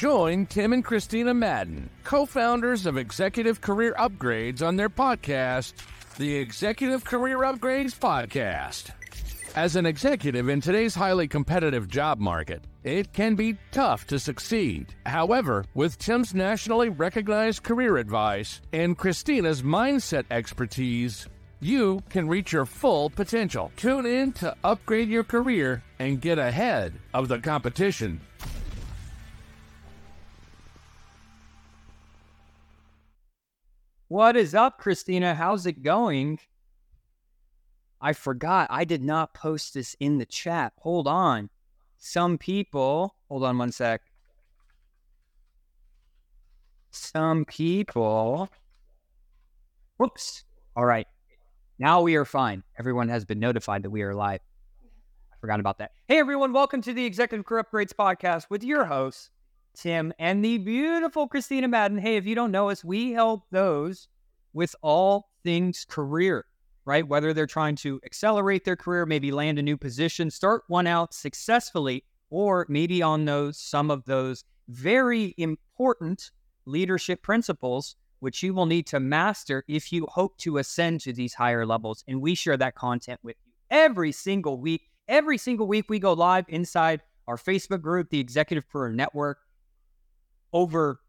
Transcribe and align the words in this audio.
Join 0.00 0.46
Tim 0.46 0.72
and 0.72 0.82
Kristina 0.82 1.36
Madden, 1.36 1.90
co 2.04 2.24
founders 2.24 2.86
of 2.86 2.96
Executive 2.96 3.60
Career 3.60 3.94
Upgrades, 3.98 4.66
on 4.66 4.76
their 4.76 4.88
podcast, 4.88 5.74
the 6.16 6.36
Executive 6.36 7.04
Career 7.04 7.40
Upgrades 7.40 7.94
Podcast. 7.94 8.92
As 9.54 9.76
an 9.76 9.84
executive 9.84 10.48
in 10.48 10.62
today's 10.62 10.94
highly 10.94 11.28
competitive 11.28 11.86
job 11.86 12.18
market, 12.18 12.64
it 12.82 13.12
can 13.12 13.34
be 13.34 13.58
tough 13.72 14.06
to 14.06 14.18
succeed. 14.18 14.86
However, 15.04 15.66
with 15.74 15.98
Tim's 15.98 16.32
nationally 16.32 16.88
recognized 16.88 17.62
career 17.62 17.98
advice 17.98 18.62
and 18.72 18.96
Kristina's 18.96 19.60
mindset 19.60 20.24
expertise, 20.30 21.28
you 21.60 22.02
can 22.08 22.26
reach 22.26 22.54
your 22.54 22.64
full 22.64 23.10
potential. 23.10 23.70
Tune 23.76 24.06
in 24.06 24.32
to 24.32 24.56
upgrade 24.64 25.10
your 25.10 25.24
career 25.24 25.82
and 25.98 26.22
get 26.22 26.38
ahead 26.38 26.94
of 27.12 27.28
the 27.28 27.38
competition. 27.38 28.22
What 34.10 34.36
is 34.36 34.56
up, 34.56 34.82
Kristina? 34.82 35.36
How's 35.36 35.66
it 35.66 35.84
going? 35.84 36.40
I 38.00 38.12
forgot. 38.12 38.66
I 38.68 38.84
did 38.84 39.04
not 39.04 39.34
post 39.34 39.72
this 39.74 39.94
in 40.00 40.18
the 40.18 40.26
chat. 40.26 40.72
Hold 40.78 41.06
on. 41.06 41.48
Some 41.96 42.36
people, 42.36 43.14
hold 43.28 43.44
on 43.44 43.56
one 43.56 43.70
sec. 43.70 44.02
Some 46.90 47.44
people, 47.44 48.48
whoops. 49.96 50.42
All 50.74 50.84
right. 50.84 51.06
Now 51.78 52.02
we 52.02 52.16
are 52.16 52.24
fine. 52.24 52.64
Everyone 52.80 53.08
has 53.08 53.24
been 53.24 53.38
notified 53.38 53.84
that 53.84 53.90
we 53.90 54.02
are 54.02 54.12
live. 54.12 54.40
I 55.32 55.36
forgot 55.40 55.60
about 55.60 55.78
that. 55.78 55.92
Hey, 56.08 56.18
everyone. 56.18 56.52
Welcome 56.52 56.82
to 56.82 56.92
the 56.92 57.04
Executive 57.04 57.46
Career 57.46 57.62
Upgrades 57.62 57.94
podcast 57.94 58.46
with 58.50 58.64
your 58.64 58.86
hosts, 58.86 59.30
Tim 59.74 60.12
and 60.18 60.44
the 60.44 60.58
beautiful 60.58 61.28
Kristina 61.28 61.68
Madden. 61.68 61.98
Hey, 61.98 62.16
if 62.16 62.26
you 62.26 62.34
don't 62.34 62.50
know 62.50 62.70
us, 62.70 62.84
we 62.84 63.12
help 63.12 63.44
those 63.50 64.08
with 64.52 64.74
all 64.82 65.30
things 65.42 65.86
career 65.88 66.44
right? 66.86 67.06
Whether 67.06 67.32
they're 67.32 67.46
trying 67.46 67.76
to 67.76 68.00
accelerate 68.04 68.64
their 68.64 68.74
career, 68.74 69.06
maybe 69.06 69.30
land 69.30 69.58
a 69.58 69.62
new 69.62 69.76
position, 69.76 70.30
start 70.30 70.64
one 70.66 70.86
out 70.86 71.14
successfully, 71.14 72.04
or 72.30 72.66
maybe 72.68 73.02
on 73.02 73.24
those 73.24 73.58
some 73.58 73.90
of 73.90 74.04
those 74.06 74.44
very 74.68 75.34
important 75.38 76.30
leadership 76.64 77.22
principles 77.22 77.96
which 78.20 78.42
you 78.42 78.52
will 78.52 78.66
need 78.66 78.86
to 78.86 79.00
master 79.00 79.64
if 79.66 79.92
you 79.92 80.06
hope 80.10 80.36
to 80.36 80.58
ascend 80.58 81.00
to 81.00 81.12
these 81.12 81.32
higher 81.32 81.64
levels. 81.64 82.04
And 82.06 82.20
we 82.20 82.34
share 82.34 82.56
that 82.58 82.74
content 82.74 83.18
with 83.22 83.36
you 83.44 83.52
every 83.70 84.12
single 84.12 84.58
week. 84.58 84.82
Every 85.08 85.38
single 85.38 85.66
week 85.66 85.86
we 85.88 85.98
go 85.98 86.12
live 86.12 86.44
inside 86.48 87.00
our 87.26 87.36
Facebook 87.36 87.80
group, 87.80 88.10
the 88.10 88.20
Executive 88.20 88.68
Career 88.68 88.92
Network. 88.92 89.38
Over 90.52 91.00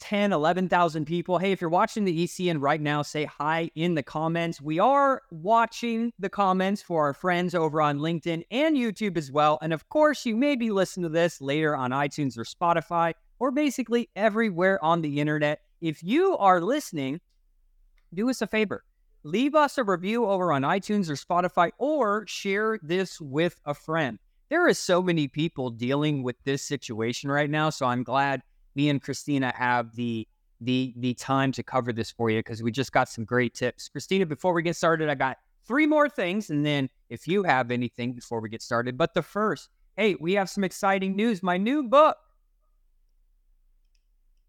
10, 0.00 0.32
11,000 0.32 1.04
people. 1.04 1.38
Hey, 1.38 1.52
if 1.52 1.60
you're 1.60 1.70
watching 1.70 2.04
the 2.04 2.24
ECN 2.24 2.60
right 2.60 2.80
now, 2.80 3.02
say 3.02 3.24
hi 3.24 3.70
in 3.74 3.94
the 3.94 4.02
comments. 4.02 4.60
We 4.60 4.78
are 4.78 5.22
watching 5.30 6.12
the 6.18 6.28
comments 6.28 6.82
for 6.82 7.04
our 7.04 7.14
friends 7.14 7.54
over 7.54 7.82
on 7.82 7.98
LinkedIn 7.98 8.44
and 8.50 8.76
YouTube 8.76 9.16
as 9.16 9.32
well. 9.32 9.58
And 9.60 9.72
of 9.72 9.88
course, 9.88 10.24
you 10.24 10.36
may 10.36 10.56
be 10.56 10.70
listening 10.70 11.04
to 11.04 11.08
this 11.08 11.40
later 11.40 11.74
on 11.74 11.90
iTunes 11.90 12.38
or 12.38 12.44
Spotify 12.44 13.14
or 13.38 13.50
basically 13.50 14.08
everywhere 14.14 14.82
on 14.84 15.02
the 15.02 15.20
internet. 15.20 15.60
If 15.80 16.02
you 16.02 16.36
are 16.38 16.60
listening, 16.60 17.20
do 18.14 18.30
us 18.30 18.42
a 18.42 18.46
favor. 18.46 18.84
Leave 19.24 19.54
us 19.54 19.78
a 19.78 19.84
review 19.84 20.26
over 20.26 20.52
on 20.52 20.62
iTunes 20.62 21.10
or 21.10 21.14
Spotify 21.14 21.70
or 21.78 22.24
share 22.26 22.78
this 22.82 23.20
with 23.20 23.60
a 23.64 23.74
friend. 23.74 24.18
There 24.50 24.66
are 24.66 24.74
so 24.74 25.02
many 25.02 25.28
people 25.28 25.70
dealing 25.70 26.22
with 26.22 26.36
this 26.44 26.62
situation 26.62 27.30
right 27.30 27.50
now. 27.50 27.70
So 27.70 27.86
I'm 27.86 28.02
glad 28.02 28.42
me 28.74 28.88
and 28.88 29.02
Kristina 29.02 29.54
have 29.54 29.94
the 29.94 30.26
the 30.60 30.94
the 30.96 31.14
time 31.14 31.52
to 31.52 31.62
cover 31.62 31.92
this 31.92 32.10
for 32.10 32.30
you 32.30 32.40
because 32.40 32.62
we 32.62 32.72
just 32.72 32.92
got 32.92 33.08
some 33.08 33.24
great 33.24 33.54
tips. 33.54 33.88
Kristina, 33.94 34.26
before 34.26 34.52
we 34.52 34.62
get 34.62 34.76
started, 34.76 35.08
I 35.08 35.14
got 35.14 35.36
three 35.66 35.86
more 35.86 36.08
things, 36.08 36.50
and 36.50 36.64
then 36.64 36.88
if 37.10 37.28
you 37.28 37.42
have 37.42 37.70
anything 37.70 38.12
before 38.14 38.40
we 38.40 38.48
get 38.48 38.62
started. 38.62 38.96
But 38.96 39.14
the 39.14 39.22
first, 39.22 39.68
hey, 39.96 40.16
we 40.18 40.32
have 40.32 40.50
some 40.50 40.64
exciting 40.64 41.14
news. 41.14 41.42
My 41.42 41.58
new 41.58 41.84
book 41.84 42.16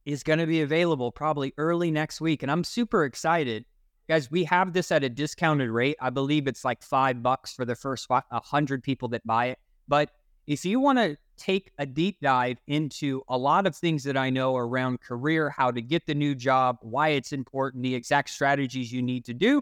is 0.05 0.23
going 0.23 0.39
to 0.39 0.47
be 0.47 0.61
available 0.61 1.11
probably 1.11 1.53
early 1.57 1.91
next 1.91 2.21
week, 2.21 2.41
and 2.41 2.51
I'm 2.51 2.63
super 2.63 3.03
excited. 3.03 3.65
Guys, 4.07 4.31
we 4.31 4.43
have 4.45 4.73
this 4.73 4.91
at 4.91 5.03
a 5.03 5.09
discounted 5.09 5.69
rate. 5.69 5.97
I 6.01 6.09
believe 6.09 6.47
it's 6.47 6.65
like 6.65 6.81
five 6.81 7.21
bucks 7.21 7.53
for 7.53 7.65
the 7.65 7.75
first 7.75 8.09
100 8.09 8.81
people 8.81 9.09
that 9.09 9.23
buy 9.27 9.47
it. 9.47 9.59
But 9.89 10.11
if 10.47 10.63
you 10.63 10.79
want 10.79 10.99
to 10.99 11.17
take 11.35 11.71
a 11.77 11.85
deep 11.85 12.17
dive 12.21 12.57
into 12.67 13.23
a 13.27 13.37
lot 13.37 13.65
of 13.65 13.75
things 13.75 14.03
that 14.03 14.15
I 14.15 14.29
know 14.29 14.55
around 14.55 15.01
career, 15.01 15.49
how 15.49 15.71
to 15.71 15.81
get 15.81 16.05
the 16.05 16.13
new 16.15 16.35
job, 16.35 16.77
why 16.81 17.09
it's 17.09 17.33
important, 17.33 17.83
the 17.83 17.95
exact 17.95 18.29
strategies 18.29 18.91
you 18.93 19.01
need 19.01 19.25
to 19.25 19.33
do. 19.33 19.61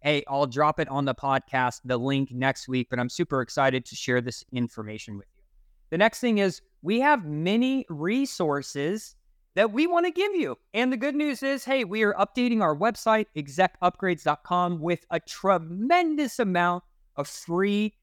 Hey, 0.00 0.24
I'll 0.28 0.46
drop 0.46 0.80
it 0.80 0.88
on 0.88 1.04
the 1.04 1.14
podcast, 1.14 1.80
the 1.84 1.98
link 1.98 2.30
next 2.32 2.68
week, 2.68 2.86
but 2.88 2.98
I'm 2.98 3.08
super 3.08 3.42
excited 3.42 3.84
to 3.86 3.96
share 3.96 4.20
this 4.20 4.44
information 4.52 5.18
with 5.18 5.26
you. 5.36 5.42
The 5.90 5.98
next 5.98 6.20
thing 6.20 6.38
is 6.38 6.62
we 6.82 7.00
have 7.00 7.24
many 7.24 7.84
resources 7.88 9.16
that 9.54 9.72
we 9.72 9.88
want 9.88 10.06
to 10.06 10.12
give 10.12 10.36
you. 10.36 10.56
And 10.72 10.92
the 10.92 10.96
good 10.96 11.16
news 11.16 11.42
is, 11.42 11.64
hey, 11.64 11.82
we 11.82 12.04
are 12.04 12.14
updating 12.14 12.62
our 12.62 12.76
website, 12.76 13.26
execupgrades.com, 13.36 14.78
with 14.78 15.04
a 15.10 15.18
tremendous 15.18 16.38
amount 16.38 16.84
of 17.16 17.26
free 17.26 17.94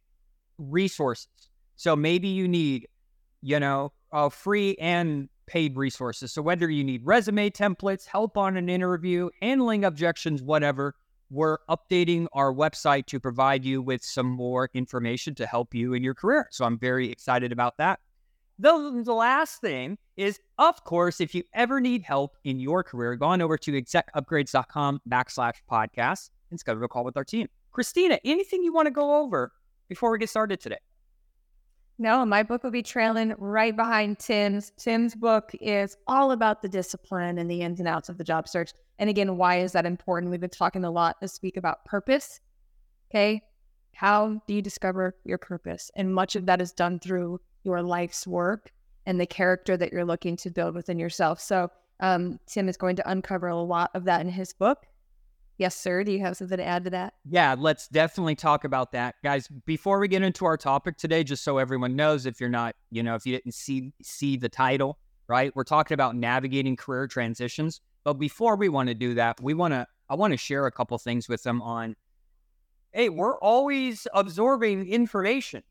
resources. 0.58 1.28
So 1.76 1.96
maybe 1.96 2.28
you 2.28 2.48
need 2.48 2.88
you 3.46 3.60
know, 3.60 3.94
free 4.32 4.76
and 4.82 5.30
paid 5.46 5.78
resources. 5.78 6.34
So 6.34 6.42
whether 6.42 6.68
you 6.68 6.84
need 6.84 7.06
resume 7.06 7.52
templates, 7.52 8.08
help 8.08 8.38
on 8.38 8.58
an 8.58 8.70
interview, 8.70 9.30
handling 9.40 9.86
objections, 9.86 10.42
whatever, 10.42 10.96
we're 11.30 11.60
updating 11.70 12.26
our 12.34 12.52
website 12.52 13.06
to 13.08 13.20
provide 13.20 13.64
you 13.64 13.84
with 13.84 14.04
some 14.04 14.26
more 14.26 14.72
information 14.74 15.36
to 15.36 15.46
help 15.46 15.76
you 15.76 15.94
in 15.94 16.02
your 16.02 16.16
career. 16.16 16.48
So 16.50 16.66
I'm 16.66 16.80
very 16.80 17.12
excited 17.12 17.52
about 17.52 17.78
that. 17.78 18.00
The, 18.58 19.04
the 19.06 19.14
last 19.14 19.62
thing 19.62 20.00
is, 20.18 20.40
of 20.58 20.84
course, 20.84 21.22
if 21.22 21.36
you 21.36 21.44
ever 21.54 21.80
need 21.80 22.02
help 22.02 22.36
in 22.46 22.60
your 22.60 22.84
career, 22.84 23.16
go 23.16 23.28
on 23.28 23.42
over 23.44 23.60
to 23.60 23.72
execupgrades.com 23.72 25.02
backslash 25.08 25.56
podcast 25.70 26.32
and 26.50 26.60
schedule 26.60 26.84
a 26.84 26.88
call 26.88 27.04
with 27.04 27.18
our 27.18 27.26
team. 27.26 27.48
Kristina, 27.72 28.18
anything 28.26 28.64
you 28.64 28.74
want 28.74 28.88
to 28.88 28.92
go 28.92 29.22
over 29.22 29.52
before 29.88 30.10
we 30.10 30.18
get 30.18 30.30
started 30.30 30.60
today? 30.60 30.78
No, 31.98 32.26
my 32.26 32.44
book 32.44 32.64
will 32.64 32.72
be 32.72 32.84
trailing 32.84 33.34
right 33.38 33.76
behind 33.76 34.20
Tim's. 34.20 34.74
Tim's 34.78 35.16
book 35.16 35.52
is 35.62 35.96
all 36.08 36.32
about 36.32 36.62
the 36.62 36.68
discipline 36.68 37.38
and 37.38 37.50
the 37.50 37.62
ins 37.62 37.80
and 37.80 37.88
outs 37.88 38.10
of 38.10 38.18
the 38.18 38.24
job 38.24 38.50
search. 38.50 38.74
And 39.00 39.10
again, 39.10 39.38
why 39.38 39.60
is 39.60 39.72
that 39.72 39.86
important? 39.86 40.30
We've 40.30 40.42
been 40.42 40.50
talking 40.50 40.84
a 40.84 40.92
lot 40.92 41.22
this 41.22 41.42
week 41.42 41.56
about 41.56 41.86
purpose. 41.86 42.42
Okay. 43.10 43.42
How 43.94 44.42
do 44.46 44.54
you 44.54 44.62
discover 44.62 45.16
your 45.24 45.38
purpose? 45.38 45.90
And 45.96 46.14
much 46.14 46.36
of 46.36 46.46
that 46.48 46.62
is 46.62 46.74
done 46.74 47.00
through 47.00 47.40
your 47.64 47.82
life's 47.82 48.28
work 48.28 48.74
and 49.06 49.20
the 49.20 49.26
character 49.26 49.78
that 49.78 49.94
you're 49.94 50.04
looking 50.04 50.36
to 50.38 50.50
build 50.50 50.76
within 50.76 51.00
yourself. 51.00 51.40
So, 51.40 51.72
um, 52.02 52.40
Tim 52.46 52.68
is 52.68 52.76
going 52.76 52.98
to 52.98 53.10
uncover 53.10 53.48
a 53.48 53.56
lot 53.56 53.92
of 53.94 54.04
that 54.04 54.20
in 54.20 54.28
his 54.28 54.52
book. 54.52 54.86
Yes, 55.58 55.76
sir. 55.76 56.04
Do 56.04 56.12
you 56.12 56.20
have 56.20 56.36
something 56.36 56.58
to 56.58 56.66
add 56.66 56.84
to 56.84 56.90
that? 56.90 57.14
Yeah, 57.24 57.56
let's 57.58 57.88
definitely 57.88 58.36
talk 58.36 58.66
about 58.66 58.92
that. 58.92 59.16
Guys, 59.24 59.48
before 59.66 60.00
we 60.00 60.08
get 60.08 60.22
into 60.22 60.46
our 60.46 60.58
topic 60.58 60.98
today, 60.98 61.24
just 61.24 61.44
so 61.44 61.58
everyone 61.58 61.96
knows 61.96 62.26
if 62.26 62.42
you're 62.42 62.50
not, 62.50 62.76
you 62.92 63.02
know, 63.02 63.16
if 63.16 63.26
you 63.26 63.36
didn't 63.36 63.54
see 63.54 63.94
see 64.02 64.36
the 64.36 64.50
title, 64.50 65.00
right? 65.28 65.56
We're 65.56 65.64
talking 65.64 65.96
about 65.96 66.16
navigating 66.16 66.76
career 66.76 67.08
transitions. 67.08 67.80
But 68.04 68.16
before 68.16 68.58
we 68.58 68.68
want 68.70 68.90
to 68.90 68.96
do 68.96 69.14
that, 69.14 69.40
we 69.42 69.54
want 69.54 69.74
to 69.74 69.88
I 70.10 70.16
want 70.16 70.32
to 70.32 70.38
share 70.38 70.66
a 70.66 70.72
couple 70.72 70.98
things 70.98 71.30
with 71.30 71.44
them 71.44 71.62
on 71.62 71.96
hey, 72.92 73.10
we're 73.10 73.38
always 73.40 74.08
absorbing 74.14 74.88
information. 74.88 75.64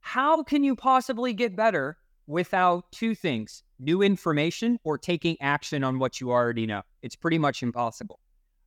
How 0.00 0.42
can 0.42 0.62
you 0.62 0.76
possibly 0.76 1.32
get 1.32 1.56
better 1.56 1.96
without 2.28 2.92
two 2.92 3.14
things, 3.14 3.64
new 3.80 4.02
information 4.02 4.78
or 4.84 4.96
taking 4.96 5.36
action 5.40 5.82
on 5.82 5.98
what 5.98 6.20
you 6.20 6.30
already 6.30 6.66
know? 6.66 6.82
It's 7.02 7.16
pretty 7.16 7.38
much 7.38 7.62
impossible. 7.62 8.20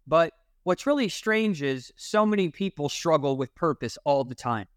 But 0.08 0.34
what's 0.64 0.86
really 0.86 1.10
strange 1.10 1.62
is 1.62 1.92
so 1.98 2.26
many 2.26 2.50
people 2.50 2.90
struggle 2.90 3.38
with 3.38 3.54
purpose 3.56 3.98
all 4.06 4.24
the 4.24 4.36
time. 4.36 4.68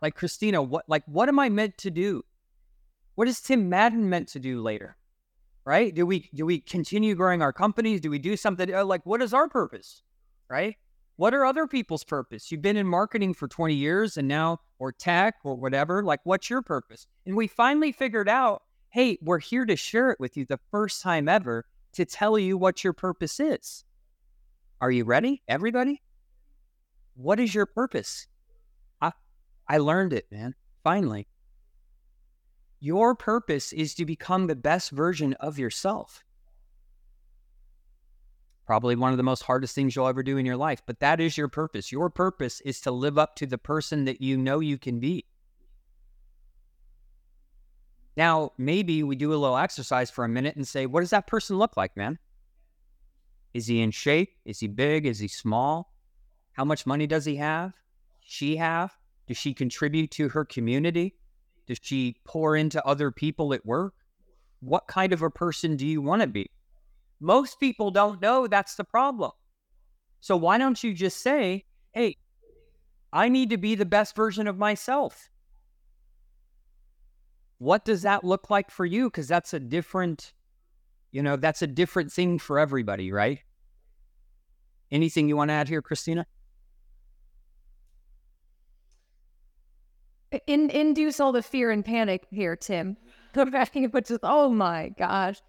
Like 0.00 0.16
Kristina, 0.16 0.66
what 0.66 0.84
like 0.88 1.02
what 1.06 1.28
am 1.28 1.38
I 1.38 1.48
meant 1.48 1.76
to 1.78 1.90
do? 1.90 2.22
What 3.16 3.28
is 3.28 3.40
Tim 3.40 3.68
Madden 3.68 4.08
meant 4.08 4.28
to 4.28 4.38
do 4.38 4.62
later? 4.62 4.96
Right? 5.64 5.94
Do 5.94 6.06
we 6.06 6.30
do 6.34 6.46
we 6.46 6.60
continue 6.60 7.14
growing 7.14 7.42
our 7.42 7.52
companies? 7.52 8.00
Do 8.00 8.10
we 8.10 8.18
do 8.18 8.36
something 8.36 8.72
uh, 8.72 8.84
like 8.84 9.04
what 9.04 9.20
is 9.20 9.34
our 9.34 9.48
purpose? 9.48 10.02
Right? 10.48 10.76
What 11.16 11.34
are 11.34 11.44
other 11.44 11.66
people's 11.66 12.02
purpose? 12.02 12.50
You've 12.50 12.62
been 12.62 12.78
in 12.78 12.86
marketing 12.86 13.34
for 13.34 13.46
20 13.46 13.74
years 13.74 14.16
and 14.16 14.26
now 14.26 14.60
or 14.78 14.90
tech 14.90 15.34
or 15.44 15.54
whatever, 15.54 16.02
like 16.02 16.20
what's 16.24 16.48
your 16.48 16.62
purpose? 16.62 17.06
And 17.26 17.36
we 17.36 17.46
finally 17.46 17.92
figured 17.92 18.28
out, 18.28 18.62
hey, 18.88 19.18
we're 19.20 19.38
here 19.38 19.66
to 19.66 19.76
share 19.76 20.10
it 20.10 20.18
with 20.18 20.38
you 20.38 20.46
the 20.46 20.58
first 20.70 21.02
time 21.02 21.28
ever 21.28 21.66
to 21.92 22.06
tell 22.06 22.38
you 22.38 22.56
what 22.56 22.82
your 22.82 22.94
purpose 22.94 23.38
is. 23.38 23.84
Are 24.80 24.90
you 24.90 25.04
ready, 25.04 25.42
everybody? 25.46 26.00
What 27.14 27.38
is 27.38 27.54
your 27.54 27.66
purpose? 27.66 28.26
I, 29.00 29.12
I 29.68 29.78
learned 29.78 30.12
it, 30.12 30.26
man. 30.30 30.54
Finally. 30.82 31.28
Your 32.80 33.14
purpose 33.14 33.74
is 33.74 33.94
to 33.96 34.06
become 34.06 34.46
the 34.46 34.56
best 34.56 34.90
version 34.90 35.34
of 35.34 35.58
yourself. 35.58 36.24
Probably 38.66 38.96
one 38.96 39.10
of 39.10 39.18
the 39.18 39.22
most 39.22 39.42
hardest 39.42 39.74
things 39.74 39.94
you'll 39.94 40.06
ever 40.06 40.22
do 40.22 40.38
in 40.38 40.46
your 40.46 40.56
life, 40.56 40.80
but 40.86 41.00
that 41.00 41.20
is 41.20 41.36
your 41.36 41.48
purpose. 41.48 41.92
Your 41.92 42.08
purpose 42.08 42.62
is 42.62 42.80
to 42.82 42.90
live 42.90 43.18
up 43.18 43.36
to 43.36 43.46
the 43.46 43.58
person 43.58 44.06
that 44.06 44.22
you 44.22 44.38
know 44.38 44.60
you 44.60 44.78
can 44.78 44.98
be. 44.98 45.26
Now, 48.16 48.52
maybe 48.56 49.02
we 49.02 49.16
do 49.16 49.34
a 49.34 49.36
little 49.36 49.58
exercise 49.58 50.10
for 50.10 50.24
a 50.24 50.28
minute 50.28 50.56
and 50.56 50.66
say, 50.66 50.86
what 50.86 51.00
does 51.00 51.10
that 51.10 51.26
person 51.26 51.58
look 51.58 51.76
like, 51.76 51.96
man? 51.96 52.18
Is 53.54 53.66
he 53.66 53.80
in 53.80 53.90
shape? 53.90 54.30
Is 54.44 54.60
he 54.60 54.68
big? 54.68 55.06
Is 55.06 55.18
he 55.18 55.28
small? 55.28 55.92
How 56.52 56.64
much 56.64 56.86
money 56.86 57.06
does 57.06 57.24
he 57.24 57.36
have? 57.36 57.72
She 58.20 58.56
have? 58.56 58.96
Does 59.26 59.36
she 59.36 59.54
contribute 59.54 60.10
to 60.12 60.28
her 60.28 60.44
community? 60.44 61.14
Does 61.66 61.78
she 61.80 62.16
pour 62.24 62.56
into 62.56 62.84
other 62.84 63.10
people 63.10 63.54
at 63.54 63.64
work? 63.64 63.94
What 64.60 64.86
kind 64.86 65.12
of 65.12 65.22
a 65.22 65.30
person 65.30 65.76
do 65.76 65.86
you 65.86 66.02
want 66.02 66.22
to 66.22 66.28
be? 66.28 66.50
Most 67.20 67.60
people 67.60 67.90
don't 67.90 68.20
know 68.20 68.46
that's 68.46 68.74
the 68.74 68.84
problem. 68.84 69.32
So 70.20 70.36
why 70.36 70.58
don't 70.58 70.82
you 70.82 70.92
just 70.92 71.18
say, 71.18 71.64
hey, 71.92 72.16
I 73.12 73.28
need 73.28 73.50
to 73.50 73.56
be 73.56 73.74
the 73.74 73.86
best 73.86 74.14
version 74.14 74.46
of 74.46 74.58
myself? 74.58 75.30
What 77.58 77.84
does 77.84 78.02
that 78.02 78.24
look 78.24 78.50
like 78.50 78.70
for 78.70 78.86
you? 78.86 79.10
Because 79.10 79.28
that's 79.28 79.54
a 79.54 79.60
different, 79.60 80.32
you 81.12 81.22
know, 81.22 81.36
that's 81.36 81.62
a 81.62 81.66
different 81.66 82.12
thing 82.12 82.38
for 82.38 82.58
everybody, 82.58 83.12
right? 83.12 83.40
Anything 84.90 85.28
you 85.28 85.36
want 85.36 85.50
to 85.50 85.54
add 85.54 85.68
here, 85.68 85.82
Kristina? 85.82 86.24
in, 90.46 90.70
induce 90.70 91.20
all 91.20 91.32
the 91.32 91.42
fear 91.42 91.70
and 91.70 91.84
panic 91.84 92.26
here, 92.30 92.56
Tim. 92.56 92.96
Which 93.34 94.12
oh 94.22 94.48
my 94.48 94.90
gosh, 94.98 95.40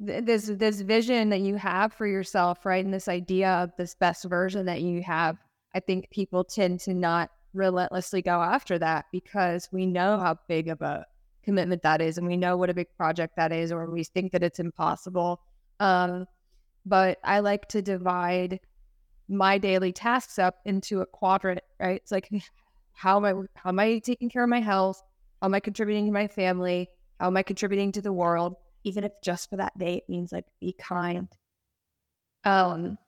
this 0.00 0.46
this 0.46 0.80
vision 0.80 1.28
that 1.30 1.40
you 1.40 1.56
have 1.56 1.92
for 1.92 2.06
yourself, 2.06 2.64
right, 2.66 2.84
and 2.84 2.92
this 2.92 3.08
idea 3.08 3.50
of 3.50 3.70
this 3.78 3.94
best 3.94 4.24
version 4.24 4.66
that 4.66 4.82
you 4.82 5.02
have. 5.02 5.38
I 5.74 5.80
think 5.80 6.10
people 6.10 6.44
tend 6.44 6.80
to 6.80 6.94
not 6.94 7.30
relentlessly 7.54 8.22
go 8.22 8.42
after 8.42 8.78
that 8.78 9.06
because 9.12 9.68
we 9.72 9.86
know 9.86 10.18
how 10.18 10.38
big 10.48 10.68
of 10.68 10.80
a 10.82 11.06
commitment 11.48 11.82
that 11.82 12.02
is, 12.02 12.18
and 12.18 12.26
we 12.26 12.36
know 12.36 12.58
what 12.58 12.68
a 12.68 12.74
big 12.74 12.88
project 12.98 13.34
that 13.36 13.52
is, 13.52 13.72
or 13.72 13.90
we 13.90 14.04
think 14.04 14.32
that 14.32 14.42
it's 14.42 14.58
impossible. 14.60 15.40
Um, 15.80 16.26
but 16.84 17.16
I 17.24 17.38
like 17.40 17.66
to 17.68 17.80
divide 17.80 18.60
my 19.30 19.56
daily 19.56 19.90
tasks 19.90 20.38
up 20.38 20.56
into 20.66 21.00
a 21.00 21.06
quadrant, 21.06 21.60
right? 21.80 22.02
It's 22.02 22.12
like 22.12 22.28
how 22.92 23.16
am 23.16 23.24
I 23.24 23.32
how 23.54 23.70
am 23.70 23.78
I 23.78 23.98
taking 24.00 24.28
care 24.28 24.42
of 24.42 24.50
my 24.50 24.60
health? 24.60 25.00
How 25.40 25.46
am 25.46 25.54
I 25.54 25.60
contributing 25.60 26.04
to 26.06 26.12
my 26.12 26.28
family? 26.28 26.90
How 27.18 27.28
am 27.28 27.36
I 27.38 27.42
contributing 27.42 27.92
to 27.92 28.02
the 28.02 28.12
world? 28.12 28.56
Even 28.84 29.04
if 29.04 29.12
just 29.24 29.48
for 29.48 29.56
that 29.56 29.78
day 29.78 29.94
it 29.94 30.08
means 30.08 30.32
like 30.32 30.44
be 30.60 30.74
kind. 30.78 31.28
Um 32.44 32.98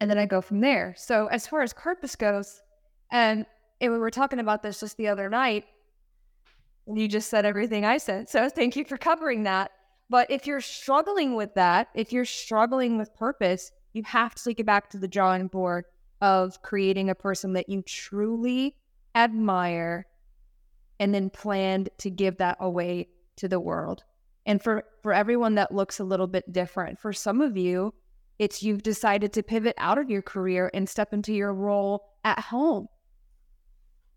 and 0.00 0.10
then 0.10 0.16
I 0.16 0.24
go 0.24 0.40
from 0.40 0.60
there. 0.60 0.94
So 0.96 1.26
as 1.26 1.46
far 1.46 1.60
as 1.60 1.74
purpose 1.74 2.16
goes, 2.16 2.62
and, 3.12 3.44
and 3.82 3.92
we 3.92 3.98
were 3.98 4.10
talking 4.10 4.38
about 4.38 4.62
this 4.62 4.80
just 4.80 4.96
the 4.96 5.08
other 5.08 5.28
night, 5.28 5.64
you 6.86 7.08
just 7.08 7.30
said 7.30 7.44
everything 7.44 7.84
I 7.84 7.98
said. 7.98 8.28
So 8.28 8.48
thank 8.48 8.76
you 8.76 8.84
for 8.84 8.96
covering 8.96 9.44
that. 9.44 9.70
But 10.08 10.30
if 10.30 10.46
you're 10.46 10.60
struggling 10.60 11.36
with 11.36 11.54
that, 11.54 11.88
if 11.94 12.12
you're 12.12 12.24
struggling 12.24 12.98
with 12.98 13.14
purpose, 13.14 13.70
you 13.92 14.02
have 14.04 14.34
to 14.34 14.44
take 14.44 14.60
it 14.60 14.66
back 14.66 14.90
to 14.90 14.98
the 14.98 15.08
drawing 15.08 15.46
board 15.46 15.84
of 16.20 16.60
creating 16.62 17.10
a 17.10 17.14
person 17.14 17.52
that 17.54 17.68
you 17.68 17.82
truly 17.82 18.74
admire 19.14 20.06
and 20.98 21.14
then 21.14 21.30
planned 21.30 21.88
to 21.98 22.10
give 22.10 22.36
that 22.38 22.56
away 22.60 23.08
to 23.36 23.48
the 23.48 23.60
world. 23.60 24.04
And 24.46 24.62
for 24.62 24.84
for 25.02 25.12
everyone 25.12 25.54
that 25.56 25.72
looks 25.72 26.00
a 26.00 26.04
little 26.04 26.26
bit 26.26 26.52
different, 26.52 26.98
for 26.98 27.12
some 27.12 27.40
of 27.40 27.56
you, 27.56 27.94
it's 28.38 28.62
you've 28.62 28.82
decided 28.82 29.32
to 29.34 29.42
pivot 29.42 29.74
out 29.78 29.98
of 29.98 30.10
your 30.10 30.22
career 30.22 30.70
and 30.74 30.88
step 30.88 31.12
into 31.12 31.32
your 31.32 31.54
role 31.54 32.04
at 32.24 32.38
home. 32.38 32.88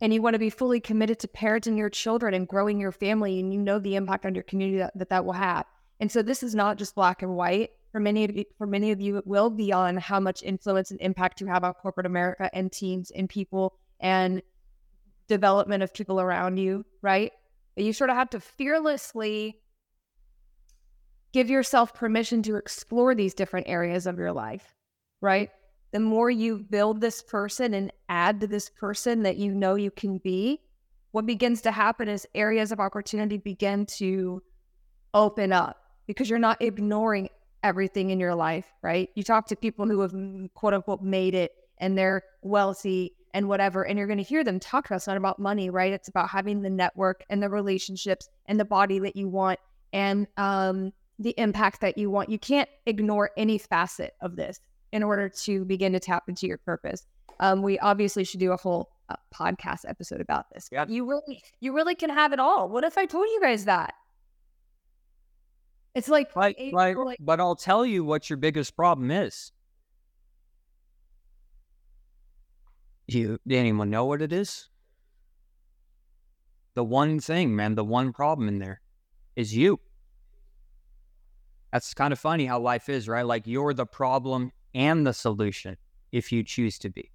And 0.04 0.14
you 0.14 0.22
want 0.22 0.34
to 0.34 0.40
be 0.40 0.50
fully 0.50 0.82
committed 0.82 1.18
to 1.20 1.30
parenting 1.30 1.78
your 1.78 1.90
children 1.90 2.34
and 2.34 2.46
growing 2.46 2.78
your 2.78 2.92
family 2.92 3.40
and 3.40 3.54
you 3.54 3.62
know 3.62 3.80
the 3.80 3.96
impact 3.96 4.26
on 4.26 4.36
your 4.36 4.44
community 4.44 4.80
that 4.80 4.92
that, 4.98 5.10
that 5.10 5.24
will 5.24 5.32
have. 5.32 5.66
And 6.02 6.12
so 6.12 6.22
this 6.22 6.44
is 6.44 6.54
not 6.54 6.78
just 6.78 6.94
black 6.94 7.22
and 7.22 7.38
white 7.38 7.70
for 7.94 8.02
many 8.02 8.26
of 8.26 8.36
you, 8.36 8.44
for 8.58 8.68
many 8.68 8.92
of 8.92 9.00
you, 9.00 9.18
it 9.18 9.28
will 9.28 9.52
be 9.52 9.72
on 9.72 9.96
how 9.98 10.20
much 10.20 10.42
influence 10.42 10.90
and 10.92 11.00
impact 11.00 11.40
you 11.40 11.48
have 11.48 11.64
on 11.64 11.74
corporate 11.76 12.08
America 12.08 12.50
and 12.52 12.72
teams 12.72 13.12
and 13.12 13.30
people 13.30 13.76
and 14.00 14.42
development 15.30 15.84
of 15.84 15.94
people 15.94 16.20
around 16.20 16.58
you, 16.58 16.84
right? 17.04 17.32
But 17.76 17.86
you 17.86 17.94
sort 17.94 18.10
of 18.10 18.18
have 18.18 18.32
to 18.32 18.40
fearlessly 18.40 19.62
give 21.32 21.50
yourself 21.52 21.94
permission 21.94 22.42
to 22.44 22.56
explore 22.56 23.14
these 23.16 23.36
different 23.36 23.70
areas 23.70 24.08
of 24.08 24.18
your 24.18 24.34
life, 24.34 24.76
right? 25.22 25.52
The 25.94 26.00
more 26.00 26.32
you 26.32 26.58
build 26.58 27.02
this 27.02 27.22
person 27.22 27.76
and 27.76 27.94
add 28.10 28.42
to 28.42 28.48
this 28.48 28.68
person 28.68 29.22
that 29.24 29.38
you 29.38 29.54
know 29.54 29.76
you 29.76 29.92
can 29.92 30.18
be, 30.18 30.60
what 31.12 31.28
begins 31.28 31.62
to 31.62 31.72
happen 31.72 32.10
is 32.10 32.28
areas 32.34 32.72
of 32.72 32.80
opportunity 32.80 33.38
begin 33.38 33.86
to 33.98 34.42
open 35.14 35.54
up 35.54 35.78
because 36.08 36.32
you're 36.32 36.40
not 36.40 36.60
ignoring 36.64 37.30
everything 37.62 38.10
in 38.10 38.20
your 38.20 38.34
life, 38.34 38.66
right? 38.82 39.08
You 39.14 39.22
talk 39.22 39.46
to 39.48 39.56
people 39.56 39.86
who 39.86 40.00
have 40.00 40.14
mm, 40.14 40.52
quote 40.56 40.74
unquote 40.74 41.04
made 41.04 41.36
it 41.36 41.52
and 41.78 41.96
they're 41.96 42.24
wealthy 42.42 43.14
and 43.36 43.48
whatever, 43.48 43.86
and 43.86 43.96
you're 43.96 44.08
going 44.08 44.18
to 44.18 44.24
hear 44.24 44.44
them 44.44 44.60
talk 44.60 44.88
about 44.88 44.96
it's 44.96 45.08
not 45.08 45.18
about 45.18 45.38
money, 45.38 45.70
right? 45.70 45.94
It's 45.94 46.08
about 46.08 46.28
having 46.28 46.64
the 46.64 46.72
network 46.72 47.24
and 47.30 47.42
the 47.42 47.50
relationships 47.50 48.30
and 48.48 48.60
the 48.60 48.66
body 48.66 48.98
that 48.98 49.16
you 49.16 49.30
want 49.30 49.60
and 49.94 50.26
um, 50.38 50.92
the 51.20 51.36
impact 51.38 51.82
that 51.82 52.00
you 52.00 52.10
want. 52.10 52.30
You 52.30 52.40
can't 52.40 52.70
ignore 52.88 53.30
any 53.38 53.60
facet 53.60 54.16
of 54.22 54.36
this 54.36 54.60
in 54.94 55.02
order 55.02 55.28
to 55.28 55.66
begin 55.66 55.92
to 55.92 56.00
tap 56.00 56.24
into 56.30 56.46
your 56.46 56.60
purpose. 56.60 57.06
Um, 57.40 57.64
we 57.64 57.80
obviously 57.80 58.24
should 58.24 58.40
do 58.40 58.52
a 58.52 58.58
whole 58.58 58.92
uh, 59.10 59.16
podcast 59.34 59.80
episode 59.88 60.22
about 60.22 60.46
this. 60.54 60.70
Yeah. 60.72 60.86
You 60.88 61.10
really, 61.10 61.44
you 61.60 61.74
really 61.74 61.96
can 61.96 62.12
have 62.12 62.32
it 62.32 62.40
all. 62.40 62.70
What 62.70 62.84
if 62.84 62.96
I 62.96 63.08
told 63.08 63.26
you 63.26 63.42
guys 63.42 63.66
that? 63.66 63.96
It's 65.96 66.08
like, 66.08 66.36
like, 66.36 66.58
like, 66.72 66.96
like 66.96 67.18
but 67.20 67.40
I'll 67.40 67.56
tell 67.56 67.86
you 67.86 68.06
what 68.06 68.30
your 68.30 68.38
biggest 68.38 68.76
problem 68.76 69.10
is. 69.10 69.52
You, 73.08 73.40
anyone 73.50 73.90
know 73.90 74.06
what 74.06 74.22
it 74.22 74.32
is? 74.32 74.70
The 76.76 76.84
one 76.84 77.20
thing, 77.20 77.56
man, 77.56 77.76
the 77.76 77.84
one 77.84 78.14
problem 78.14 78.48
in 78.48 78.60
there 78.60 78.80
is 79.36 79.56
you. 79.56 79.80
That's 81.72 81.96
kind 81.96 82.14
of 82.14 82.20
funny 82.20 82.46
how 82.46 82.60
life 82.60 82.90
is, 82.90 83.08
right? 83.08 83.26
Like 83.26 83.48
you're 83.48 83.74
the 83.74 83.88
problem 83.88 84.52
and 84.74 85.06
the 85.06 85.14
solution 85.14 85.78
if 86.12 86.32
you 86.32 86.44
choose 86.44 86.78
to 86.80 86.90
be. 86.90 87.12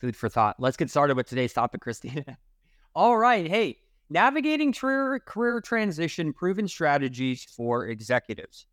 Food 0.00 0.16
for 0.16 0.28
thought. 0.28 0.56
Let's 0.58 0.76
get 0.76 0.90
started 0.90 1.16
with 1.16 1.26
today's 1.26 1.52
topic, 1.52 1.82
Kristina. 1.82 2.36
All 2.94 3.16
right. 3.16 3.46
Hey, 3.46 3.78
navigating 4.10 4.72
career, 4.72 5.20
career 5.20 5.60
transition 5.60 6.32
proven 6.32 6.68
strategies 6.68 7.44
for 7.44 7.86
executives. 7.86 8.66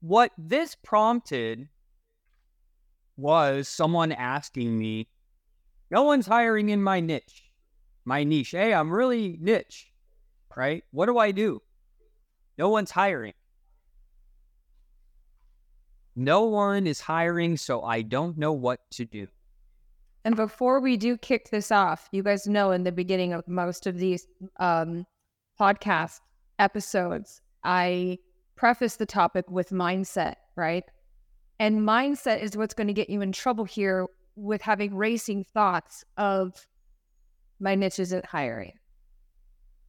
What 0.00 0.32
this 0.36 0.76
prompted 0.82 1.68
was 3.16 3.68
someone 3.68 4.12
asking 4.12 4.78
me, 4.78 5.08
No 5.90 6.02
one's 6.02 6.26
hiring 6.26 6.70
in 6.70 6.82
my 6.82 7.00
niche, 7.00 7.44
my 8.04 8.24
niche. 8.24 8.50
Hey, 8.50 8.72
I'm 8.74 8.90
really 8.90 9.38
niche, 9.40 9.92
right? 10.56 10.84
What 10.90 11.06
do 11.06 11.18
I 11.18 11.30
do? 11.30 11.62
No 12.58 12.68
one's 12.68 12.90
hiring. 12.90 13.34
No 16.14 16.42
one 16.44 16.86
is 16.86 17.00
hiring, 17.00 17.56
so 17.56 17.82
I 17.82 18.02
don't 18.02 18.36
know 18.36 18.52
what 18.52 18.80
to 18.92 19.04
do. 19.04 19.26
And 20.24 20.36
before 20.36 20.80
we 20.80 20.96
do 20.96 21.16
kick 21.16 21.50
this 21.50 21.72
off, 21.72 22.08
you 22.12 22.22
guys 22.22 22.46
know 22.46 22.70
in 22.70 22.84
the 22.84 22.92
beginning 22.92 23.32
of 23.32 23.46
most 23.48 23.86
of 23.86 23.98
these 23.98 24.26
um, 24.58 25.04
podcast 25.58 26.20
episodes, 26.58 27.40
I 27.64 28.18
preface 28.54 28.96
the 28.96 29.06
topic 29.06 29.50
with 29.50 29.70
mindset, 29.70 30.34
right? 30.54 30.84
And 31.58 31.80
mindset 31.80 32.42
is 32.42 32.56
what's 32.56 32.74
going 32.74 32.86
to 32.86 32.92
get 32.92 33.10
you 33.10 33.20
in 33.20 33.32
trouble 33.32 33.64
here 33.64 34.06
with 34.36 34.62
having 34.62 34.94
racing 34.94 35.44
thoughts 35.44 36.04
of 36.16 36.66
my 37.58 37.74
niche 37.74 37.98
isn't 37.98 38.26
hiring 38.26 38.74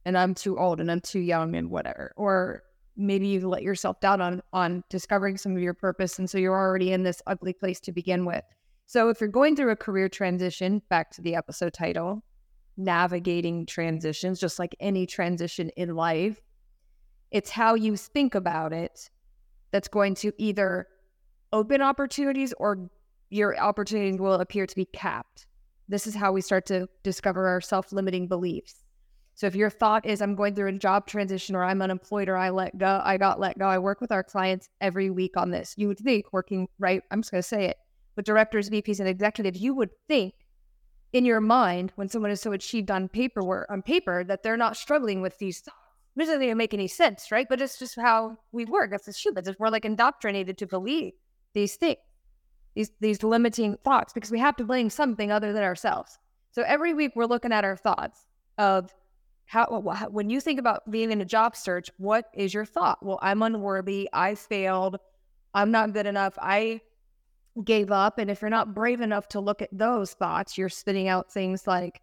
and 0.04 0.18
I'm 0.18 0.34
too 0.34 0.58
old 0.58 0.80
and 0.80 0.90
I'm 0.90 1.00
too 1.00 1.20
young 1.20 1.54
and 1.56 1.70
whatever. 1.70 2.12
Or 2.16 2.62
maybe 2.96 3.26
you 3.26 3.48
let 3.48 3.62
yourself 3.62 4.00
down 4.00 4.20
on 4.20 4.42
on 4.52 4.84
discovering 4.88 5.36
some 5.36 5.56
of 5.56 5.62
your 5.62 5.74
purpose 5.74 6.18
and 6.18 6.28
so 6.28 6.38
you're 6.38 6.56
already 6.56 6.92
in 6.92 7.02
this 7.02 7.20
ugly 7.26 7.52
place 7.52 7.80
to 7.80 7.92
begin 7.92 8.24
with. 8.24 8.44
So, 8.86 9.08
if 9.08 9.20
you're 9.20 9.30
going 9.30 9.56
through 9.56 9.70
a 9.70 9.76
career 9.76 10.08
transition, 10.08 10.82
back 10.90 11.10
to 11.12 11.22
the 11.22 11.34
episode 11.34 11.72
title, 11.72 12.22
navigating 12.76 13.66
transitions, 13.66 14.38
just 14.38 14.58
like 14.58 14.76
any 14.78 15.06
transition 15.06 15.70
in 15.76 15.94
life, 15.94 16.40
it's 17.30 17.50
how 17.50 17.74
you 17.74 17.96
think 17.96 18.34
about 18.34 18.72
it 18.72 19.10
that's 19.72 19.88
going 19.88 20.14
to 20.16 20.32
either 20.38 20.86
open 21.52 21.80
opportunities 21.80 22.52
or 22.58 22.90
your 23.30 23.58
opportunities 23.58 24.20
will 24.20 24.34
appear 24.34 24.66
to 24.66 24.76
be 24.76 24.84
capped. 24.84 25.46
This 25.88 26.06
is 26.06 26.14
how 26.14 26.32
we 26.32 26.40
start 26.40 26.66
to 26.66 26.88
discover 27.02 27.48
our 27.48 27.60
self 27.60 27.92
limiting 27.92 28.28
beliefs. 28.28 28.83
So 29.34 29.46
if 29.46 29.54
your 29.56 29.70
thought 29.70 30.06
is 30.06 30.22
I'm 30.22 30.36
going 30.36 30.54
through 30.54 30.68
a 30.68 30.72
job 30.72 31.06
transition 31.06 31.56
or 31.56 31.64
I'm 31.64 31.82
unemployed 31.82 32.28
or 32.28 32.36
I 32.36 32.50
let 32.50 32.78
go, 32.78 33.00
I 33.04 33.16
got 33.16 33.40
let 33.40 33.58
go. 33.58 33.66
I 33.66 33.78
work 33.78 34.00
with 34.00 34.12
our 34.12 34.22
clients 34.22 34.68
every 34.80 35.10
week 35.10 35.36
on 35.36 35.50
this. 35.50 35.74
You 35.76 35.88
would 35.88 35.98
think 35.98 36.32
working 36.32 36.68
right, 36.78 37.02
I'm 37.10 37.22
just 37.22 37.32
going 37.32 37.42
to 37.42 37.48
say 37.48 37.66
it, 37.66 37.76
with 38.16 38.26
directors, 38.26 38.70
VPs, 38.70 39.00
and 39.00 39.08
executives, 39.08 39.60
you 39.60 39.74
would 39.74 39.90
think 40.08 40.34
in 41.12 41.24
your 41.24 41.40
mind 41.40 41.92
when 41.96 42.08
someone 42.08 42.30
is 42.30 42.40
so 42.40 42.52
achieved 42.52 42.90
on 42.90 43.08
paperwork 43.08 43.68
on 43.70 43.82
paper 43.82 44.24
that 44.24 44.42
they're 44.42 44.56
not 44.56 44.76
struggling 44.76 45.20
with 45.20 45.38
these 45.38 45.60
thoughts. 45.60 45.78
This 46.16 46.28
doesn't 46.28 46.42
even 46.42 46.56
make 46.56 46.74
any 46.74 46.86
sense, 46.86 47.32
right? 47.32 47.46
But 47.48 47.60
it's 47.60 47.78
just 47.78 47.96
how 47.96 48.36
we 48.52 48.64
work. 48.64 48.92
That's 48.92 49.06
the 49.06 49.12
humans. 49.12 49.48
We're 49.58 49.68
like 49.68 49.84
indoctrinated 49.84 50.58
to 50.58 50.66
believe 50.66 51.12
these 51.54 51.74
things, 51.74 51.98
these 52.76 52.92
these 53.00 53.24
limiting 53.24 53.78
thoughts, 53.84 54.12
because 54.12 54.30
we 54.30 54.38
have 54.38 54.56
to 54.56 54.64
blame 54.64 54.90
something 54.90 55.32
other 55.32 55.52
than 55.52 55.64
ourselves. 55.64 56.18
So 56.52 56.62
every 56.62 56.94
week 56.94 57.12
we're 57.16 57.26
looking 57.26 57.52
at 57.52 57.64
our 57.64 57.76
thoughts 57.76 58.26
of 58.58 58.94
how 59.46 59.66
when 60.10 60.30
you 60.30 60.40
think 60.40 60.58
about 60.58 60.90
being 60.90 61.12
in 61.12 61.20
a 61.20 61.24
job 61.24 61.56
search, 61.56 61.90
what 61.98 62.26
is 62.34 62.54
your 62.54 62.64
thought? 62.64 63.04
Well, 63.04 63.18
I'm 63.22 63.42
unworthy. 63.42 64.08
I 64.12 64.34
failed. 64.34 64.98
I'm 65.52 65.70
not 65.70 65.92
good 65.92 66.06
enough. 66.06 66.34
I 66.40 66.80
gave 67.62 67.92
up. 67.92 68.18
And 68.18 68.30
if 68.30 68.40
you're 68.40 68.50
not 68.50 68.74
brave 68.74 69.00
enough 69.00 69.28
to 69.28 69.40
look 69.40 69.62
at 69.62 69.68
those 69.70 70.14
thoughts, 70.14 70.56
you're 70.58 70.68
spitting 70.68 71.08
out 71.08 71.32
things 71.32 71.66
like, 71.66 72.00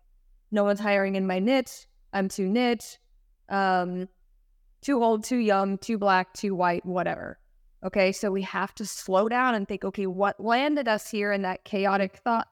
no 0.52 0.64
one's 0.64 0.80
hiring 0.80 1.16
in 1.16 1.28
my 1.28 1.40
niche. 1.40 1.88
I'm 2.14 2.30
too 2.30 2.48
niche. 2.48 2.98
Um, 3.50 4.08
too 4.82 5.04
old, 5.04 5.24
too 5.24 5.38
young, 5.38 5.78
too 5.78 5.98
black, 5.98 6.34
too 6.34 6.56
white, 6.56 6.86
whatever. 6.86 7.38
Okay. 7.84 8.12
So 8.12 8.32
we 8.32 8.44
have 8.44 8.76
to 8.76 8.86
slow 8.86 9.28
down 9.28 9.56
and 9.56 9.68
think, 9.68 9.84
okay, 9.84 10.06
what 10.06 10.40
landed 10.40 10.88
us 10.88 11.10
here 11.10 11.32
in 11.32 11.42
that 11.42 11.64
chaotic 11.66 12.18
thought 12.18 12.48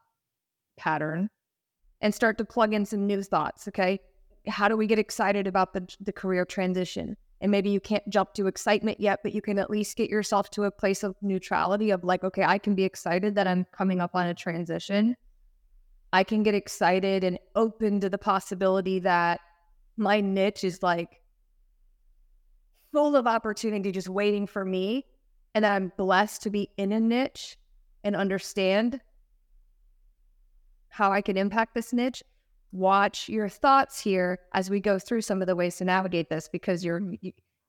pattern 0.77 1.29
and 2.01 2.13
start 2.13 2.37
to 2.39 2.45
plug 2.45 2.73
in 2.73 2.85
some 2.85 3.05
new 3.05 3.21
thoughts. 3.21 3.67
Okay 3.67 3.99
how 4.49 4.67
do 4.67 4.75
we 4.75 4.87
get 4.87 4.99
excited 4.99 5.47
about 5.47 5.73
the, 5.73 5.87
the 5.99 6.11
career 6.11 6.45
transition? 6.45 7.15
And 7.41 7.51
maybe 7.51 7.69
you 7.69 7.79
can't 7.79 8.07
jump 8.09 8.33
to 8.33 8.47
excitement 8.47 8.99
yet, 8.99 9.19
but 9.23 9.33
you 9.33 9.41
can 9.41 9.57
at 9.59 9.69
least 9.69 9.95
get 9.95 10.09
yourself 10.09 10.49
to 10.51 10.63
a 10.63 10.71
place 10.71 11.03
of 11.03 11.15
neutrality 11.21 11.91
of 11.91 12.03
like, 12.03 12.23
okay, 12.23 12.43
I 12.43 12.57
can 12.57 12.75
be 12.75 12.83
excited 12.83 13.35
that 13.35 13.47
I'm 13.47 13.65
coming 13.71 14.01
up 14.01 14.11
on 14.13 14.27
a 14.27 14.33
transition. 14.33 15.15
I 16.11 16.23
can 16.23 16.43
get 16.43 16.55
excited 16.55 17.23
and 17.23 17.39
open 17.55 18.01
to 18.01 18.09
the 18.09 18.17
possibility 18.17 18.99
that 18.99 19.39
my 19.95 20.19
niche 20.19 20.63
is 20.63 20.83
like 20.83 21.21
full 22.91 23.15
of 23.15 23.27
opportunity 23.27 23.91
just 23.91 24.09
waiting 24.09 24.47
for 24.47 24.65
me. 24.65 25.05
And 25.55 25.63
that 25.63 25.73
I'm 25.73 25.91
blessed 25.97 26.43
to 26.43 26.49
be 26.49 26.69
in 26.77 26.91
a 26.91 26.99
niche 26.99 27.57
and 28.03 28.15
understand 28.15 28.99
how 30.89 31.11
I 31.11 31.21
can 31.21 31.37
impact 31.37 31.73
this 31.73 31.93
niche 31.93 32.23
watch 32.71 33.27
your 33.29 33.49
thoughts 33.49 33.99
here 33.99 34.39
as 34.53 34.69
we 34.69 34.79
go 34.79 34.99
through 34.99 35.21
some 35.21 35.41
of 35.41 35.47
the 35.47 35.55
ways 35.55 35.77
to 35.77 35.85
navigate 35.85 36.29
this 36.29 36.47
because 36.47 36.83
you're 36.83 37.01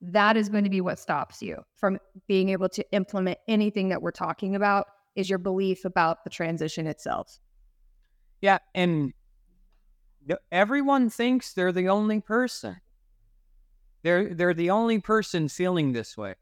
that 0.01 0.35
is 0.35 0.49
going 0.49 0.63
to 0.63 0.69
be 0.69 0.81
what 0.81 0.99
stops 0.99 1.41
you 1.41 1.57
from 1.75 1.99
being 2.27 2.49
able 2.49 2.69
to 2.69 2.83
implement 2.91 3.37
anything 3.47 3.89
that 3.89 4.01
we're 4.01 4.11
talking 4.11 4.55
about 4.55 4.87
is 5.15 5.29
your 5.29 5.39
belief 5.39 5.85
about 5.85 6.23
the 6.23 6.29
transition 6.29 6.87
itself. 6.87 7.39
Yeah 8.41 8.59
and 8.75 9.13
everyone 10.51 11.09
thinks 11.09 11.53
they're 11.53 11.71
the 11.71 11.89
only 11.89 12.19
person. 12.19 12.77
They're 14.03 14.33
they're 14.33 14.53
the 14.53 14.71
only 14.71 14.99
person 14.99 15.47
feeling 15.47 15.93
this 15.93 16.17
way. 16.17 16.35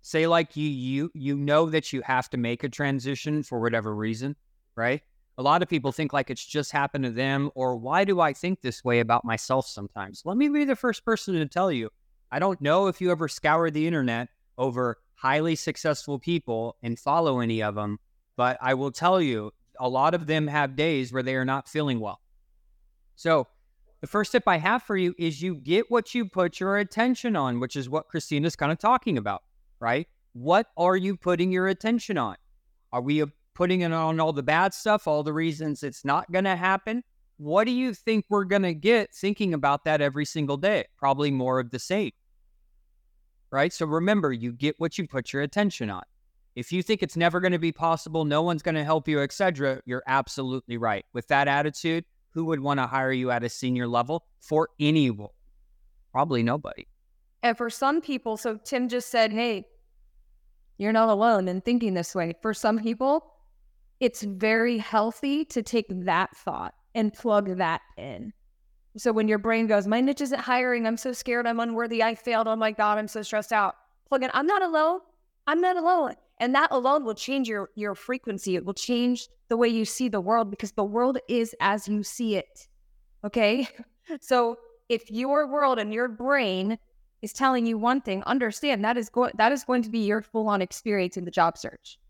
Say 0.00 0.26
like 0.26 0.56
you 0.56 0.68
you 0.68 1.10
you 1.14 1.36
know 1.36 1.68
that 1.70 1.92
you 1.92 2.02
have 2.02 2.28
to 2.30 2.36
make 2.38 2.64
a 2.64 2.68
transition 2.68 3.42
for 3.42 3.60
whatever 3.60 3.94
reason 3.94 4.36
right 4.74 5.02
a 5.38 5.42
lot 5.42 5.62
of 5.62 5.68
people 5.68 5.92
think 5.92 6.12
like 6.12 6.30
it's 6.30 6.44
just 6.44 6.72
happened 6.72 7.04
to 7.04 7.10
them, 7.10 7.50
or 7.54 7.76
why 7.76 8.04
do 8.04 8.20
I 8.20 8.32
think 8.32 8.60
this 8.60 8.84
way 8.84 9.00
about 9.00 9.24
myself 9.24 9.66
sometimes? 9.66 10.22
Let 10.24 10.36
me 10.36 10.48
be 10.48 10.64
the 10.64 10.76
first 10.76 11.04
person 11.04 11.34
to 11.34 11.46
tell 11.46 11.72
you. 11.72 11.90
I 12.30 12.38
don't 12.38 12.60
know 12.60 12.86
if 12.86 13.00
you 13.00 13.10
ever 13.10 13.28
scoured 13.28 13.74
the 13.74 13.86
internet 13.86 14.28
over 14.58 14.98
highly 15.14 15.54
successful 15.54 16.18
people 16.18 16.76
and 16.82 16.98
follow 16.98 17.40
any 17.40 17.62
of 17.62 17.74
them, 17.74 17.98
but 18.36 18.58
I 18.60 18.74
will 18.74 18.90
tell 18.90 19.20
you, 19.20 19.52
a 19.78 19.88
lot 19.88 20.14
of 20.14 20.26
them 20.26 20.46
have 20.46 20.76
days 20.76 21.12
where 21.12 21.22
they 21.22 21.34
are 21.34 21.44
not 21.44 21.68
feeling 21.68 21.98
well. 21.98 22.20
So, 23.16 23.46
the 24.00 24.06
first 24.06 24.32
tip 24.32 24.42
I 24.48 24.58
have 24.58 24.82
for 24.82 24.96
you 24.96 25.14
is 25.16 25.40
you 25.40 25.54
get 25.54 25.90
what 25.90 26.14
you 26.14 26.24
put 26.26 26.58
your 26.58 26.78
attention 26.78 27.36
on, 27.36 27.60
which 27.60 27.76
is 27.76 27.88
what 27.88 28.08
Kristina's 28.08 28.56
kind 28.56 28.72
of 28.72 28.78
talking 28.78 29.16
about, 29.16 29.42
right? 29.78 30.08
What 30.32 30.66
are 30.76 30.96
you 30.96 31.16
putting 31.16 31.52
your 31.52 31.68
attention 31.68 32.18
on? 32.18 32.36
Are 32.92 33.00
we 33.00 33.22
putting 33.54 33.82
it 33.82 33.92
on 33.92 34.20
all 34.20 34.32
the 34.32 34.42
bad 34.42 34.74
stuff, 34.74 35.06
all 35.06 35.22
the 35.22 35.32
reasons 35.32 35.82
it's 35.82 36.04
not 36.04 36.30
going 36.32 36.44
to 36.44 36.56
happen. 36.56 37.02
What 37.36 37.64
do 37.64 37.72
you 37.72 37.94
think 37.94 38.24
we're 38.28 38.44
going 38.44 38.62
to 38.62 38.74
get 38.74 39.14
thinking 39.14 39.54
about 39.54 39.84
that 39.84 40.00
every 40.00 40.24
single 40.24 40.56
day? 40.56 40.84
Probably 40.96 41.30
more 41.30 41.58
of 41.58 41.70
the 41.70 41.78
same. 41.78 42.12
Right? 43.50 43.72
So 43.72 43.84
remember, 43.86 44.32
you 44.32 44.52
get 44.52 44.76
what 44.78 44.96
you 44.96 45.06
put 45.06 45.32
your 45.32 45.42
attention 45.42 45.90
on. 45.90 46.02
If 46.54 46.70
you 46.70 46.82
think 46.82 47.02
it's 47.02 47.16
never 47.16 47.40
going 47.40 47.52
to 47.52 47.58
be 47.58 47.72
possible, 47.72 48.24
no 48.24 48.42
one's 48.42 48.62
going 48.62 48.74
to 48.74 48.84
help 48.84 49.08
you, 49.08 49.20
etc., 49.20 49.80
you're 49.86 50.02
absolutely 50.06 50.76
right. 50.76 51.04
With 51.12 51.26
that 51.28 51.48
attitude, 51.48 52.04
who 52.30 52.44
would 52.46 52.60
want 52.60 52.78
to 52.78 52.86
hire 52.86 53.12
you 53.12 53.30
at 53.30 53.42
a 53.42 53.48
senior 53.48 53.88
level 53.88 54.26
for 54.40 54.68
any 54.78 55.10
role? 55.10 55.34
Probably 56.12 56.42
nobody. 56.42 56.86
And 57.42 57.56
for 57.56 57.70
some 57.70 58.00
people, 58.00 58.36
so 58.36 58.58
Tim 58.64 58.88
just 58.88 59.10
said, 59.10 59.32
hey, 59.32 59.66
you're 60.78 60.92
not 60.92 61.08
alone 61.08 61.48
in 61.48 61.60
thinking 61.60 61.94
this 61.94 62.14
way. 62.14 62.34
For 62.42 62.54
some 62.54 62.78
people, 62.78 63.32
it's 64.02 64.22
very 64.24 64.78
healthy 64.78 65.44
to 65.44 65.62
take 65.62 65.86
that 65.88 66.36
thought 66.36 66.74
and 66.92 67.14
plug 67.14 67.56
that 67.58 67.82
in. 67.96 68.32
So 68.96 69.12
when 69.12 69.28
your 69.28 69.38
brain 69.38 69.68
goes, 69.68 69.86
my 69.86 70.00
niche 70.00 70.20
isn't 70.20 70.40
hiring, 70.40 70.88
I'm 70.88 70.96
so 70.96 71.12
scared, 71.12 71.46
I'm 71.46 71.60
unworthy, 71.60 72.02
I 72.02 72.16
failed, 72.16 72.48
oh 72.48 72.56
my 72.56 72.72
God, 72.72 72.98
I'm 72.98 73.06
so 73.06 73.22
stressed 73.22 73.52
out. 73.52 73.76
Plug 74.08 74.24
in, 74.24 74.30
I'm 74.34 74.46
not 74.46 74.60
alone. 74.60 74.98
I'm 75.46 75.60
not 75.60 75.76
alone. 75.76 76.14
And 76.40 76.52
that 76.56 76.72
alone 76.72 77.04
will 77.04 77.14
change 77.14 77.48
your 77.48 77.70
your 77.76 77.94
frequency. 77.94 78.56
It 78.56 78.64
will 78.64 78.74
change 78.74 79.28
the 79.48 79.56
way 79.56 79.68
you 79.68 79.84
see 79.84 80.08
the 80.08 80.20
world 80.20 80.50
because 80.50 80.72
the 80.72 80.82
world 80.82 81.18
is 81.28 81.54
as 81.60 81.86
you 81.86 82.02
see 82.02 82.36
it. 82.36 82.68
Okay? 83.24 83.68
So 84.20 84.58
if 84.88 85.08
your 85.12 85.46
world 85.46 85.78
and 85.78 85.94
your 85.94 86.08
brain 86.08 86.76
is 87.22 87.32
telling 87.32 87.66
you 87.66 87.78
one 87.78 88.00
thing, 88.00 88.24
understand 88.24 88.84
that 88.84 88.96
is 88.96 89.08
going 89.08 89.30
that 89.36 89.52
is 89.52 89.62
going 89.62 89.82
to 89.82 89.90
be 89.90 90.00
your 90.00 90.22
full-on 90.22 90.60
experience 90.60 91.16
in 91.16 91.24
the 91.24 91.30
job 91.30 91.56
search. 91.56 92.00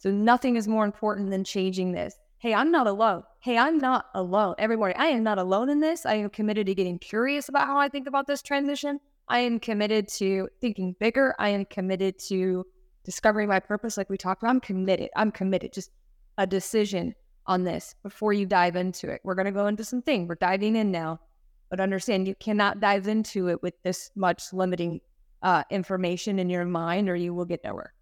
So 0.00 0.10
nothing 0.10 0.56
is 0.56 0.66
more 0.66 0.86
important 0.86 1.30
than 1.30 1.44
changing 1.44 1.92
this. 1.92 2.14
Hey, 2.38 2.54
I'm 2.54 2.70
not 2.70 2.86
alone. 2.86 3.22
Hey, 3.40 3.58
I'm 3.58 3.76
not 3.76 4.06
alone. 4.14 4.54
Every 4.56 4.74
morning, 4.74 4.96
I 4.98 5.08
am 5.08 5.22
not 5.22 5.36
alone 5.36 5.68
in 5.68 5.78
this. 5.78 6.06
I 6.06 6.14
am 6.14 6.30
committed 6.30 6.68
to 6.68 6.74
getting 6.74 6.98
curious 6.98 7.50
about 7.50 7.66
how 7.66 7.76
I 7.76 7.90
think 7.90 8.08
about 8.08 8.26
this 8.26 8.40
transition. 8.40 8.98
I 9.28 9.40
am 9.40 9.60
committed 9.60 10.08
to 10.08 10.48
thinking 10.62 10.96
bigger. 11.00 11.34
I 11.38 11.50
am 11.50 11.66
committed 11.66 12.18
to 12.28 12.64
discovering 13.04 13.50
my 13.50 13.60
purpose, 13.60 13.98
like 13.98 14.08
we 14.08 14.16
talked 14.16 14.42
about. 14.42 14.52
I'm 14.52 14.60
committed. 14.60 15.10
I'm 15.16 15.30
committed. 15.30 15.74
Just 15.74 15.90
a 16.38 16.46
decision 16.46 17.14
on 17.46 17.62
this 17.64 17.94
before 18.02 18.32
you 18.32 18.46
dive 18.46 18.76
into 18.76 19.10
it. 19.10 19.20
We're 19.22 19.34
going 19.34 19.44
to 19.44 19.52
go 19.52 19.66
into 19.66 19.84
some 19.84 20.00
things. 20.00 20.30
We're 20.30 20.36
diving 20.36 20.76
in 20.76 20.90
now, 20.90 21.20
but 21.68 21.78
understand 21.78 22.26
you 22.26 22.34
cannot 22.36 22.80
dive 22.80 23.06
into 23.06 23.48
it 23.48 23.62
with 23.62 23.74
this 23.82 24.10
much 24.16 24.50
limiting 24.54 25.02
uh, 25.42 25.64
information 25.68 26.38
in 26.38 26.48
your 26.48 26.64
mind, 26.64 27.10
or 27.10 27.16
you 27.16 27.34
will 27.34 27.44
get 27.44 27.62
nowhere 27.64 27.92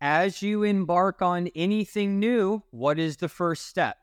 as 0.00 0.40
you 0.42 0.62
embark 0.62 1.20
on 1.20 1.48
anything 1.54 2.18
new, 2.18 2.62
what 2.70 2.98
is 2.98 3.18
the 3.18 3.28
first 3.28 3.66
step? 3.66 3.98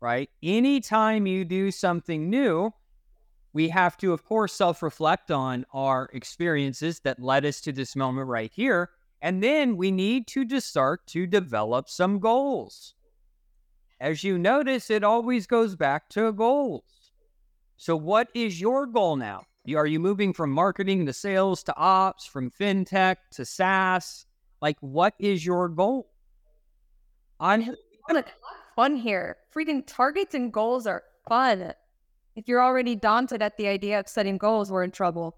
Right? 0.00 0.28
Anytime 0.42 1.26
you 1.26 1.44
do 1.44 1.70
something 1.70 2.28
new, 2.28 2.72
we 3.52 3.68
have 3.68 3.96
to, 3.98 4.12
of 4.12 4.24
course, 4.24 4.52
self 4.52 4.82
reflect 4.82 5.30
on 5.30 5.64
our 5.72 6.10
experiences 6.12 7.00
that 7.00 7.20
led 7.20 7.44
us 7.44 7.60
to 7.62 7.72
this 7.72 7.94
moment 7.94 8.28
right 8.28 8.50
here. 8.54 8.90
And 9.20 9.42
then 9.42 9.76
we 9.76 9.90
need 9.90 10.26
to 10.28 10.44
just 10.44 10.68
start 10.68 11.06
to 11.08 11.26
develop 11.26 11.88
some 11.88 12.18
goals. 12.18 12.94
As 14.00 14.24
you 14.24 14.36
notice, 14.36 14.90
it 14.90 15.04
always 15.04 15.46
goes 15.46 15.76
back 15.76 16.08
to 16.10 16.32
goals. 16.32 17.12
So, 17.76 17.96
what 17.96 18.28
is 18.34 18.60
your 18.60 18.86
goal 18.86 19.16
now? 19.16 19.44
Are 19.76 19.86
you 19.86 20.00
moving 20.00 20.32
from 20.32 20.50
marketing 20.50 21.06
to 21.06 21.12
sales 21.12 21.62
to 21.64 21.76
ops, 21.76 22.26
from 22.26 22.50
fintech 22.50 23.16
to 23.32 23.44
SaaS? 23.44 24.26
Like, 24.62 24.78
what 24.80 25.14
is 25.18 25.44
your 25.44 25.68
goal? 25.68 26.08
I'm 27.40 27.74
fun 28.76 28.94
here. 28.94 29.36
Freaking 29.54 29.82
targets 29.84 30.34
and 30.34 30.52
goals 30.52 30.86
are 30.86 31.02
fun. 31.28 31.74
If 32.36 32.46
you're 32.46 32.62
already 32.62 32.94
daunted 32.94 33.42
at 33.42 33.56
the 33.56 33.66
idea 33.66 33.98
of 33.98 34.08
setting 34.08 34.38
goals, 34.38 34.70
we're 34.70 34.84
in 34.84 34.92
trouble. 34.92 35.36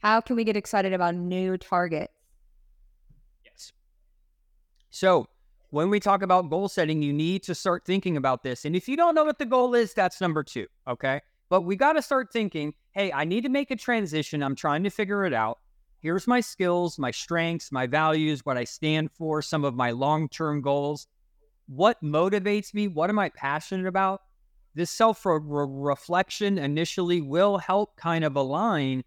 How 0.00 0.20
can 0.20 0.34
we 0.34 0.42
get 0.42 0.56
excited 0.56 0.92
about 0.92 1.14
new 1.14 1.56
targets? 1.56 2.12
Yes. 3.44 3.72
So, 4.90 5.26
when 5.70 5.88
we 5.88 6.00
talk 6.00 6.22
about 6.22 6.50
goal 6.50 6.68
setting, 6.68 7.02
you 7.02 7.12
need 7.12 7.44
to 7.44 7.54
start 7.54 7.84
thinking 7.84 8.16
about 8.16 8.42
this. 8.42 8.64
And 8.64 8.74
if 8.74 8.88
you 8.88 8.96
don't 8.96 9.14
know 9.14 9.24
what 9.24 9.38
the 9.38 9.46
goal 9.46 9.74
is, 9.74 9.94
that's 9.94 10.20
number 10.20 10.42
two. 10.42 10.66
Okay. 10.88 11.20
But 11.48 11.62
we 11.62 11.76
got 11.76 11.92
to 11.92 12.02
start 12.02 12.32
thinking 12.32 12.74
hey, 12.92 13.12
I 13.12 13.24
need 13.24 13.42
to 13.42 13.50
make 13.50 13.70
a 13.70 13.76
transition. 13.76 14.42
I'm 14.42 14.56
trying 14.56 14.82
to 14.84 14.90
figure 14.90 15.26
it 15.26 15.34
out 15.34 15.58
here's 16.06 16.26
my 16.26 16.40
skills, 16.40 16.98
my 16.98 17.10
strengths, 17.10 17.72
my 17.72 17.86
values, 17.86 18.46
what 18.46 18.56
I 18.56 18.64
stand 18.64 19.10
for, 19.10 19.42
some 19.42 19.64
of 19.64 19.74
my 19.74 19.90
long 19.90 20.28
term 20.28 20.62
goals. 20.62 21.08
What 21.66 22.00
motivates 22.02 22.72
me? 22.72 22.86
What 22.86 23.10
am 23.10 23.18
I 23.18 23.28
passionate 23.30 23.86
about? 23.86 24.20
this 24.76 24.90
self 24.90 25.22
reflection 25.24 26.58
initially 26.58 27.22
will 27.22 27.58
help 27.58 27.96
kind 27.96 28.24
of 28.24 28.36
align 28.36 29.02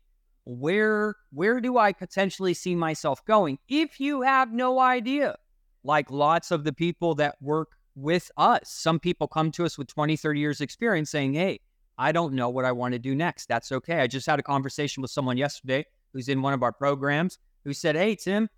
where 0.45 1.15
where 1.31 1.61
do 1.61 1.77
I 1.77 1.93
potentially 1.93 2.55
see 2.55 2.75
myself 2.75 3.23
going 3.23 3.59
if 3.69 3.99
you 3.99 4.23
have 4.23 4.51
no 4.51 4.79
idea 4.79 5.37
like 5.83 6.09
lots 6.09 6.49
of 6.49 6.63
the 6.63 6.73
people 6.73 7.13
that 7.15 7.35
work 7.39 7.73
with 7.95 8.31
us 8.35 8.61
some 8.65 8.99
people 8.99 9.27
come 9.27 9.51
to 9.51 9.63
us 9.63 9.77
with 9.77 9.87
20 9.87 10.17
30 10.17 10.39
years 10.39 10.59
experience 10.59 11.11
saying 11.11 11.35
hey 11.35 11.59
I 11.99 12.11
don't 12.11 12.33
know 12.33 12.49
what 12.49 12.65
I 12.65 12.71
want 12.71 12.93
to 12.93 12.99
do 12.99 13.13
next 13.13 13.47
that's 13.47 13.71
okay 13.71 13.99
I 14.01 14.07
just 14.07 14.25
had 14.25 14.39
a 14.39 14.43
conversation 14.43 15.01
with 15.01 15.11
someone 15.11 15.37
yesterday 15.37 15.85
who's 16.13 16.29
in 16.29 16.41
one 16.41 16.53
of 16.53 16.63
our 16.63 16.73
programs 16.73 17.37
who 17.63 17.73
said 17.73 17.95
hey 17.95 18.15
Tim 18.15 18.49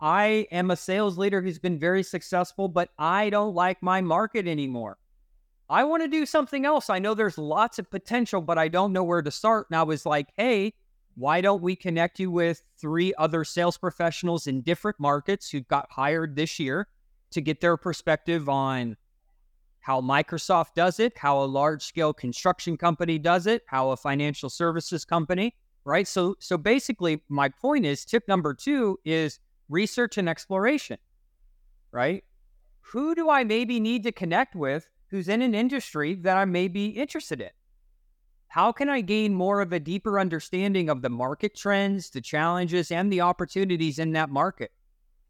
I 0.00 0.46
am 0.50 0.70
a 0.70 0.76
sales 0.76 1.18
leader 1.18 1.42
who's 1.42 1.58
been 1.58 1.78
very 1.78 2.02
successful 2.02 2.68
but 2.68 2.90
I 2.98 3.30
don't 3.30 3.54
like 3.54 3.82
my 3.82 4.00
market 4.00 4.46
anymore 4.46 4.98
I 5.70 5.84
want 5.84 6.02
to 6.02 6.08
do 6.08 6.26
something 6.26 6.66
else. 6.66 6.90
I 6.90 6.98
know 6.98 7.14
there's 7.14 7.38
lots 7.38 7.78
of 7.78 7.88
potential, 7.88 8.42
but 8.42 8.58
I 8.58 8.66
don't 8.66 8.92
know 8.92 9.04
where 9.04 9.22
to 9.22 9.30
start. 9.30 9.68
And 9.70 9.78
I 9.78 9.84
was 9.84 10.04
like, 10.04 10.26
hey, 10.36 10.74
why 11.14 11.40
don't 11.40 11.62
we 11.62 11.76
connect 11.76 12.18
you 12.18 12.28
with 12.28 12.60
three 12.76 13.14
other 13.18 13.44
sales 13.44 13.78
professionals 13.78 14.48
in 14.48 14.62
different 14.62 14.98
markets 14.98 15.48
who 15.48 15.60
got 15.60 15.86
hired 15.88 16.34
this 16.34 16.58
year 16.58 16.88
to 17.30 17.40
get 17.40 17.60
their 17.60 17.76
perspective 17.76 18.48
on 18.48 18.96
how 19.78 20.00
Microsoft 20.00 20.74
does 20.74 20.98
it, 20.98 21.16
how 21.16 21.40
a 21.40 21.44
large 21.44 21.84
scale 21.84 22.12
construction 22.12 22.76
company 22.76 23.16
does 23.16 23.46
it, 23.46 23.62
how 23.66 23.90
a 23.90 23.96
financial 23.96 24.50
services 24.50 25.04
company, 25.04 25.54
right? 25.84 26.06
So 26.06 26.36
so 26.40 26.56
basically 26.56 27.22
my 27.28 27.48
point 27.48 27.86
is 27.86 28.04
tip 28.04 28.26
number 28.28 28.54
2 28.54 28.98
is 29.04 29.38
research 29.68 30.18
and 30.18 30.28
exploration. 30.28 30.98
Right? 31.92 32.24
Who 32.80 33.14
do 33.14 33.30
I 33.30 33.44
maybe 33.44 33.80
need 33.80 34.02
to 34.04 34.12
connect 34.12 34.54
with 34.54 34.88
who's 35.10 35.28
in 35.28 35.42
an 35.42 35.54
industry 35.54 36.14
that 36.14 36.36
I 36.36 36.44
may 36.44 36.68
be 36.68 36.86
interested 36.86 37.40
in? 37.40 37.50
How 38.48 38.72
can 38.72 38.88
I 38.88 39.00
gain 39.00 39.32
more 39.32 39.60
of 39.60 39.72
a 39.72 39.78
deeper 39.78 40.18
understanding 40.18 40.88
of 40.88 41.02
the 41.02 41.08
market 41.08 41.54
trends, 41.54 42.10
the 42.10 42.20
challenges, 42.20 42.90
and 42.90 43.12
the 43.12 43.20
opportunities 43.20 44.00
in 44.00 44.12
that 44.12 44.28
market 44.28 44.72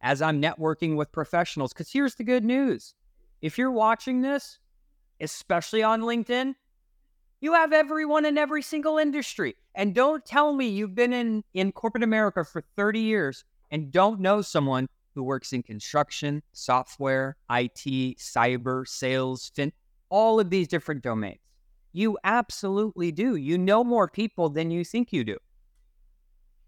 as 0.01 0.23
I'm 0.23 0.41
networking 0.41 0.97
with 0.97 1.13
professionals? 1.13 1.73
Because 1.73 1.93
here's 1.93 2.15
the 2.15 2.25
good 2.25 2.45
news 2.45 2.95
if 3.43 3.59
you're 3.59 3.71
watching 3.71 4.23
this, 4.23 4.59
especially 5.21 5.83
on 5.83 6.01
LinkedIn, 6.01 6.55
you 7.41 7.55
have 7.55 7.73
everyone 7.73 8.27
in 8.27 8.37
every 8.37 8.63
single 8.63 8.99
industry. 8.99 9.57
And 9.75 9.95
don't 9.95 10.25
tell 10.25 10.53
me 10.53 10.69
you've 10.69 10.95
been 10.95 11.13
in, 11.13 11.43
in 11.55 11.73
corporate 11.73 12.05
America 12.05 12.45
for 12.45 12.63
30 12.77 13.01
years 13.01 13.45
and 13.71 13.91
don't 13.91 14.21
know 14.21 14.43
someone 14.43 14.89
who 15.15 15.23
works 15.23 15.53
in 15.53 15.63
construction, 15.63 16.43
software, 16.53 17.37
IT, 17.51 18.19
cyber, 18.19 18.87
sales, 18.87 19.51
fin, 19.55 19.73
all 20.09 20.39
of 20.39 20.51
these 20.51 20.69
different 20.69 21.03
domains. 21.03 21.39
You 21.93 22.19
absolutely 22.25 23.11
do. 23.11 23.37
You 23.37 23.59
know 23.59 23.83
more 23.83 24.07
people 24.07 24.49
than 24.49 24.71
you 24.71 24.85
think 24.85 25.13
you 25.13 25.25
do. 25.25 25.37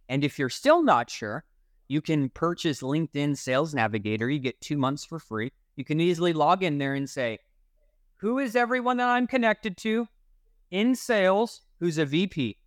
And 0.08 0.24
if 0.24 0.38
you're 0.38 0.48
still 0.48 0.82
not 0.82 1.08
sure, 1.08 1.44
you 1.88 2.00
can 2.00 2.28
purchase 2.30 2.80
LinkedIn 2.82 3.36
Sales 3.36 3.74
Navigator. 3.74 4.28
You 4.28 4.40
get 4.40 4.60
two 4.60 4.76
months 4.76 5.04
for 5.04 5.18
free. 5.18 5.52
You 5.76 5.84
can 5.84 6.00
easily 6.00 6.32
log 6.32 6.62
in 6.62 6.78
there 6.78 6.94
and 6.94 7.08
say, 7.08 7.38
Who 8.16 8.38
is 8.38 8.56
everyone 8.56 8.96
that 8.96 9.08
I'm 9.08 9.26
connected 9.26 9.76
to 9.78 10.08
in 10.72 10.96
sales 10.96 11.60
who's 11.78 11.98
a 11.98 12.04
VP? 12.04 12.58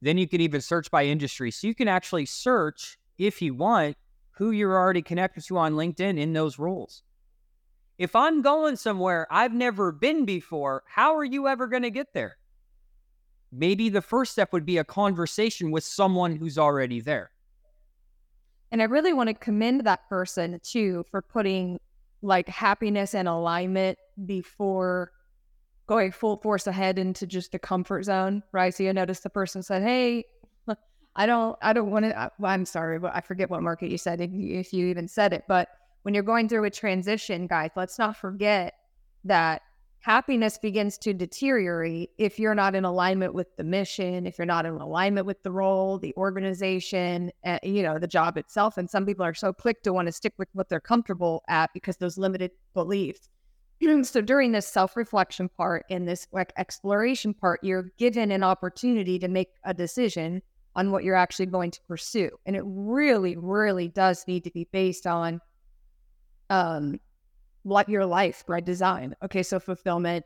Then 0.00 0.16
you 0.16 0.26
can 0.26 0.40
even 0.40 0.62
search 0.62 0.90
by 0.90 1.04
industry. 1.04 1.50
So 1.50 1.66
you 1.66 1.74
can 1.74 1.88
actually 1.88 2.24
search, 2.24 2.98
if 3.18 3.42
you 3.42 3.54
want, 3.54 3.96
who 4.30 4.52
you're 4.52 4.76
already 4.76 5.02
connected 5.02 5.44
to 5.44 5.58
on 5.58 5.74
LinkedIn 5.74 6.18
in 6.18 6.32
those 6.32 6.58
roles. 6.58 7.02
If 7.98 8.14
I'm 8.14 8.40
going 8.40 8.76
somewhere 8.76 9.26
I've 9.28 9.52
never 9.52 9.90
been 9.90 10.24
before, 10.24 10.84
how 10.86 11.16
are 11.16 11.24
you 11.24 11.48
ever 11.48 11.66
going 11.66 11.82
to 11.82 11.90
get 11.90 12.14
there? 12.14 12.38
Maybe 13.50 13.88
the 13.88 14.02
first 14.02 14.32
step 14.32 14.52
would 14.52 14.64
be 14.64 14.78
a 14.78 14.84
conversation 14.84 15.72
with 15.72 15.82
someone 15.82 16.36
who's 16.36 16.58
already 16.58 17.00
there. 17.00 17.32
And 18.70 18.80
I 18.80 18.84
really 18.84 19.12
want 19.12 19.28
to 19.28 19.34
commend 19.34 19.84
that 19.84 20.08
person 20.08 20.60
too 20.62 21.04
for 21.10 21.22
putting 21.22 21.80
like 22.22 22.48
happiness 22.48 23.14
and 23.14 23.26
alignment 23.26 23.98
before 24.26 25.10
going 25.88 26.12
full 26.12 26.36
force 26.36 26.66
ahead 26.66 26.98
into 26.98 27.26
just 27.26 27.50
the 27.50 27.58
comfort 27.58 28.04
zone, 28.04 28.42
right? 28.52 28.74
So 28.74 28.84
you 28.84 28.92
notice 28.92 29.20
the 29.20 29.30
person 29.30 29.62
said, 29.62 29.82
Hey, 29.82 30.24
I 31.16 31.26
don't, 31.26 31.58
I 31.62 31.72
don't 31.72 31.90
want 31.90 32.04
to, 32.04 32.30
I'm 32.44 32.64
sorry, 32.64 32.98
but 32.98 33.12
I 33.14 33.20
forget 33.20 33.50
what 33.50 33.62
market 33.62 33.90
you 33.90 33.98
said, 33.98 34.20
if 34.20 34.30
you, 34.30 34.58
if 34.58 34.72
you 34.72 34.86
even 34.86 35.08
said 35.08 35.32
it. 35.32 35.44
But 35.48 35.68
when 36.02 36.14
you're 36.14 36.22
going 36.22 36.48
through 36.48 36.64
a 36.64 36.70
transition, 36.70 37.46
guys, 37.46 37.70
let's 37.74 37.98
not 37.98 38.16
forget 38.16 38.74
that 39.24 39.62
happiness 40.00 40.58
begins 40.58 40.96
to 40.98 41.12
deteriorate 41.12 42.10
if 42.18 42.38
you're 42.38 42.54
not 42.54 42.74
in 42.74 42.84
alignment 42.84 43.34
with 43.34 43.48
the 43.56 43.64
mission, 43.64 44.26
if 44.26 44.38
you're 44.38 44.46
not 44.46 44.64
in 44.64 44.74
alignment 44.74 45.26
with 45.26 45.42
the 45.42 45.50
role, 45.50 45.98
the 45.98 46.14
organization, 46.16 47.32
uh, 47.44 47.58
you 47.62 47.82
know, 47.82 47.98
the 47.98 48.06
job 48.06 48.36
itself. 48.36 48.78
And 48.78 48.88
some 48.88 49.04
people 49.04 49.24
are 49.24 49.34
so 49.34 49.52
quick 49.52 49.82
to 49.82 49.92
want 49.92 50.06
to 50.06 50.12
stick 50.12 50.34
with 50.38 50.48
what 50.52 50.68
they're 50.68 50.80
comfortable 50.80 51.42
at 51.48 51.70
because 51.74 51.96
those 51.96 52.16
limited 52.16 52.52
beliefs. 52.74 53.28
So 54.02 54.20
during 54.20 54.52
this 54.52 54.66
self-reflection 54.66 55.50
part 55.50 55.84
and 55.90 56.06
this 56.06 56.26
like 56.32 56.52
exploration 56.56 57.34
part, 57.34 57.60
you're 57.62 57.92
given 57.98 58.30
an 58.30 58.42
opportunity 58.42 59.18
to 59.18 59.28
make 59.28 59.48
a 59.64 59.74
decision 59.74 60.42
on 60.74 60.90
what 60.90 61.04
you're 61.04 61.14
actually 61.14 61.46
going 61.46 61.70
to 61.70 61.80
pursue. 61.88 62.30
And 62.46 62.54
it 62.56 62.62
really, 62.64 63.36
really 63.36 63.88
does 63.88 64.24
need 64.26 64.44
to 64.44 64.50
be 64.50 64.68
based 64.72 65.06
on 65.06 65.40
um 66.50 66.98
what 67.62 67.88
your 67.88 68.06
life 68.06 68.44
by 68.46 68.60
design. 68.60 69.14
Okay, 69.22 69.42
so 69.42 69.60
fulfillment, 69.60 70.24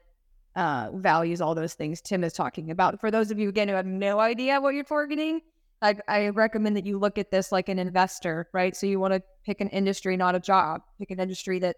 uh, 0.55 0.91
values, 0.95 1.41
all 1.41 1.55
those 1.55 1.75
things 1.75 2.01
Tim 2.01 2.23
is 2.25 2.33
talking 2.33 2.71
about. 2.71 3.01
For 3.01 3.11
those 3.11 3.31
of 3.31 3.39
you 3.39 3.49
again 3.49 3.69
who 3.69 3.75
have 3.75 3.87
no 3.87 4.21
idea 4.21 4.61
what 4.61 4.75
you're 4.75 4.85
targeting, 4.85 5.41
I, 5.81 5.97
I 6.07 6.29
recommend 6.29 6.77
that 6.77 6.87
you 6.87 6.99
look 6.99 7.19
at 7.19 7.31
this 7.31 7.51
like 7.51 7.69
an 7.69 7.79
investor, 7.79 8.49
right? 8.53 8.77
So 8.77 8.87
you 8.87 9.01
want 9.01 9.15
to 9.15 9.23
pick 9.45 9.61
an 9.61 9.69
industry, 9.69 10.17
not 10.17 10.37
a 10.37 10.41
job. 10.41 10.83
Pick 10.99 11.11
an 11.11 11.19
industry 11.19 11.59
that 11.61 11.77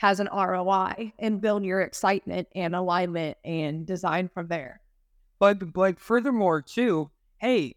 has 0.00 0.18
an 0.18 0.30
ROI 0.32 1.12
and 1.18 1.42
build 1.42 1.62
your 1.62 1.82
excitement 1.82 2.48
and 2.54 2.74
alignment 2.74 3.36
and 3.44 3.84
design 3.84 4.30
from 4.32 4.46
there. 4.46 4.80
But 5.38 5.74
but 5.74 6.00
furthermore, 6.00 6.62
too, 6.62 7.10
hey, 7.36 7.76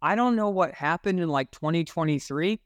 I 0.00 0.14
don't 0.14 0.34
know 0.34 0.48
what 0.48 0.72
happened 0.72 1.20
in 1.20 1.28
like 1.28 1.50
2023, 1.50 2.58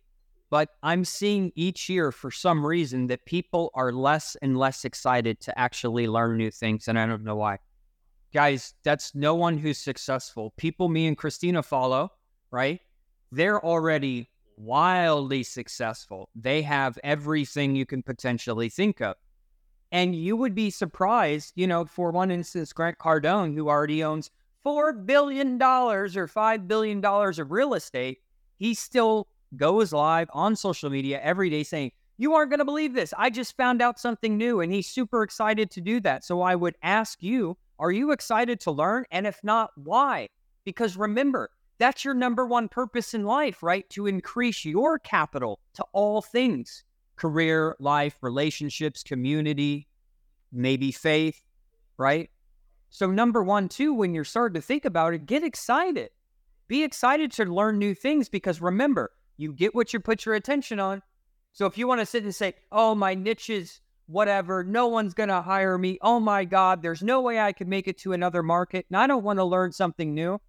but 0.51 0.69
I'm 0.85 1.05
seeing 1.05 1.51
each 1.57 1.89
year 1.89 2.13
for 2.13 2.31
some 2.31 2.65
reason 2.65 3.09
that 3.09 3.25
people 3.25 3.73
are 3.75 3.91
less 3.91 4.37
and 4.41 4.57
less 4.57 4.85
excited 4.85 5.41
to 5.41 5.59
actually 5.59 6.07
learn 6.07 6.37
new 6.37 6.53
things. 6.53 6.87
And 6.87 6.97
I 6.97 7.07
don't 7.07 7.25
know 7.25 7.35
why. 7.35 7.59
Guys, 8.33 8.75
that's 8.85 9.17
no 9.17 9.35
one 9.35 9.59
who's 9.59 9.79
successful. 9.79 10.55
People 10.57 10.89
me 10.89 11.09
and 11.09 11.19
Kristina 11.19 11.65
follow, 11.65 12.13
right? 12.53 12.79
They're 13.33 13.65
already 13.65 14.31
wildly 14.61 15.43
successful. 15.43 16.29
They 16.35 16.63
have 16.63 16.99
everything 17.03 17.75
you 17.75 17.87
can 17.87 18.03
potentially 18.03 18.69
think 18.69 19.01
of. 19.01 19.17
And 19.93 20.15
you 20.15 20.37
would 20.37 20.55
be 20.55 20.71
surprised, 20.71 21.53
you 21.57 21.67
know, 21.67 21.85
for 21.85 22.11
one 22.11 22.31
instance, 22.31 22.73
Grant 22.73 22.99
Cardone, 22.99 23.55
who 23.55 23.69
already 23.69 24.05
owns 24.05 24.31
$4 24.65 25.05
billion 25.05 25.61
or 25.61 26.07
$5 26.07 26.69
billion 26.69 27.05
of 27.05 27.51
real 27.51 27.75
estate, 27.75 28.19
he 28.59 28.75
still 28.75 29.27
goes 29.57 29.93
live 29.93 30.29
on 30.33 30.55
social 30.55 30.91
media 30.91 31.21
every 31.23 31.51
day 31.51 31.65
saying, 31.65 31.91
You 32.19 32.35
aren't 32.35 32.51
going 32.51 32.59
to 32.59 32.65
believe 32.65 32.95
this. 32.95 33.13
I 33.17 33.31
just 33.31 33.57
found 33.57 33.83
out 33.83 33.99
something 33.99 34.37
new. 34.37 34.61
And 34.61 34.73
he's 34.73 34.87
super 34.87 35.23
excited 35.23 35.71
to 35.73 35.81
do 35.81 35.99
that. 36.01 36.25
So 36.25 36.43
I 36.43 36.55
would 36.55 36.77
ask 36.83 37.21
you, 37.23 37.57
Are 37.79 37.91
you 37.91 38.13
excited 38.13 38.61
to 38.61 38.71
learn? 38.71 39.07
And 39.11 39.27
if 39.27 39.43
not, 39.43 39.71
why? 39.75 40.29
Because 40.65 40.97
remember, 40.97 41.51
that's 41.81 42.05
your 42.05 42.15
number 42.15 42.47
one 42.47 42.69
purpose 42.69 43.15
in 43.15 43.25
life, 43.25 43.63
right? 43.63 43.89
To 43.91 44.07
increase 44.07 44.65
your 44.65 44.99
capital 44.99 45.59
to 45.75 45.85
all 45.93 46.23
things 46.23 46.85
career, 47.17 47.77
life, 47.81 48.17
relationships, 48.23 49.03
community, 49.03 49.89
maybe 50.53 50.93
faith, 50.93 51.43
right? 51.99 52.31
So, 52.91 53.11
number 53.11 53.43
one, 53.43 53.69
too, 53.69 53.93
when 53.95 54.15
you're 54.15 54.25
starting 54.25 54.61
to 54.61 54.67
think 54.67 54.85
about 54.85 55.15
it, 55.15 55.27
get 55.27 55.43
excited. 55.43 56.11
Be 56.69 56.83
excited 56.83 57.33
to 57.33 57.45
learn 57.45 57.79
new 57.79 57.95
things 57.95 58.29
because 58.29 58.61
remember, 58.61 59.11
you 59.37 59.53
get 59.53 59.75
what 59.75 59.93
you 59.93 60.01
put 60.01 60.25
your 60.25 60.35
attention 60.35 60.81
on. 60.81 61.03
So, 61.53 61.67
if 61.67 61.79
you 61.79 61.87
want 61.87 62.01
to 62.01 62.07
sit 62.07 62.25
and 62.25 62.35
say, 62.35 62.55
oh, 62.73 62.95
my 62.95 63.15
niche 63.15 63.51
is 63.51 63.81
whatever, 64.07 64.65
no 64.65 64.89
one's 64.89 65.15
going 65.15 65.29
to 65.29 65.41
hire 65.41 65.79
me. 65.79 65.99
Oh 66.03 66.21
my 66.21 66.45
God, 66.45 66.83
there's 66.83 67.03
no 67.03 67.21
way 67.21 67.39
I 67.39 67.53
could 67.53 67.69
make 67.69 67.89
it 67.89 67.97
to 67.99 68.13
another 68.13 68.43
market. 68.43 68.87
And 68.91 68.97
I 68.97 69.07
don't 69.07 69.25
want 69.25 69.39
to 69.39 69.45
learn 69.45 69.73
something 69.73 70.15
new. 70.15 70.41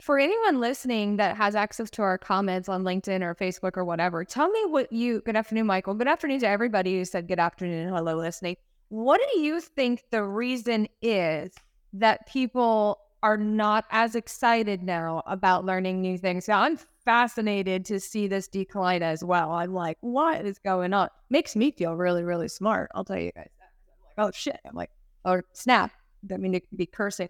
For 0.00 0.18
anyone 0.18 0.60
listening 0.60 1.16
that 1.16 1.36
has 1.36 1.54
access 1.54 1.90
to 1.90 2.02
our 2.02 2.16
comments 2.16 2.70
on 2.70 2.84
LinkedIn 2.84 3.22
or 3.22 3.34
Facebook 3.34 3.76
or 3.76 3.84
whatever, 3.84 4.24
tell 4.24 4.48
me 4.48 4.64
what 4.64 4.90
you, 4.90 5.20
good 5.20 5.36
afternoon, 5.36 5.66
Michael. 5.66 5.92
Good 5.92 6.08
afternoon 6.08 6.40
to 6.40 6.48
everybody 6.48 6.96
who 6.96 7.04
said 7.04 7.28
good 7.28 7.38
afternoon 7.38 7.88
hello 7.88 8.16
listening. 8.16 8.56
What 8.88 9.20
do 9.34 9.40
you 9.40 9.60
think 9.60 10.04
the 10.10 10.24
reason 10.24 10.88
is 11.02 11.52
that 11.92 12.26
people 12.26 12.98
are 13.22 13.36
not 13.36 13.84
as 13.90 14.14
excited 14.14 14.82
now 14.82 15.22
about 15.26 15.66
learning 15.66 16.00
new 16.00 16.16
things? 16.16 16.48
Now, 16.48 16.62
I'm 16.62 16.78
fascinated 17.04 17.84
to 17.84 18.00
see 18.00 18.26
this 18.26 18.48
decline 18.48 19.02
as 19.02 19.22
well. 19.22 19.52
I'm 19.52 19.74
like, 19.74 19.98
what 20.00 20.46
is 20.46 20.58
going 20.58 20.94
on? 20.94 21.08
Makes 21.28 21.56
me 21.56 21.72
feel 21.72 21.94
really, 21.94 22.24
really 22.24 22.48
smart. 22.48 22.90
I'll 22.94 23.04
tell 23.04 23.18
you 23.18 23.32
guys 23.32 23.50
that. 23.58 24.24
oh 24.24 24.30
shit. 24.32 24.60
I'm 24.66 24.74
like, 24.74 24.90
or 25.26 25.44
snap. 25.52 25.92
I 26.32 26.38
mean, 26.38 26.54
it 26.54 26.66
could 26.68 26.78
be 26.78 26.86
cursing. 26.86 27.28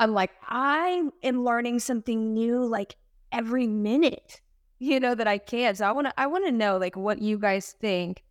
I'm 0.00 0.14
like, 0.14 0.30
I 0.48 1.02
am 1.22 1.44
learning 1.44 1.80
something 1.80 2.32
new 2.32 2.64
like 2.64 2.96
every 3.32 3.66
minute, 3.66 4.40
you 4.78 4.98
know, 4.98 5.14
that 5.14 5.28
I 5.28 5.36
can. 5.36 5.74
So 5.74 5.86
I 5.86 5.92
want 5.92 6.06
to, 6.06 6.14
I 6.16 6.26
want 6.26 6.46
to 6.46 6.52
know 6.52 6.78
like 6.78 6.96
what 6.96 7.20
you 7.20 7.38
guys 7.38 7.76
think 7.80 8.24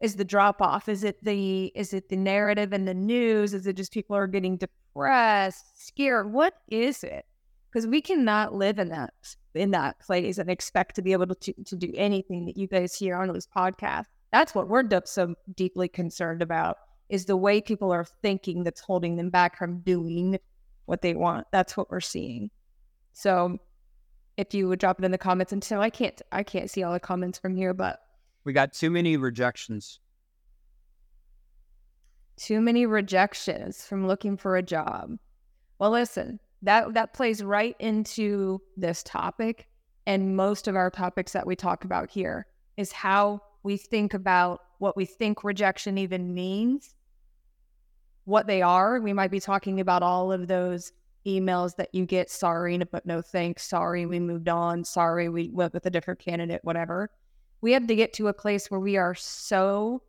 is 0.00 0.16
the 0.16 0.24
drop 0.24 0.62
off. 0.62 0.88
Is 0.88 1.04
it 1.04 1.22
the, 1.22 1.66
is 1.74 1.92
it 1.92 2.08
the 2.08 2.16
narrative 2.16 2.72
in 2.72 2.86
the 2.86 2.94
news? 2.94 3.52
Is 3.52 3.66
it 3.66 3.76
just 3.76 3.92
people 3.92 4.16
are 4.16 4.26
getting 4.26 4.56
depressed, 4.56 5.86
scared? 5.86 6.32
What 6.32 6.54
is 6.68 7.04
it? 7.04 7.26
Because 7.70 7.86
we 7.86 8.00
cannot 8.00 8.54
live 8.54 8.78
in 8.78 8.88
that 8.88 9.12
in 9.54 9.72
that 9.72 9.98
place 10.00 10.38
and 10.38 10.48
expect 10.48 10.94
to 10.94 11.02
be 11.02 11.12
able 11.12 11.34
to, 11.34 11.52
to 11.64 11.76
do 11.76 11.92
anything 11.96 12.46
that 12.46 12.56
you 12.56 12.66
guys 12.66 12.94
hear 12.96 13.16
on 13.16 13.32
this 13.32 13.46
podcast. 13.46 14.06
That's 14.32 14.54
what 14.54 14.68
we're 14.68 14.88
so 15.04 15.34
deeply 15.54 15.88
concerned 15.88 16.40
about 16.40 16.78
is 17.10 17.26
the 17.26 17.36
way 17.36 17.60
people 17.60 17.92
are 17.92 18.06
thinking 18.22 18.62
that's 18.62 18.80
holding 18.80 19.16
them 19.16 19.28
back 19.28 19.58
from 19.58 19.80
doing 19.80 20.38
what 20.90 21.02
they 21.02 21.14
want. 21.14 21.46
That's 21.52 21.76
what 21.76 21.88
we're 21.88 22.00
seeing. 22.00 22.50
So 23.12 23.58
if 24.36 24.52
you 24.52 24.66
would 24.66 24.80
drop 24.80 24.98
it 24.98 25.04
in 25.04 25.12
the 25.12 25.18
comments 25.18 25.52
and 25.52 25.62
so 25.62 25.80
I 25.80 25.88
can't 25.88 26.20
I 26.32 26.42
can't 26.42 26.68
see 26.68 26.82
all 26.82 26.92
the 26.92 26.98
comments 26.98 27.38
from 27.38 27.54
here, 27.54 27.72
but 27.72 28.00
we 28.42 28.52
got 28.52 28.72
too 28.72 28.90
many 28.90 29.16
rejections. 29.16 30.00
Too 32.36 32.60
many 32.60 32.86
rejections 32.86 33.84
from 33.84 34.08
looking 34.08 34.36
for 34.36 34.56
a 34.56 34.62
job. 34.62 35.16
Well, 35.78 35.92
listen, 35.92 36.40
that 36.62 36.92
that 36.94 37.14
plays 37.14 37.40
right 37.40 37.76
into 37.78 38.60
this 38.76 39.04
topic 39.04 39.68
and 40.06 40.36
most 40.36 40.66
of 40.66 40.74
our 40.74 40.90
topics 40.90 41.32
that 41.32 41.46
we 41.46 41.54
talk 41.54 41.84
about 41.84 42.10
here 42.10 42.46
is 42.76 42.90
how 42.90 43.40
we 43.62 43.76
think 43.76 44.12
about 44.12 44.60
what 44.78 44.96
we 44.96 45.04
think 45.04 45.44
rejection 45.44 45.98
even 45.98 46.34
means 46.34 46.94
what 48.30 48.46
they 48.46 48.62
are 48.62 49.00
we 49.00 49.12
might 49.12 49.30
be 49.30 49.40
talking 49.40 49.80
about 49.80 50.02
all 50.02 50.32
of 50.32 50.46
those 50.46 50.92
emails 51.26 51.76
that 51.76 51.94
you 51.94 52.06
get 52.06 52.30
sorry 52.30 52.78
but 52.78 53.04
no 53.04 53.20
thanks 53.20 53.68
sorry 53.68 54.06
we 54.06 54.18
moved 54.18 54.48
on 54.48 54.82
sorry 54.84 55.28
we 55.28 55.50
went 55.52 55.74
with 55.74 55.84
a 55.84 55.90
different 55.90 56.18
candidate 56.18 56.60
whatever 56.62 57.10
we 57.60 57.72
have 57.72 57.86
to 57.86 57.94
get 57.94 58.12
to 58.12 58.28
a 58.28 58.32
place 58.32 58.70
where 58.70 58.80
we 58.80 58.96
are 58.96 59.14
so 59.14 60.02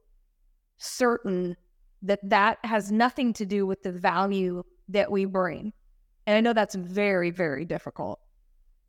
certain 0.78 1.56
that 2.02 2.20
that 2.24 2.58
has 2.64 2.92
nothing 2.92 3.34
to 3.34 3.46
do 3.46 3.66
with 3.66 3.84
the 3.84 3.92
value 3.92 4.64
that 4.88 5.12
we 5.12 5.26
bring 5.26 5.74
and 6.28 6.38
I 6.38 6.42
know 6.42 6.54
that's 6.54 6.76
very, 6.76 7.32
very 7.32 7.66
difficult. 7.66 8.20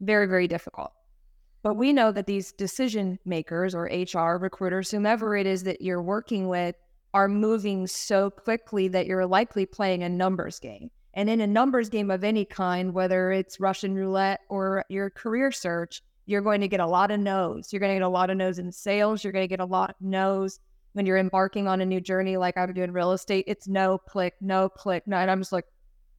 Very, 0.01 0.27
very 0.27 0.49
difficult. 0.49 0.93
But 1.63 1.75
we 1.75 1.93
know 1.93 2.13
that 2.13 2.27
these 2.27 2.53
decision 2.53 3.19
makers 3.25 3.75
or 3.75 3.85
HR 3.85 4.37
recruiters, 4.37 4.91
whomever 4.91 5.37
it 5.37 5.47
is 5.47 5.63
that 5.65 5.81
you're 5.81 6.03
working 6.03 6.49
with, 6.49 6.77
are 7.15 7.29
moving 7.29 7.87
so 7.87 8.31
quickly 8.31 8.89
that 8.89 9.07
you're 9.07 9.27
likely 9.27 9.67
playing 9.67 10.03
a 10.03 10.09
numbers 10.09 10.59
game. 10.59 10.91
And 11.15 11.29
in 11.29 11.41
a 11.41 11.47
numbers 11.47 11.89
game 11.89 12.11
of 12.11 12.25
any 12.25 12.45
kind, 12.45 12.95
whether 12.95 13.33
it's 13.33 13.61
Russian 13.61 13.95
roulette 13.95 14.41
or 14.49 14.85
your 14.89 15.11
career 15.11 15.53
search, 15.53 16.03
you're 16.25 16.41
going 16.41 16.63
to 16.63 16.69
get 16.69 16.81
a 16.81 16.87
lot 16.87 17.11
of 17.11 17.21
no's. 17.21 17.73
You're 17.73 17.81
going 17.81 17.93
to 17.93 17.97
get 17.97 18.07
a 18.07 18.09
lot 18.09 18.31
of 18.31 18.37
no's 18.37 18.59
in 18.59 18.73
sales. 18.73 19.23
You're 19.23 19.33
going 19.33 19.45
to 19.45 19.49
get 19.49 19.61
a 19.61 19.65
lot 19.65 19.91
of 19.91 19.97
no's 20.01 20.59
when 20.95 21.05
you're 21.05 21.19
embarking 21.19 21.69
on 21.69 21.81
a 21.81 21.87
new 21.87 22.01
journey, 22.01 22.37
like 22.37 22.57
I'm 22.57 22.73
doing 22.73 22.93
real 22.93 23.13
estate. 23.13 23.45
It's 23.47 23.69
no 23.69 23.99
click, 23.99 24.35
no 24.41 24.69
click, 24.69 25.05
no. 25.07 25.17
And 25.17 25.31
I'm 25.31 25.41
just 25.41 25.53
like, 25.53 25.67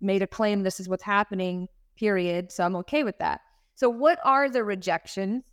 made 0.01 0.21
a 0.21 0.27
claim 0.27 0.61
this 0.61 0.79
is 0.79 0.89
what's 0.89 1.03
happening, 1.03 1.67
period. 1.95 2.51
So 2.51 2.63
I'm 2.63 2.75
okay 2.77 3.03
with 3.03 3.17
that. 3.19 3.41
So, 3.75 3.89
what 3.89 4.19
are 4.23 4.49
the 4.49 4.63
rejections 4.63 5.43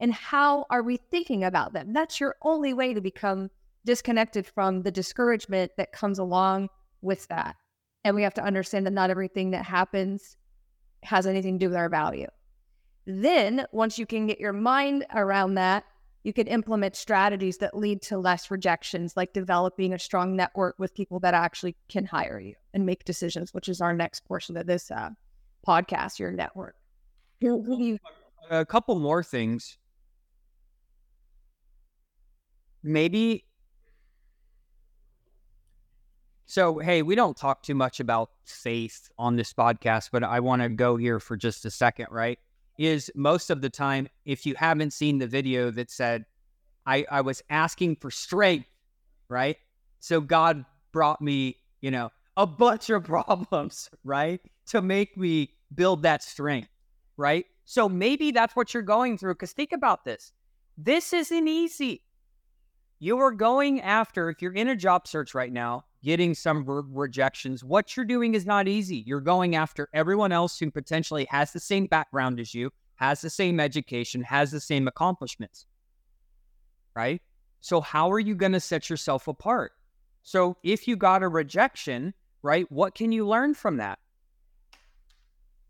and 0.00 0.12
how 0.12 0.66
are 0.70 0.82
we 0.82 0.98
thinking 1.10 1.44
about 1.44 1.72
them? 1.72 1.92
That's 1.92 2.20
your 2.20 2.36
only 2.42 2.74
way 2.74 2.92
to 2.94 3.00
become 3.00 3.50
disconnected 3.84 4.46
from 4.46 4.82
the 4.82 4.90
discouragement 4.90 5.72
that 5.76 5.92
comes 5.92 6.18
along 6.18 6.68
with 7.02 7.26
that. 7.28 7.56
And 8.04 8.16
we 8.16 8.22
have 8.22 8.34
to 8.34 8.44
understand 8.44 8.86
that 8.86 8.92
not 8.92 9.10
everything 9.10 9.50
that 9.50 9.64
happens 9.64 10.36
has 11.02 11.26
anything 11.26 11.58
to 11.58 11.66
do 11.66 11.70
with 11.70 11.78
our 11.78 11.88
value. 11.88 12.28
Then, 13.06 13.66
once 13.72 13.98
you 13.98 14.06
can 14.06 14.26
get 14.26 14.38
your 14.38 14.52
mind 14.52 15.06
around 15.14 15.54
that, 15.54 15.84
you 16.22 16.32
can 16.34 16.46
implement 16.46 16.96
strategies 16.96 17.58
that 17.58 17.76
lead 17.76 18.02
to 18.02 18.18
less 18.18 18.50
rejections, 18.50 19.16
like 19.16 19.32
developing 19.32 19.94
a 19.94 19.98
strong 19.98 20.36
network 20.36 20.76
with 20.78 20.94
people 20.94 21.18
that 21.20 21.32
actually 21.32 21.76
can 21.88 22.04
hire 22.04 22.38
you 22.38 22.54
and 22.74 22.84
make 22.84 23.04
decisions, 23.04 23.54
which 23.54 23.68
is 23.68 23.80
our 23.80 23.94
next 23.94 24.24
portion 24.26 24.56
of 24.56 24.66
this 24.66 24.90
uh, 24.90 25.10
podcast, 25.66 26.18
your 26.18 26.30
network. 26.30 26.76
A 28.50 28.66
couple 28.66 28.98
more 28.98 29.22
things. 29.22 29.78
Maybe. 32.82 33.44
So, 36.50 36.78
hey, 36.78 37.02
we 37.02 37.14
don't 37.14 37.36
talk 37.36 37.62
too 37.62 37.76
much 37.76 38.00
about 38.00 38.30
faith 38.44 39.08
on 39.16 39.36
this 39.36 39.52
podcast, 39.52 40.08
but 40.10 40.24
I 40.24 40.40
want 40.40 40.62
to 40.62 40.68
go 40.68 40.96
here 40.96 41.20
for 41.20 41.36
just 41.36 41.64
a 41.64 41.70
second, 41.70 42.08
right? 42.10 42.40
is 42.76 43.08
most 43.14 43.50
of 43.50 43.60
the 43.60 43.70
time, 43.70 44.08
if 44.24 44.44
you 44.44 44.56
haven't 44.56 44.92
seen 44.92 45.18
the 45.18 45.28
video 45.28 45.70
that 45.70 45.92
said, 45.92 46.24
I, 46.86 47.06
I 47.08 47.20
was 47.20 47.40
asking 47.50 47.96
for 47.96 48.10
strength, 48.10 48.66
right? 49.28 49.58
So 50.00 50.20
God 50.20 50.64
brought 50.90 51.22
me, 51.22 51.56
you 51.82 51.92
know, 51.92 52.10
a 52.36 52.48
bunch 52.48 52.90
of 52.90 53.04
problems, 53.14 53.88
right? 54.02 54.40
To 54.70 54.82
make 54.82 55.16
me 55.16 55.50
build 55.74 56.02
that 56.02 56.20
strength, 56.24 56.70
right? 57.16 57.44
So 57.64 57.88
maybe 57.88 58.32
that's 58.32 58.56
what 58.56 58.74
you're 58.74 58.82
going 58.82 59.18
through. 59.18 59.34
Because 59.34 59.52
think 59.52 59.70
about 59.70 60.04
this 60.04 60.32
this 60.76 61.12
isn't 61.12 61.46
easy. 61.46 62.02
You 63.02 63.18
are 63.20 63.32
going 63.32 63.80
after, 63.80 64.28
if 64.28 64.42
you're 64.42 64.52
in 64.52 64.68
a 64.68 64.76
job 64.76 65.08
search 65.08 65.34
right 65.34 65.50
now, 65.50 65.86
getting 66.04 66.34
some 66.34 66.66
re- 66.66 66.82
rejections. 66.86 67.64
What 67.64 67.96
you're 67.96 68.04
doing 68.04 68.34
is 68.34 68.44
not 68.44 68.68
easy. 68.68 68.98
You're 69.06 69.22
going 69.22 69.56
after 69.56 69.88
everyone 69.94 70.32
else 70.32 70.58
who 70.58 70.70
potentially 70.70 71.26
has 71.30 71.50
the 71.50 71.60
same 71.60 71.86
background 71.86 72.38
as 72.38 72.54
you, 72.54 72.70
has 72.96 73.22
the 73.22 73.30
same 73.30 73.58
education, 73.58 74.22
has 74.22 74.50
the 74.50 74.60
same 74.60 74.86
accomplishments. 74.86 75.64
Right? 76.94 77.22
So, 77.62 77.80
how 77.80 78.12
are 78.12 78.20
you 78.20 78.34
going 78.34 78.52
to 78.52 78.60
set 78.60 78.90
yourself 78.90 79.28
apart? 79.28 79.72
So, 80.22 80.58
if 80.62 80.86
you 80.86 80.94
got 80.96 81.22
a 81.22 81.28
rejection, 81.28 82.12
right, 82.42 82.70
what 82.70 82.94
can 82.94 83.12
you 83.12 83.26
learn 83.26 83.54
from 83.54 83.78
that? 83.78 83.98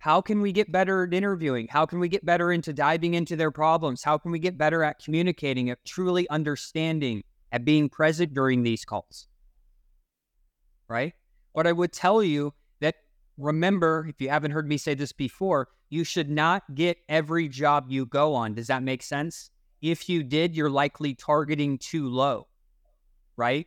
How 0.01 0.21
can 0.21 0.41
we 0.41 0.53
get 0.53 0.73
better 0.73 1.05
at 1.05 1.15
interviewing? 1.15 1.69
How 1.71 1.87
can 1.87 2.01
we 2.01 2.09
get 2.09 2.25
better 2.25 2.53
into 2.53 2.73
diving 2.73 3.15
into 3.15 3.37
their 3.37 3.51
problems? 3.51 4.03
How 4.03 4.19
can 4.19 4.33
we 4.33 4.39
get 4.39 4.59
better 4.59 4.83
at 4.83 4.99
communicating, 4.99 5.71
at 5.71 5.85
truly 5.85 6.29
understanding, 6.29 7.23
at 7.53 7.65
being 7.65 7.89
present 7.89 8.35
during 8.35 8.63
these 8.63 8.85
calls? 8.85 9.29
right? 10.91 11.15
But 11.55 11.67
I 11.67 11.73
would 11.73 11.93
tell 11.93 12.23
you 12.23 12.53
that 12.81 12.97
remember, 13.39 14.07
if 14.09 14.21
you 14.21 14.29
haven't 14.29 14.51
heard 14.51 14.69
me 14.69 14.77
say 14.77 14.95
this 14.95 15.13
before, 15.13 15.69
you 15.89 16.05
should 16.05 16.29
not 16.29 16.75
get 16.75 16.99
every 17.09 17.49
job 17.49 17.87
you 17.89 18.05
go 18.05 18.35
on. 18.35 18.55
Does 18.55 18.67
that 18.67 18.83
make 18.83 19.03
sense? 19.03 19.51
If 19.81 20.09
you 20.09 20.23
did, 20.23 20.55
you're 20.55 20.69
likely 20.69 21.15
targeting 21.15 21.79
too 21.79 22.09
low, 22.09 22.49
right? 23.37 23.67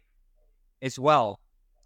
As 0.82 1.00
well. 1.00 1.40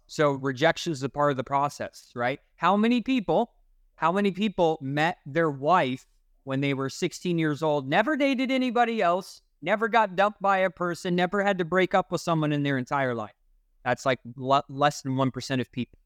So 0.06 0.32
rejection 0.32 0.92
is 0.92 1.02
a 1.02 1.08
part 1.08 1.30
of 1.30 1.36
the 1.36 1.44
process, 1.44 2.10
right? 2.14 2.40
How 2.56 2.76
many 2.76 3.00
people, 3.00 3.52
how 3.98 4.12
many 4.12 4.30
people 4.30 4.78
met 4.80 5.18
their 5.26 5.50
wife 5.50 6.06
when 6.44 6.60
they 6.60 6.72
were 6.72 6.88
16 6.88 7.36
years 7.36 7.64
old, 7.64 7.88
never 7.88 8.16
dated 8.16 8.48
anybody 8.48 9.02
else, 9.02 9.42
never 9.60 9.88
got 9.88 10.14
dumped 10.14 10.40
by 10.40 10.58
a 10.58 10.70
person, 10.70 11.16
never 11.16 11.42
had 11.42 11.58
to 11.58 11.64
break 11.64 11.94
up 11.94 12.12
with 12.12 12.20
someone 12.20 12.52
in 12.52 12.62
their 12.62 12.78
entire 12.78 13.12
life? 13.12 13.34
That's 13.84 14.06
like 14.06 14.20
l- 14.40 14.64
less 14.68 15.02
than 15.02 15.16
1% 15.16 15.60
of 15.60 15.72
people. 15.72 15.98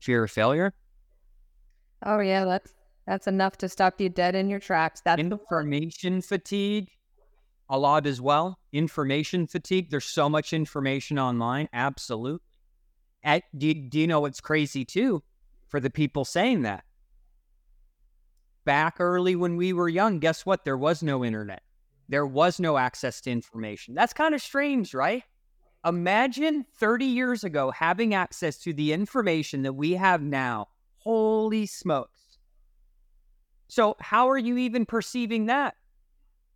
Fear 0.00 0.24
of 0.24 0.30
failure? 0.30 0.72
Oh 2.02 2.20
yeah, 2.20 2.46
that's 2.46 2.72
that's 3.06 3.26
enough 3.26 3.58
to 3.58 3.68
stop 3.68 4.00
you 4.00 4.08
dead 4.08 4.34
in 4.34 4.48
your 4.48 4.60
tracks. 4.60 5.02
That's 5.04 5.20
information 5.20 6.22
fatigue, 6.22 6.88
a 7.68 7.78
lot 7.78 8.06
as 8.06 8.18
well. 8.18 8.58
Information 8.72 9.46
fatigue. 9.46 9.90
There's 9.90 10.06
so 10.06 10.30
much 10.30 10.54
information 10.54 11.18
online. 11.18 11.68
Absolutely. 11.74 12.45
Do, 13.56 13.74
do 13.74 13.98
you 13.98 14.06
know 14.06 14.20
what's 14.20 14.40
crazy 14.40 14.84
too? 14.84 15.22
For 15.68 15.80
the 15.80 15.90
people 15.90 16.24
saying 16.24 16.62
that, 16.62 16.84
back 18.64 18.96
early 19.00 19.34
when 19.34 19.56
we 19.56 19.72
were 19.72 19.88
young, 19.88 20.20
guess 20.20 20.46
what? 20.46 20.64
There 20.64 20.78
was 20.78 21.02
no 21.02 21.24
internet 21.24 21.62
there 22.08 22.26
was 22.26 22.60
no 22.60 22.76
access 22.76 23.20
to 23.22 23.30
information. 23.30 23.94
That's 23.94 24.12
kind 24.12 24.34
of 24.34 24.42
strange, 24.42 24.94
right? 24.94 25.22
Imagine 25.84 26.64
30 26.78 27.04
years 27.04 27.44
ago 27.44 27.70
having 27.70 28.14
access 28.14 28.58
to 28.58 28.72
the 28.72 28.92
information 28.92 29.62
that 29.62 29.72
we 29.72 29.92
have 29.92 30.22
now. 30.22 30.68
Holy 30.98 31.66
smokes. 31.66 32.38
So, 33.68 33.96
how 34.00 34.28
are 34.30 34.38
you 34.38 34.56
even 34.58 34.86
perceiving 34.86 35.46
that? 35.46 35.74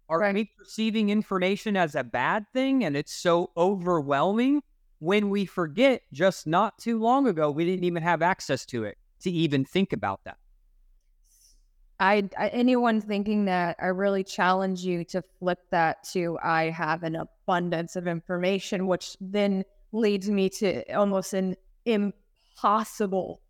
Are 0.09 0.19
right. 0.19 0.35
we 0.35 0.51
perceiving 0.59 1.11
information 1.11 1.77
as 1.77 1.95
a 1.95 2.03
bad 2.03 2.47
thing 2.53 2.85
and 2.85 2.97
it's 2.97 3.13
so 3.13 3.51
overwhelming 3.57 4.63
when 5.01 5.31
we 5.31 5.45
forget 5.47 6.03
just 6.13 6.47
not 6.47 6.79
too 6.79 7.01
long 7.01 7.27
ago 7.27 7.51
we 7.51 7.65
didn't 7.65 7.85
even 7.85 8.03
have 8.03 8.23
access 8.23 8.65
to 8.67 8.85
it 8.85 8.97
to 9.21 9.31
even 9.31 9.65
think 9.65 9.93
about 9.93 10.21
that? 10.25 10.37
I, 11.99 12.29
I 12.39 12.49
anyone 12.49 13.01
thinking 13.01 13.45
that 13.47 13.77
I 13.79 13.87
really 13.87 14.25
challenge 14.25 14.81
you 14.81 15.05
to 15.07 15.23
flip 15.39 15.59
that 15.71 16.03
to 16.13 16.39
I 16.43 16.71
have 16.71 17.03
an 17.03 17.17
abundance 17.17 17.97
of 17.97 18.07
information, 18.07 18.87
which 18.87 19.17
then 19.21 19.65
leads 19.93 20.31
me 20.31 20.49
to 20.49 20.83
almost 20.95 21.35
an 21.35 21.57
impossible 21.85 23.43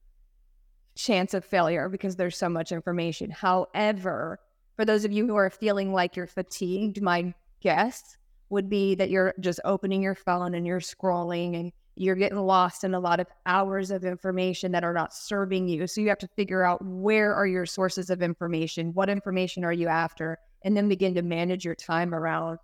chance 0.96 1.34
of 1.34 1.44
failure 1.44 1.88
because 1.88 2.16
there's 2.16 2.36
so 2.36 2.48
much 2.48 2.72
information. 2.72 3.30
However, 3.30 4.40
for 4.74 4.84
those 4.84 5.04
of 5.04 5.12
you 5.12 5.26
who 5.26 5.36
are 5.36 5.50
feeling 5.50 5.92
like 5.92 6.16
you're 6.16 6.26
fatigued, 6.26 7.00
my 7.00 7.34
guess 7.60 8.16
would 8.50 8.68
be 8.68 8.94
that 8.96 9.10
you're 9.10 9.34
just 9.40 9.60
opening 9.64 10.02
your 10.02 10.14
phone 10.14 10.54
and 10.54 10.66
you're 10.66 10.80
scrolling 10.80 11.58
and 11.58 11.72
you're 11.96 12.16
getting 12.16 12.38
lost 12.38 12.84
in 12.84 12.94
a 12.94 13.00
lot 13.00 13.20
of 13.20 13.26
hours 13.46 13.90
of 13.90 14.04
information 14.04 14.72
that 14.72 14.84
are 14.84 14.92
not 14.92 15.12
serving 15.14 15.68
you. 15.68 15.86
So 15.86 16.00
you 16.00 16.08
have 16.08 16.18
to 16.18 16.28
figure 16.36 16.64
out 16.64 16.84
where 16.84 17.34
are 17.34 17.46
your 17.46 17.66
sources 17.66 18.10
of 18.10 18.22
information? 18.22 18.92
What 18.94 19.08
information 19.08 19.64
are 19.64 19.72
you 19.72 19.88
after? 19.88 20.38
And 20.64 20.76
then 20.76 20.88
begin 20.88 21.14
to 21.14 21.22
manage 21.22 21.64
your 21.64 21.74
time 21.74 22.14
around 22.14 22.58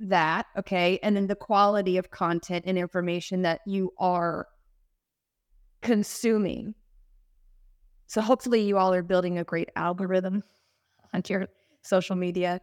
that. 0.00 0.46
Okay. 0.58 0.98
And 1.02 1.16
then 1.16 1.26
the 1.26 1.36
quality 1.36 1.96
of 1.96 2.10
content 2.10 2.64
and 2.66 2.76
information 2.76 3.42
that 3.42 3.60
you 3.66 3.92
are 3.98 4.46
consuming. 5.80 6.74
So 8.06 8.20
hopefully 8.20 8.62
you 8.62 8.76
all 8.76 8.92
are 8.92 9.02
building 9.02 9.38
a 9.38 9.44
great 9.44 9.70
algorithm 9.76 10.42
onto 11.14 11.34
your 11.34 11.48
social 11.82 12.16
media. 12.16 12.60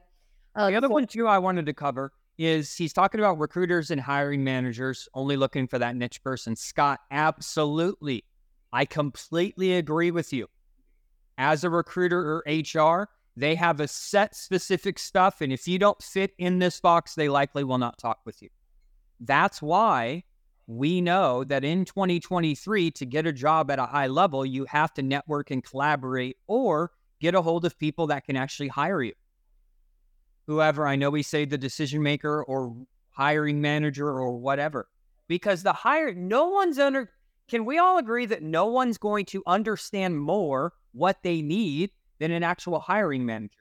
The 0.68 0.76
other 0.76 0.90
one 0.90 1.08
too 1.08 1.26
I 1.26 1.38
wanted 1.38 1.66
to 1.68 1.74
cover 1.74 2.12
is 2.38 2.76
he's 2.76 2.92
talking 2.92 3.22
about 3.22 3.40
recruiters 3.40 3.92
and 3.92 4.02
hiring 4.02 4.44
managers 4.44 5.08
only 5.14 5.38
looking 5.38 5.68
for 5.68 5.80
that 5.80 5.96
niche 5.96 6.22
person. 6.22 6.56
Scott, 6.56 7.00
absolutely. 7.12 8.26
I 8.74 8.84
completely 8.84 9.76
agree 9.76 10.12
with 10.12 10.34
you. 10.34 10.48
As 11.38 11.64
a 11.64 11.70
recruiter 11.70 12.20
or 12.20 12.44
HR, 12.46 13.08
they 13.38 13.56
have 13.56 13.80
a 13.80 13.88
set 13.88 14.36
specific 14.36 15.00
stuff. 15.00 15.40
And 15.40 15.54
if 15.54 15.66
you 15.66 15.80
don't 15.80 16.02
fit 16.04 16.32
in 16.38 16.60
this 16.60 16.82
box, 16.82 17.16
they 17.16 17.30
likely 17.30 17.64
will 17.64 17.78
not 17.78 17.98
talk 17.98 18.20
with 18.26 18.42
you. 18.42 18.50
That's 19.22 19.62
why 19.62 20.24
we 20.68 21.00
know 21.00 21.46
that 21.46 21.64
in 21.64 21.86
2023, 21.86 22.92
to 22.92 23.06
get 23.06 23.26
a 23.26 23.32
job 23.32 23.72
at 23.72 23.80
a 23.80 23.86
high 23.86 24.08
level, 24.08 24.46
you 24.46 24.66
have 24.66 24.94
to 24.96 25.02
network 25.02 25.52
and 25.52 25.64
collaborate 25.64 26.36
or 26.48 26.92
get 27.22 27.34
a 27.34 27.42
hold 27.42 27.64
of 27.64 27.80
people 27.80 28.08
that 28.08 28.26
can 28.26 28.36
actually 28.36 28.68
hire 28.68 29.02
you 29.02 29.14
whoever. 30.50 30.88
I 30.88 30.96
know 30.96 31.12
we 31.12 31.22
say 31.22 31.46
the 31.46 31.60
decision 31.60 32.02
maker 32.02 32.44
or 32.44 32.76
hiring 33.12 33.62
manager 33.62 34.08
or 34.08 34.36
whatever, 34.36 34.88
because 35.28 35.62
the 35.62 35.74
hire, 35.74 36.12
no 36.12 36.48
one's 36.48 36.80
under, 36.80 37.12
can 37.48 37.66
we 37.66 37.78
all 37.78 38.00
agree 38.00 38.26
that 38.26 38.42
no 38.42 38.66
one's 38.66 38.98
going 38.98 39.26
to 39.26 39.44
understand 39.46 40.20
more 40.20 40.74
what 40.92 41.22
they 41.22 41.44
need 41.44 41.92
than 42.18 42.32
an 42.32 42.42
actual 42.42 42.80
hiring 42.80 43.28
manager? 43.28 43.60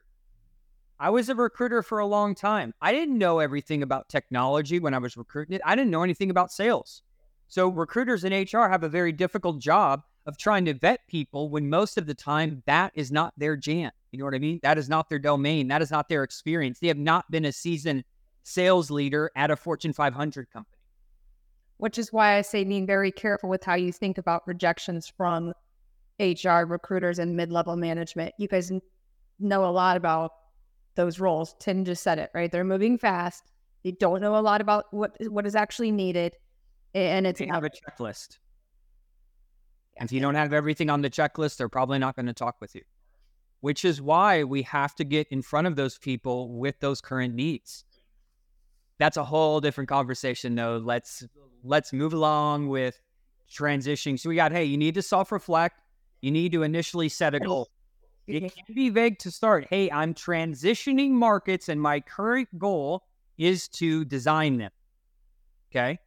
I 0.98 1.10
was 1.10 1.28
a 1.28 1.34
recruiter 1.34 1.82
for 1.82 1.98
a 1.98 2.06
long 2.06 2.34
time. 2.34 2.72
I 2.80 2.92
didn't 2.92 3.18
know 3.18 3.38
everything 3.38 3.82
about 3.82 4.08
technology 4.08 4.80
when 4.80 4.94
I 4.94 4.98
was 4.98 5.14
recruiting 5.14 5.60
I 5.66 5.76
didn't 5.76 5.90
know 5.90 6.02
anything 6.02 6.30
about 6.30 6.52
sales. 6.52 7.02
So 7.48 7.68
recruiters 7.68 8.24
in 8.24 8.32
HR 8.32 8.68
have 8.70 8.82
a 8.82 8.88
very 8.88 9.12
difficult 9.12 9.58
job 9.58 10.04
of 10.24 10.38
trying 10.38 10.64
to 10.64 10.74
vet 10.74 11.06
people 11.06 11.50
when 11.50 11.68
most 11.68 11.98
of 11.98 12.06
the 12.06 12.14
time 12.14 12.62
that 12.64 12.92
is 12.94 13.12
not 13.12 13.34
their 13.36 13.56
jam. 13.56 13.90
You 14.10 14.18
know 14.18 14.24
what 14.24 14.34
I 14.34 14.38
mean? 14.38 14.60
That 14.62 14.78
is 14.78 14.88
not 14.88 15.08
their 15.08 15.18
domain. 15.18 15.68
That 15.68 15.82
is 15.82 15.90
not 15.90 16.08
their 16.08 16.22
experience. 16.22 16.78
They 16.78 16.88
have 16.88 16.98
not 16.98 17.30
been 17.30 17.44
a 17.44 17.52
seasoned 17.52 18.04
sales 18.42 18.90
leader 18.90 19.30
at 19.36 19.50
a 19.50 19.56
Fortune 19.56 19.92
500 19.92 20.50
company. 20.50 20.78
Which 21.76 21.98
is 21.98 22.12
why 22.12 22.36
I 22.36 22.42
say 22.42 22.64
being 22.64 22.86
very 22.86 23.12
careful 23.12 23.48
with 23.48 23.62
how 23.62 23.74
you 23.74 23.92
think 23.92 24.18
about 24.18 24.46
rejections 24.46 25.12
from 25.16 25.52
HR 26.18 26.64
recruiters 26.64 27.18
and 27.18 27.36
mid 27.36 27.52
level 27.52 27.76
management. 27.76 28.34
You 28.38 28.48
guys 28.48 28.72
know 29.38 29.64
a 29.64 29.70
lot 29.70 29.96
about 29.96 30.32
those 30.96 31.20
roles. 31.20 31.54
Tim 31.60 31.84
just 31.84 32.02
said 32.02 32.18
it, 32.18 32.30
right? 32.34 32.50
They're 32.50 32.64
moving 32.64 32.98
fast. 32.98 33.44
They 33.84 33.92
don't 33.92 34.20
know 34.20 34.36
a 34.36 34.40
lot 34.40 34.60
about 34.60 34.86
what 34.90 35.16
what 35.28 35.46
is 35.46 35.54
actually 35.54 35.92
needed. 35.92 36.34
And 36.94 37.26
it's 37.26 37.38
they 37.38 37.46
have 37.46 37.64
a 37.64 37.70
checklist. 37.70 38.38
And 39.98 40.08
if 40.08 40.12
you 40.12 40.20
don't 40.20 40.34
have 40.34 40.52
everything 40.52 40.90
on 40.90 41.02
the 41.02 41.10
checklist, 41.10 41.58
they're 41.58 41.68
probably 41.68 41.98
not 41.98 42.16
going 42.16 42.26
to 42.26 42.32
talk 42.32 42.56
with 42.60 42.74
you 42.74 42.82
which 43.60 43.84
is 43.84 44.00
why 44.00 44.44
we 44.44 44.62
have 44.62 44.94
to 44.96 45.04
get 45.04 45.26
in 45.28 45.42
front 45.42 45.66
of 45.66 45.76
those 45.76 45.98
people 45.98 46.52
with 46.52 46.78
those 46.80 47.00
current 47.00 47.34
needs. 47.34 47.84
That's 48.98 49.16
a 49.16 49.24
whole 49.24 49.60
different 49.60 49.88
conversation 49.88 50.54
though. 50.54 50.80
Let's 50.82 51.26
let's 51.64 51.92
move 51.92 52.12
along 52.12 52.68
with 52.68 53.00
transitioning. 53.50 54.18
So 54.18 54.28
we 54.28 54.36
got 54.36 54.52
hey, 54.52 54.64
you 54.64 54.76
need 54.76 54.94
to 54.94 55.02
self-reflect. 55.02 55.80
You 56.20 56.30
need 56.30 56.52
to 56.52 56.62
initially 56.62 57.08
set 57.08 57.34
a 57.34 57.40
goal. 57.40 57.68
It 58.26 58.42
mm-hmm. 58.42 58.66
can 58.66 58.74
be 58.74 58.90
vague 58.90 59.18
to 59.20 59.30
start. 59.30 59.66
Hey, 59.70 59.90
I'm 59.90 60.12
transitioning 60.14 61.10
markets 61.10 61.68
and 61.68 61.80
my 61.80 62.00
current 62.00 62.48
goal 62.58 63.04
is 63.38 63.68
to 63.68 64.04
design 64.04 64.58
them. 64.58 64.70
Okay? 65.70 65.98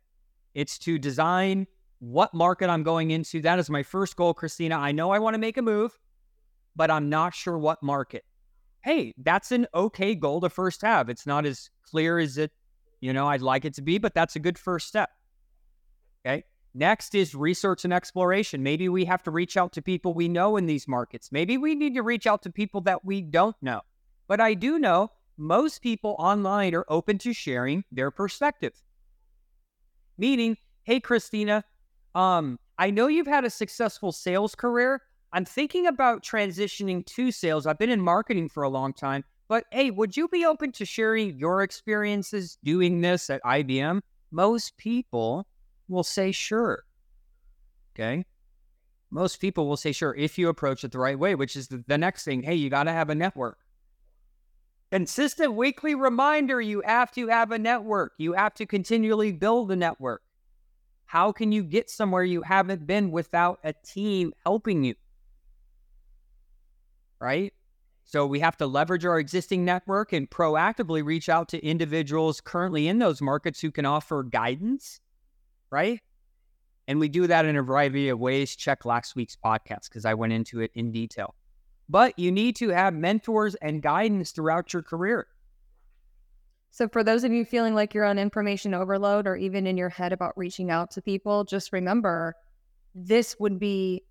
It's 0.53 0.77
to 0.79 0.99
design 0.99 1.65
what 1.99 2.33
market 2.33 2.69
I'm 2.69 2.83
going 2.83 3.11
into. 3.11 3.41
That 3.41 3.57
is 3.57 3.69
my 3.69 3.83
first 3.83 4.15
goal, 4.17 4.33
Kristina. 4.33 4.77
I 4.77 4.91
know 4.91 5.11
I 5.11 5.19
want 5.19 5.33
to 5.33 5.39
make 5.39 5.57
a 5.57 5.61
move 5.61 5.97
but 6.75 6.91
I'm 6.91 7.09
not 7.09 7.33
sure 7.33 7.57
what 7.57 7.81
market. 7.83 8.23
Hey, 8.83 9.13
that's 9.17 9.51
an 9.51 9.67
okay 9.73 10.15
goal 10.15 10.41
to 10.41 10.49
first 10.49 10.81
have. 10.81 11.09
It's 11.09 11.27
not 11.27 11.45
as 11.45 11.69
clear 11.89 12.17
as 12.17 12.37
it, 12.37 12.51
you 12.99 13.13
know, 13.13 13.27
I'd 13.27 13.41
like 13.41 13.65
it 13.65 13.75
to 13.75 13.81
be, 13.81 13.97
but 13.97 14.13
that's 14.13 14.35
a 14.35 14.39
good 14.39 14.57
first 14.57 14.87
step. 14.87 15.09
Okay. 16.25 16.43
Next 16.73 17.15
is 17.15 17.35
research 17.35 17.83
and 17.83 17.93
exploration. 17.93 18.63
Maybe 18.63 18.87
we 18.87 19.03
have 19.05 19.23
to 19.23 19.31
reach 19.31 19.57
out 19.57 19.73
to 19.73 19.81
people 19.81 20.13
we 20.13 20.29
know 20.29 20.55
in 20.55 20.65
these 20.65 20.87
markets. 20.87 21.31
Maybe 21.31 21.57
we 21.57 21.75
need 21.75 21.95
to 21.95 22.01
reach 22.01 22.25
out 22.25 22.41
to 22.43 22.49
people 22.49 22.81
that 22.81 23.03
we 23.03 23.21
don't 23.21 23.55
know. 23.61 23.81
But 24.27 24.39
I 24.39 24.53
do 24.53 24.79
know 24.79 25.11
most 25.37 25.81
people 25.81 26.15
online 26.17 26.73
are 26.73 26.85
open 26.87 27.17
to 27.19 27.33
sharing 27.33 27.83
their 27.91 28.09
perspective. 28.09 28.73
Meaning, 30.17 30.55
hey, 30.83 31.01
Kristina, 31.01 31.63
um, 32.15 32.57
I 32.77 32.89
know 32.89 33.07
you've 33.07 33.27
had 33.27 33.43
a 33.43 33.49
successful 33.49 34.11
sales 34.11 34.55
career, 34.55 35.01
I'm 35.33 35.45
thinking 35.45 35.87
about 35.87 36.23
transitioning 36.23 37.05
to 37.05 37.31
sales. 37.31 37.65
I've 37.65 37.79
been 37.79 37.89
in 37.89 38.01
marketing 38.01 38.49
for 38.49 38.63
a 38.63 38.69
long 38.69 38.93
time, 38.93 39.23
but 39.47 39.63
hey, 39.71 39.89
would 39.89 40.17
you 40.17 40.27
be 40.27 40.45
open 40.45 40.71
to 40.73 40.85
sharing 40.85 41.37
your 41.37 41.61
experiences 41.63 42.57
doing 42.63 43.01
this 43.01 43.29
at 43.29 43.41
IBM? 43.43 44.01
Most 44.31 44.77
people 44.77 45.47
will 45.87 46.03
say 46.03 46.31
sure. 46.31 46.83
Okay. 47.95 48.25
Most 49.09 49.37
people 49.37 49.67
will 49.67 49.77
say 49.77 49.91
sure 49.91 50.15
if 50.15 50.37
you 50.37 50.49
approach 50.49 50.83
it 50.83 50.91
the 50.91 50.99
right 50.99 51.19
way, 51.19 51.35
which 51.35 51.55
is 51.55 51.67
the, 51.67 51.83
the 51.87 51.97
next 51.97 52.23
thing. 52.23 52.43
Hey, 52.43 52.55
you 52.55 52.69
got 52.69 52.83
to 52.83 52.91
have 52.91 53.09
a 53.09 53.15
network. 53.15 53.57
Consistent 54.91 55.53
weekly 55.53 55.95
reminder 55.95 56.59
you 56.59 56.81
have 56.85 57.11
to 57.13 57.27
have 57.27 57.51
a 57.51 57.59
network. 57.59 58.13
You 58.17 58.33
have 58.33 58.53
to 58.55 58.65
continually 58.65 59.31
build 59.31 59.71
a 59.71 59.75
network. 59.75 60.21
How 61.05 61.31
can 61.31 61.51
you 61.51 61.63
get 61.63 61.89
somewhere 61.89 62.23
you 62.23 62.41
haven't 62.41 62.85
been 62.87 63.11
without 63.11 63.59
a 63.63 63.73
team 63.73 64.33
helping 64.45 64.83
you? 64.83 64.95
Right? 67.21 67.53
So 68.03 68.25
we 68.25 68.41
have 68.41 68.57
to 68.57 68.67
leverage 68.67 69.05
our 69.05 69.19
existing 69.19 69.63
network 69.63 70.11
and 70.11 70.29
proactively 70.29 71.05
reach 71.05 71.29
out 71.29 71.47
to 71.49 71.65
individuals 71.65 72.41
currently 72.41 72.87
in 72.87 72.99
those 72.99 73.21
markets 73.21 73.61
who 73.61 73.71
can 73.71 73.85
offer 73.85 74.23
guidance, 74.23 74.99
right? 75.69 76.01
And 76.87 76.99
we 76.99 77.07
do 77.07 77.27
that 77.27 77.45
in 77.45 77.55
a 77.55 77.63
variety 77.63 78.09
of 78.09 78.19
ways. 78.19 78.55
Check 78.55 78.83
last 78.83 79.15
week's 79.15 79.37
podcast 79.37 79.87
because 79.87 80.03
I 80.03 80.13
went 80.13 80.33
into 80.33 80.59
it 80.59 80.71
in 80.73 80.91
detail. 80.91 81.35
But 81.87 82.17
you 82.17 82.31
need 82.31 82.55
to 82.57 82.69
have 82.69 82.93
mentors 82.93 83.55
and 83.55 83.81
guidance 83.81 84.31
throughout 84.31 84.73
your 84.73 84.81
career. 84.81 85.27
So, 86.71 86.87
for 86.87 87.03
those 87.03 87.23
of 87.23 87.31
you 87.31 87.43
feeling 87.45 87.75
like 87.75 87.93
you're 87.93 88.05
on 88.05 88.17
information 88.17 88.73
overload 88.73 89.27
or 89.27 89.35
even 89.35 89.67
in 89.67 89.77
your 89.77 89.89
head 89.89 90.13
about 90.13 90.37
reaching 90.37 90.71
out 90.71 90.91
to 90.91 91.01
people, 91.01 91.43
just 91.43 91.73
remember 91.73 92.33
this 92.95 93.37
would 93.39 93.59
be 93.59 94.03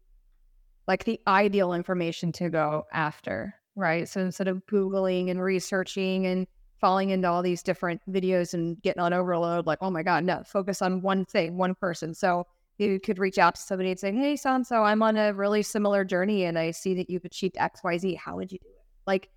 like 0.90 1.05
the 1.05 1.20
ideal 1.29 1.72
information 1.72 2.33
to 2.33 2.50
go 2.50 2.85
after, 2.92 3.55
right? 3.76 4.09
So 4.09 4.20
instead 4.20 4.48
of 4.48 4.61
Googling 4.66 5.31
and 5.31 5.40
researching 5.40 6.26
and 6.26 6.48
falling 6.81 7.11
into 7.11 7.29
all 7.29 7.42
these 7.42 7.62
different 7.62 8.00
videos 8.11 8.55
and 8.55 8.83
getting 8.83 9.00
on 9.00 9.12
overload, 9.12 9.68
like, 9.68 9.79
oh 9.83 9.90
my 9.90 10.03
God, 10.03 10.24
no, 10.24 10.42
focus 10.44 10.83
on 10.83 11.00
one 11.00 11.24
thing, 11.24 11.57
one 11.57 11.76
person. 11.76 12.12
So 12.12 12.44
you 12.79 12.98
could 12.98 13.20
reach 13.20 13.38
out 13.38 13.55
to 13.55 13.61
somebody 13.61 13.92
and 13.92 14.00
say, 14.00 14.11
hey, 14.11 14.35
son, 14.35 14.64
so 14.64 14.83
I'm 14.83 15.00
on 15.00 15.16
a 15.16 15.33
really 15.33 15.62
similar 15.62 16.05
journey 16.05 16.46
and 16.46 16.59
I 16.59 16.72
see 16.72 16.92
that 16.94 17.09
you've 17.09 17.24
achieved 17.24 17.55
XYZ. 17.55 18.16
How 18.16 18.35
would 18.35 18.50
you 18.50 18.59
do 18.59 18.68
it? 18.68 18.85
Like, 19.07 19.31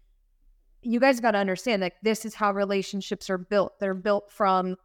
you 0.81 0.99
guys 0.99 1.19
got 1.19 1.31
to 1.31 1.37
understand 1.37 1.83
that 1.83 1.93
this 2.01 2.25
is 2.25 2.33
how 2.33 2.51
relationships 2.51 3.29
are 3.29 3.37
built. 3.37 3.79
They're 3.79 3.93
built 3.93 4.31
from, 4.31 4.75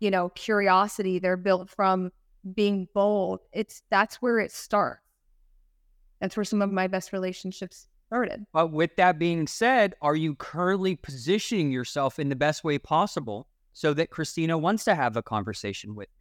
you 0.00 0.10
know, 0.10 0.30
curiosity. 0.30 1.20
They're 1.20 1.36
built 1.36 1.70
from 1.70 2.10
being 2.54 2.88
bold. 2.92 3.38
It's 3.52 3.84
that's 3.88 4.16
where 4.16 4.40
it 4.40 4.50
starts. 4.50 5.01
That's 6.22 6.36
where 6.36 6.44
some 6.44 6.62
of 6.62 6.72
my 6.72 6.86
best 6.86 7.12
relationships 7.12 7.88
started. 8.06 8.46
But 8.52 8.70
with 8.70 8.94
that 8.96 9.18
being 9.18 9.48
said, 9.48 9.96
are 10.00 10.14
you 10.14 10.36
currently 10.36 10.94
positioning 10.94 11.72
yourself 11.72 12.20
in 12.20 12.28
the 12.28 12.36
best 12.36 12.62
way 12.62 12.78
possible 12.78 13.48
so 13.72 13.92
that 13.94 14.10
Kristina 14.10 14.58
wants 14.58 14.84
to 14.84 14.94
have 14.94 15.16
a 15.16 15.22
conversation 15.22 15.96
with? 15.96 16.08
Me? 16.08 16.14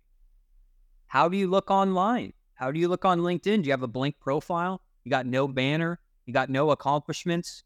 How 1.05 1.29
do 1.29 1.37
you 1.37 1.47
look 1.47 1.69
online? 1.69 2.33
How 2.55 2.71
do 2.71 2.79
you 2.79 2.87
look 2.87 3.05
on 3.05 3.19
LinkedIn? 3.19 3.61
Do 3.61 3.67
you 3.67 3.71
have 3.71 3.83
a 3.83 3.87
blank 3.87 4.15
profile? 4.19 4.81
You 5.03 5.11
got 5.11 5.27
no 5.27 5.47
banner? 5.47 5.99
You 6.25 6.31
You 6.31 6.33
got 6.33 6.49
no 6.49 6.71
accomplishments. 6.71 7.65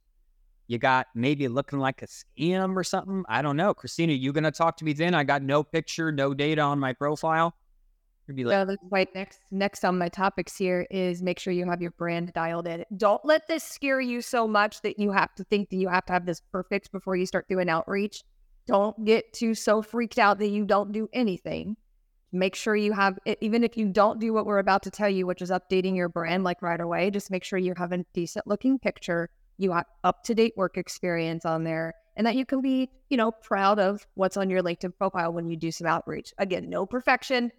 You 0.66 0.80
got 0.80 1.06
maybe 1.14 1.48
looking 1.48 1.78
like 1.78 2.02
a 2.02 2.08
scam 2.08 2.76
or 2.76 2.84
something. 2.84 3.24
I 3.30 3.44
don't 3.44 3.58
know. 3.58 3.76
Kristina, 3.76 4.20
you 4.20 4.34
gonna 4.34 4.50
talk 4.50 4.76
to 4.78 4.86
me 4.86 4.94
then? 4.94 5.14
I 5.14 5.24
got 5.24 5.44
no 5.44 5.62
picture, 5.62 6.12
no 6.12 6.34
data 6.34 6.62
on 6.62 6.80
my 6.80 6.92
profile. 6.92 7.54
Like, 8.28 8.68
so 8.80 8.88
right 8.92 9.08
next 9.14 9.40
next 9.52 9.86
on 9.86 9.98
my 9.98 10.10
topics 10.10 10.58
here 10.58 10.88
is 10.90 11.22
make 11.22 11.40
sure 11.40 11.54
you 11.54 11.70
have 11.70 11.82
your 11.82 11.92
brand 11.92 12.34
dialed 12.34 12.68
in. 12.68 12.84
Don't 12.98 13.24
let 13.24 13.48
this 13.48 13.64
scare 13.64 14.02
you 14.02 14.22
so 14.22 14.48
much 14.48 14.82
that 14.82 14.98
you 15.00 15.12
have 15.12 15.34
to 15.36 15.44
think 15.44 15.70
that 15.70 15.78
you 15.78 15.90
have 15.90 16.06
to 16.08 16.14
have 16.14 16.26
this 16.26 16.42
perfect 16.52 16.92
before 16.92 17.16
you 17.16 17.26
start 17.26 17.48
doing 17.48 17.70
outreach. 17.70 18.24
Don't 18.68 19.06
get 19.06 19.32
too 19.34 19.54
so 19.54 19.82
freaked 19.82 20.18
out 20.18 20.40
that 20.40 20.50
you 20.50 20.66
don't 20.66 20.92
do 20.92 21.08
anything. 21.14 21.78
Make 22.32 22.56
sure 22.56 22.76
you 22.76 22.94
have 22.94 23.20
even 23.42 23.64
if 23.64 23.78
you 23.78 23.90
don't 23.90 24.20
do 24.20 24.34
what 24.34 24.46
we're 24.46 24.60
about 24.60 24.84
to 24.84 24.92
tell 24.92 25.10
you, 25.10 25.28
which 25.28 25.42
is 25.42 25.52
updating 25.52 25.96
your 25.96 26.10
brand 26.10 26.44
like 26.44 26.62
right 26.62 26.82
away, 26.82 27.12
just 27.12 27.32
make 27.32 27.44
sure 27.44 27.60
you 27.60 27.74
have 27.78 27.92
a 27.92 28.04
decent 28.14 28.48
looking 28.48 28.80
picture, 28.80 29.30
you 29.58 29.72
have 29.72 29.86
up 30.04 30.24
to 30.24 30.36
date 30.36 30.54
work 30.58 30.78
experience 30.78 31.46
on 31.46 31.64
there, 31.64 31.94
and 32.18 32.26
that 32.26 32.36
you 32.36 32.46
can 32.46 32.62
be, 32.62 32.90
you 33.10 33.18
know, 33.18 33.32
proud 33.32 33.80
of 33.80 34.06
what's 34.16 34.36
on 34.36 34.50
your 34.50 34.64
LinkedIn 34.64 34.98
profile 34.98 35.32
when 35.32 35.48
you 35.48 35.56
do 35.56 35.72
some 35.72 35.88
outreach. 35.88 36.34
Again, 36.38 36.70
no 36.70 36.86
perfection, 36.86 37.52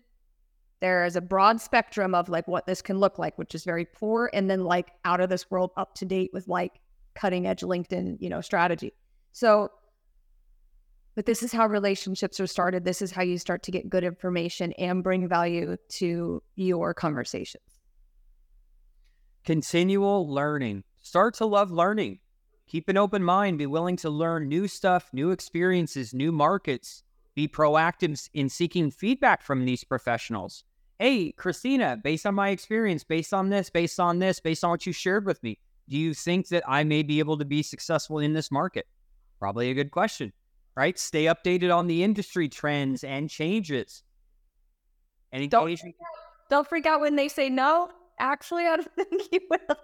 there 0.80 1.04
is 1.04 1.16
a 1.16 1.20
broad 1.20 1.60
spectrum 1.60 2.14
of 2.14 2.28
like 2.28 2.46
what 2.46 2.66
this 2.66 2.82
can 2.82 2.98
look 2.98 3.18
like, 3.18 3.38
which 3.38 3.54
is 3.54 3.64
very 3.64 3.84
poor, 3.84 4.30
and 4.32 4.50
then 4.50 4.64
like 4.64 4.90
out 5.04 5.20
of 5.20 5.30
this 5.30 5.50
world, 5.50 5.70
up 5.76 5.94
to 5.94 6.04
date 6.04 6.30
with 6.32 6.48
like 6.48 6.80
cutting 7.14 7.46
edge 7.46 7.60
LinkedIn, 7.62 8.16
you 8.20 8.28
know, 8.28 8.40
strategy. 8.40 8.92
So, 9.32 9.70
but 11.14 11.24
this 11.24 11.42
is 11.42 11.52
how 11.52 11.66
relationships 11.66 12.40
are 12.40 12.46
started. 12.46 12.84
This 12.84 13.00
is 13.00 13.10
how 13.10 13.22
you 13.22 13.38
start 13.38 13.62
to 13.64 13.70
get 13.70 13.88
good 13.88 14.04
information 14.04 14.72
and 14.74 15.02
bring 15.02 15.26
value 15.28 15.76
to 15.88 16.42
your 16.56 16.92
conversations. 16.92 17.64
Continual 19.44 20.30
learning. 20.30 20.84
Start 21.02 21.34
to 21.34 21.46
love 21.46 21.70
learning. 21.70 22.18
Keep 22.68 22.88
an 22.90 22.98
open 22.98 23.22
mind. 23.22 23.56
Be 23.56 23.66
willing 23.66 23.96
to 23.98 24.10
learn 24.10 24.48
new 24.48 24.68
stuff, 24.68 25.08
new 25.12 25.30
experiences, 25.30 26.12
new 26.12 26.32
markets 26.32 27.04
be 27.36 27.46
proactive 27.46 28.28
in 28.32 28.48
seeking 28.48 28.90
feedback 28.90 29.42
from 29.42 29.64
these 29.64 29.84
professionals. 29.84 30.64
Hey, 30.98 31.32
Kristina, 31.38 32.02
based 32.02 32.24
on 32.24 32.34
my 32.34 32.48
experience, 32.48 33.04
based 33.04 33.34
on 33.34 33.50
this, 33.50 33.68
based 33.68 34.00
on 34.00 34.18
this, 34.18 34.40
based 34.40 34.64
on 34.64 34.70
what 34.70 34.86
you 34.86 34.92
shared 34.92 35.26
with 35.26 35.40
me, 35.42 35.58
do 35.88 35.98
you 35.98 36.14
think 36.14 36.48
that 36.48 36.64
I 36.66 36.82
may 36.82 37.02
be 37.02 37.18
able 37.18 37.36
to 37.36 37.44
be 37.44 37.62
successful 37.62 38.18
in 38.18 38.32
this 38.32 38.50
market? 38.50 38.86
Probably 39.38 39.70
a 39.70 39.74
good 39.74 39.90
question, 39.90 40.32
right? 40.74 40.98
Stay 40.98 41.24
updated 41.26 41.72
on 41.72 41.86
the 41.86 42.02
industry 42.02 42.48
trends 42.48 43.04
and 43.04 43.28
changes. 43.28 44.02
Any 45.30 45.46
don't, 45.46 45.78
don't 46.48 46.66
freak 46.66 46.86
out 46.86 47.02
when 47.02 47.16
they 47.16 47.28
say 47.28 47.50
no. 47.50 47.90
Actually, 48.18 48.66
I 48.66 48.76
don't 48.76 48.90
think 48.96 49.22
you 49.30 49.40
will. 49.50 49.76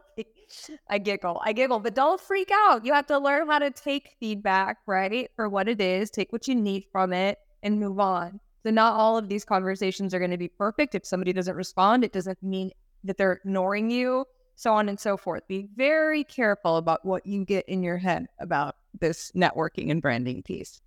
I 0.89 0.99
giggle. 0.99 1.41
I 1.45 1.53
giggle, 1.53 1.81
but 1.81 1.95
don't 1.95 2.21
freak 2.21 2.51
out. 2.53 2.85
You 2.85 2.93
have 2.93 3.07
to 3.07 3.19
learn 3.19 3.49
how 3.49 3.59
to 3.59 3.71
take 3.71 4.17
feedback, 4.21 4.79
right? 4.87 5.31
For 5.37 5.49
what 5.49 5.69
it 5.69 5.81
is, 5.81 6.11
take 6.11 6.33
what 6.33 6.49
you 6.49 6.55
need 6.55 6.85
from 6.93 7.13
it 7.13 7.39
and 7.63 7.81
move 7.81 8.01
on. 8.01 8.41
So, 8.63 8.71
not 8.71 8.95
all 8.95 9.17
of 9.17 9.29
these 9.29 9.45
conversations 9.45 10.15
are 10.15 10.19
going 10.19 10.31
to 10.31 10.37
be 10.37 10.49
perfect. 10.49 10.95
If 10.95 11.05
somebody 11.05 11.33
doesn't 11.33 11.57
respond, 11.57 12.05
it 12.05 12.13
doesn't 12.13 12.43
mean 12.43 12.71
that 13.05 13.17
they're 13.17 13.41
ignoring 13.45 13.91
you, 13.91 14.25
so 14.55 14.73
on 14.73 14.89
and 14.89 14.99
so 14.99 15.17
forth. 15.17 15.47
Be 15.49 15.69
very 15.77 16.23
careful 16.25 16.77
about 16.77 17.05
what 17.05 17.27
you 17.27 17.45
get 17.45 17.69
in 17.69 17.83
your 17.83 17.99
head 17.99 18.27
about 18.39 18.77
this 19.01 19.33
networking 19.33 19.91
and 19.91 20.01
branding 20.01 20.43
piece. 20.43 20.81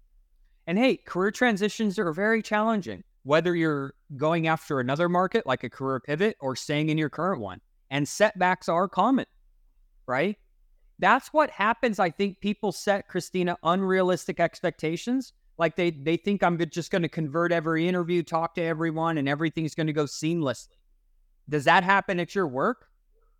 And 0.67 0.77
hey, 0.77 0.97
career 0.97 1.31
transitions 1.31 1.99
are 1.99 2.13
very 2.13 2.41
challenging, 2.41 3.03
whether 3.23 3.55
you're 3.55 3.93
going 4.15 4.47
after 4.47 4.79
another 4.79 5.09
market 5.09 5.45
like 5.45 5.63
a 5.63 5.69
career 5.69 5.99
pivot 5.99 6.37
or 6.39 6.55
staying 6.55 6.89
in 6.89 6.97
your 6.97 7.09
current 7.09 7.41
one 7.41 7.59
and 7.89 8.07
setbacks 8.07 8.67
are 8.69 8.87
common, 8.87 9.25
right? 10.07 10.37
That's 10.99 11.33
what 11.33 11.49
happens. 11.49 11.99
I 11.99 12.09
think 12.09 12.39
people 12.39 12.71
set 12.71 13.09
Kristina 13.09 13.55
unrealistic 13.63 14.39
expectations. 14.39 15.33
Like 15.57 15.75
they 15.75 15.91
they 15.91 16.17
think 16.17 16.43
I'm 16.43 16.57
just 16.69 16.91
going 16.91 17.01
to 17.01 17.09
convert 17.09 17.51
every 17.51 17.87
interview, 17.87 18.23
talk 18.23 18.55
to 18.55 18.61
everyone, 18.61 19.17
and 19.17 19.27
everything's 19.27 19.75
going 19.75 19.87
to 19.87 19.93
go 19.93 20.05
seamlessly. 20.05 20.75
Does 21.47 21.65
that 21.65 21.83
happen 21.83 22.19
at 22.19 22.33
your 22.33 22.47
work? 22.47 22.87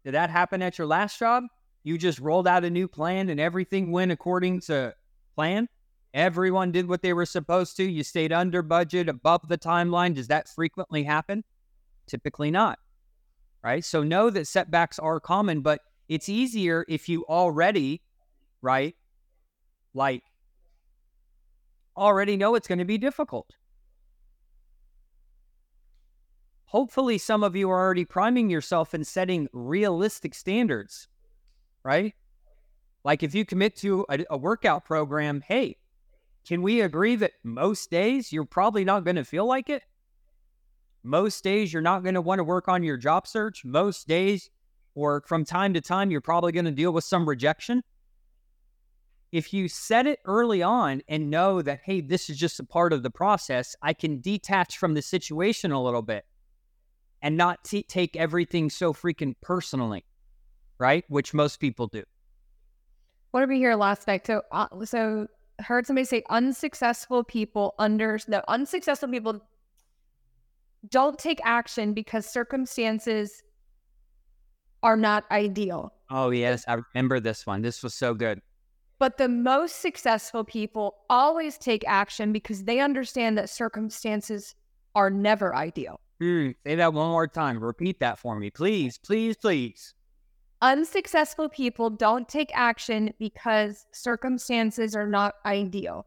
Did 0.04 0.14
that 0.14 0.30
happen 0.30 0.62
at 0.62 0.78
your 0.78 0.88
last 0.88 1.18
job? 1.18 1.44
You 1.84 1.98
just 1.98 2.20
rolled 2.20 2.48
out 2.48 2.64
a 2.64 2.70
new 2.70 2.88
plan 2.88 3.30
and 3.30 3.40
everything 3.40 3.92
went 3.92 4.12
according 4.12 4.62
to 4.62 4.94
plan? 5.36 5.68
Everyone 6.14 6.72
did 6.72 6.88
what 6.88 7.02
they 7.02 7.14
were 7.14 7.26
supposed 7.26 7.76
to. 7.78 7.84
You 7.84 8.04
stayed 8.04 8.32
under 8.32 8.62
budget, 8.62 9.10
above 9.10 9.48
the 9.48 9.58
timeline. 9.58 10.14
Does 10.14 10.28
that 10.28 10.48
frequently 10.48 11.04
happen? 11.04 11.44
Typically 12.08 12.52
not 12.52 12.80
right? 13.66 13.84
So 13.84 14.04
know 14.04 14.30
that 14.30 14.48
setbacks 14.48 15.00
are 15.00 15.20
common, 15.20 15.62
but 15.62 15.82
it's 16.08 16.30
easier 16.30 16.86
if 16.88 17.10
you 17.10 17.26
already, 17.26 18.02
right, 18.62 18.96
like 19.94 20.24
already 21.98 22.38
know 22.38 22.56
it's 22.56 22.68
going 22.68 22.80
to 22.80 22.86
be 22.86 22.98
difficult. 22.98 23.50
Hopefully, 26.66 27.18
some 27.18 27.44
of 27.44 27.56
you 27.56 27.70
are 27.70 27.80
already 27.80 28.06
priming 28.06 28.50
yourself 28.50 28.94
and 28.94 29.08
setting 29.08 29.48
realistic 29.54 30.34
standards, 30.34 31.08
right? 31.84 32.14
Like 33.04 33.24
if 33.24 33.34
you 33.34 33.46
commit 33.46 33.76
to 33.78 34.06
a, 34.10 34.26
a 34.32 34.38
workout 34.38 34.84
program, 34.84 35.42
hey, 35.48 35.78
can 36.46 36.62
we 36.62 36.82
agree 36.82 37.16
that 37.16 37.32
most 37.44 37.90
days 37.90 38.34
you're 38.34 38.46
probably 38.46 38.84
not 38.84 39.04
going 39.04 39.16
to 39.16 39.24
feel 39.24 39.46
like 39.46 39.70
it? 39.70 39.84
Most 41.04 41.44
days 41.44 41.72
you're 41.72 41.82
not 41.82 42.04
going 42.04 42.16
to 42.16 42.22
want 42.22 42.40
to 42.40 42.44
work 42.44 42.68
on 42.68 42.84
your 42.84 42.98
job 42.98 43.28
search. 43.28 43.64
Most 43.64 44.08
days, 44.08 44.50
or 44.96 45.22
from 45.28 45.46
time 45.46 45.74
to 45.74 45.82
time, 45.82 46.10
you're 46.10 46.22
probably 46.22 46.52
going 46.52 46.66
to 46.66 46.72
deal 46.72 46.92
with 46.92 47.04
some 47.04 47.28
rejection. 47.28 47.84
If 49.32 49.54
you 49.54 49.68
set 49.68 50.08
it 50.08 50.20
early 50.26 50.64
on 50.64 51.02
and 51.10 51.30
know 51.30 51.62
that, 51.62 51.82
hey, 51.84 52.00
this 52.00 52.30
is 52.30 52.38
just 52.38 52.60
a 52.60 52.64
part 52.64 52.94
of 52.94 53.04
the 53.04 53.10
process, 53.12 53.76
I 53.82 53.94
can 53.94 54.22
detach 54.22 54.78
from 54.78 54.94
the 54.94 55.02
situation 55.02 55.72
a 55.72 55.84
little 55.84 56.02
bit 56.02 56.26
and 57.22 57.36
not 57.36 57.64
t- 57.66 57.84
take 57.84 58.16
everything 58.16 58.70
so 58.70 58.94
freaking 58.94 59.36
personally, 59.42 60.06
right? 60.78 61.04
Which 61.10 61.34
most 61.34 61.60
people 61.60 61.88
do. 61.88 62.04
What 63.32 63.42
did 63.42 63.50
we 63.50 63.58
hear 63.58 63.76
last 63.76 64.08
night? 64.08 64.26
So, 64.26 64.42
uh, 64.52 64.68
so 64.86 65.28
heard 65.60 65.86
somebody 65.86 66.06
say 66.06 66.24
unsuccessful 66.30 67.24
people 67.24 67.76
under 67.80 68.20
no 68.28 68.42
unsuccessful 68.48 69.10
people 69.10 69.42
don't 70.90 71.18
take 71.18 71.40
action 71.44 71.94
because 71.94 72.26
circumstances 72.26 73.42
are 74.86 74.96
not 74.96 75.26
ideal. 75.32 75.92
Oh, 76.12 76.30
yes. 76.30 76.64
I 76.68 76.78
remember 76.94 77.20
this 77.20 77.48
one. 77.48 77.64
This 77.64 77.82
was 77.82 77.96
so 77.96 78.14
good. 78.14 78.40
But 79.00 79.18
the 79.18 79.28
most 79.28 79.82
successful 79.82 80.44
people 80.44 80.96
always 81.10 81.58
take 81.58 81.84
action 81.88 82.32
because 82.32 82.64
they 82.64 82.80
understand 82.80 83.36
that 83.40 83.50
circumstances 83.50 84.54
are 84.94 85.10
never 85.10 85.56
ideal. 85.56 86.00
Mm, 86.22 86.56
say 86.64 86.76
that 86.76 86.94
one 86.94 87.10
more 87.10 87.28
time. 87.28 87.60
Repeat 87.60 88.00
that 88.00 88.20
for 88.20 88.40
me, 88.40 88.52
please, 88.52 89.00
please, 89.00 89.36
please. 89.36 89.96
Unsuccessful 90.62 91.50
people 91.50 91.90
don't 91.90 92.30
take 92.30 92.52
action 92.54 93.12
because 93.20 93.88
circumstances 93.92 94.96
are 94.96 95.08
not 95.08 95.34
ideal. 95.48 96.06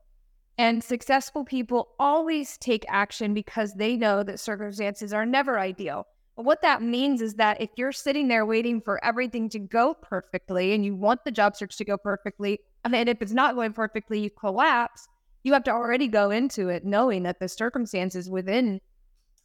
And 0.56 0.82
successful 0.82 1.44
people 1.44 1.88
always 1.98 2.56
take 2.56 2.86
action 2.88 3.34
because 3.34 3.74
they 3.74 3.96
know 3.96 4.22
that 4.22 4.38
circumstances 4.38 5.12
are 5.12 5.26
never 5.26 5.58
ideal. 5.58 6.06
What 6.38 6.62
that 6.62 6.82
means 6.82 7.20
is 7.20 7.34
that 7.34 7.60
if 7.60 7.70
you're 7.76 7.90
sitting 7.90 8.28
there 8.28 8.46
waiting 8.46 8.80
for 8.80 9.04
everything 9.04 9.48
to 9.50 9.58
go 9.58 9.94
perfectly 9.94 10.72
and 10.72 10.84
you 10.84 10.94
want 10.94 11.24
the 11.24 11.32
job 11.32 11.56
search 11.56 11.76
to 11.78 11.84
go 11.84 11.96
perfectly, 11.98 12.60
and 12.84 12.94
if 13.08 13.20
it's 13.20 13.32
not 13.32 13.56
going 13.56 13.72
perfectly, 13.72 14.20
you 14.20 14.30
collapse, 14.30 15.08
you 15.42 15.52
have 15.52 15.64
to 15.64 15.72
already 15.72 16.06
go 16.06 16.30
into 16.30 16.68
it 16.68 16.84
knowing 16.84 17.24
that 17.24 17.40
the 17.40 17.48
circumstances 17.48 18.30
within 18.30 18.80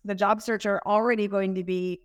the 0.05 0.13
job 0.13 0.41
search 0.41 0.67
are 0.67 0.81
already 0.85 1.27
going 1.27 1.55
to 1.55 1.63
be 1.63 1.99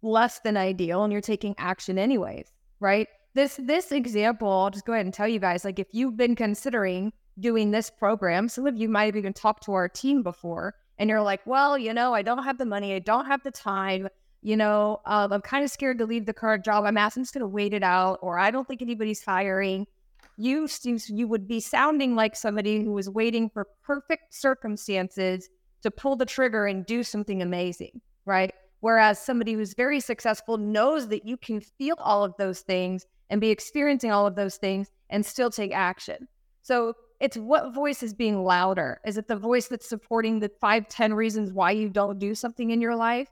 less 0.00 0.38
than 0.40 0.56
ideal 0.56 1.04
and 1.04 1.12
you're 1.12 1.20
taking 1.20 1.54
action 1.58 1.98
anyways, 1.98 2.52
right? 2.80 3.08
This 3.34 3.60
this 3.62 3.92
example, 3.92 4.48
I'll 4.48 4.70
just 4.70 4.86
go 4.86 4.94
ahead 4.94 5.04
and 5.04 5.12
tell 5.12 5.28
you 5.28 5.40
guys, 5.40 5.64
like 5.64 5.78
if 5.78 5.88
you've 5.92 6.16
been 6.16 6.36
considering 6.36 7.12
doing 7.40 7.70
this 7.70 7.90
program. 7.90 8.48
Some 8.48 8.66
of 8.66 8.76
you 8.76 8.88
might 8.88 9.06
have 9.06 9.16
even 9.16 9.32
talked 9.32 9.64
to 9.64 9.72
our 9.72 9.88
team 9.88 10.22
before, 10.22 10.74
and 10.98 11.10
you're 11.10 11.22
like, 11.22 11.40
well, 11.46 11.76
you 11.76 11.92
know, 11.92 12.14
I 12.14 12.22
don't 12.22 12.44
have 12.44 12.58
the 12.58 12.66
money, 12.66 12.94
I 12.94 12.98
don't 12.98 13.26
have 13.26 13.42
the 13.42 13.50
time. 13.50 14.08
You 14.42 14.56
know, 14.58 15.00
um, 15.06 15.32
I'm 15.32 15.40
kind 15.40 15.64
of 15.64 15.70
scared 15.70 15.96
to 15.98 16.04
leave 16.06 16.26
the 16.26 16.34
current 16.34 16.66
job. 16.66 16.84
I'm 16.84 16.98
asking, 16.98 17.22
just 17.22 17.32
going 17.32 17.40
to 17.40 17.46
wait 17.46 17.72
it 17.72 17.82
out, 17.82 18.18
or 18.20 18.38
I 18.38 18.50
don't 18.50 18.68
think 18.68 18.82
anybody's 18.82 19.24
hiring. 19.24 19.86
You, 20.36 20.68
you 21.08 21.28
would 21.28 21.48
be 21.48 21.60
sounding 21.60 22.14
like 22.14 22.36
somebody 22.36 22.84
who 22.84 22.92
was 22.92 23.08
waiting 23.08 23.48
for 23.48 23.66
perfect 23.82 24.34
circumstances 24.34 25.48
to 25.82 25.90
pull 25.90 26.16
the 26.16 26.26
trigger 26.26 26.66
and 26.66 26.84
do 26.84 27.02
something 27.02 27.40
amazing, 27.40 28.02
right? 28.26 28.52
Whereas 28.80 29.18
somebody 29.18 29.54
who's 29.54 29.72
very 29.72 29.98
successful 29.98 30.58
knows 30.58 31.08
that 31.08 31.24
you 31.24 31.38
can 31.38 31.62
feel 31.62 31.96
all 31.98 32.22
of 32.22 32.34
those 32.36 32.60
things 32.60 33.06
and 33.30 33.40
be 33.40 33.48
experiencing 33.48 34.10
all 34.10 34.26
of 34.26 34.34
those 34.34 34.56
things 34.56 34.90
and 35.08 35.24
still 35.24 35.50
take 35.50 35.72
action. 35.72 36.28
So 36.60 36.92
it's 37.20 37.36
what 37.36 37.74
voice 37.74 38.02
is 38.02 38.12
being 38.12 38.42
louder? 38.42 39.00
Is 39.06 39.16
it 39.16 39.28
the 39.28 39.36
voice 39.36 39.68
that's 39.68 39.88
supporting 39.88 40.40
the 40.40 40.50
five, 40.60 40.88
ten 40.88 41.14
reasons 41.14 41.52
why 41.52 41.70
you 41.70 41.88
don't 41.88 42.18
do 42.18 42.34
something 42.34 42.70
in 42.70 42.80
your 42.80 42.96
life? 42.96 43.28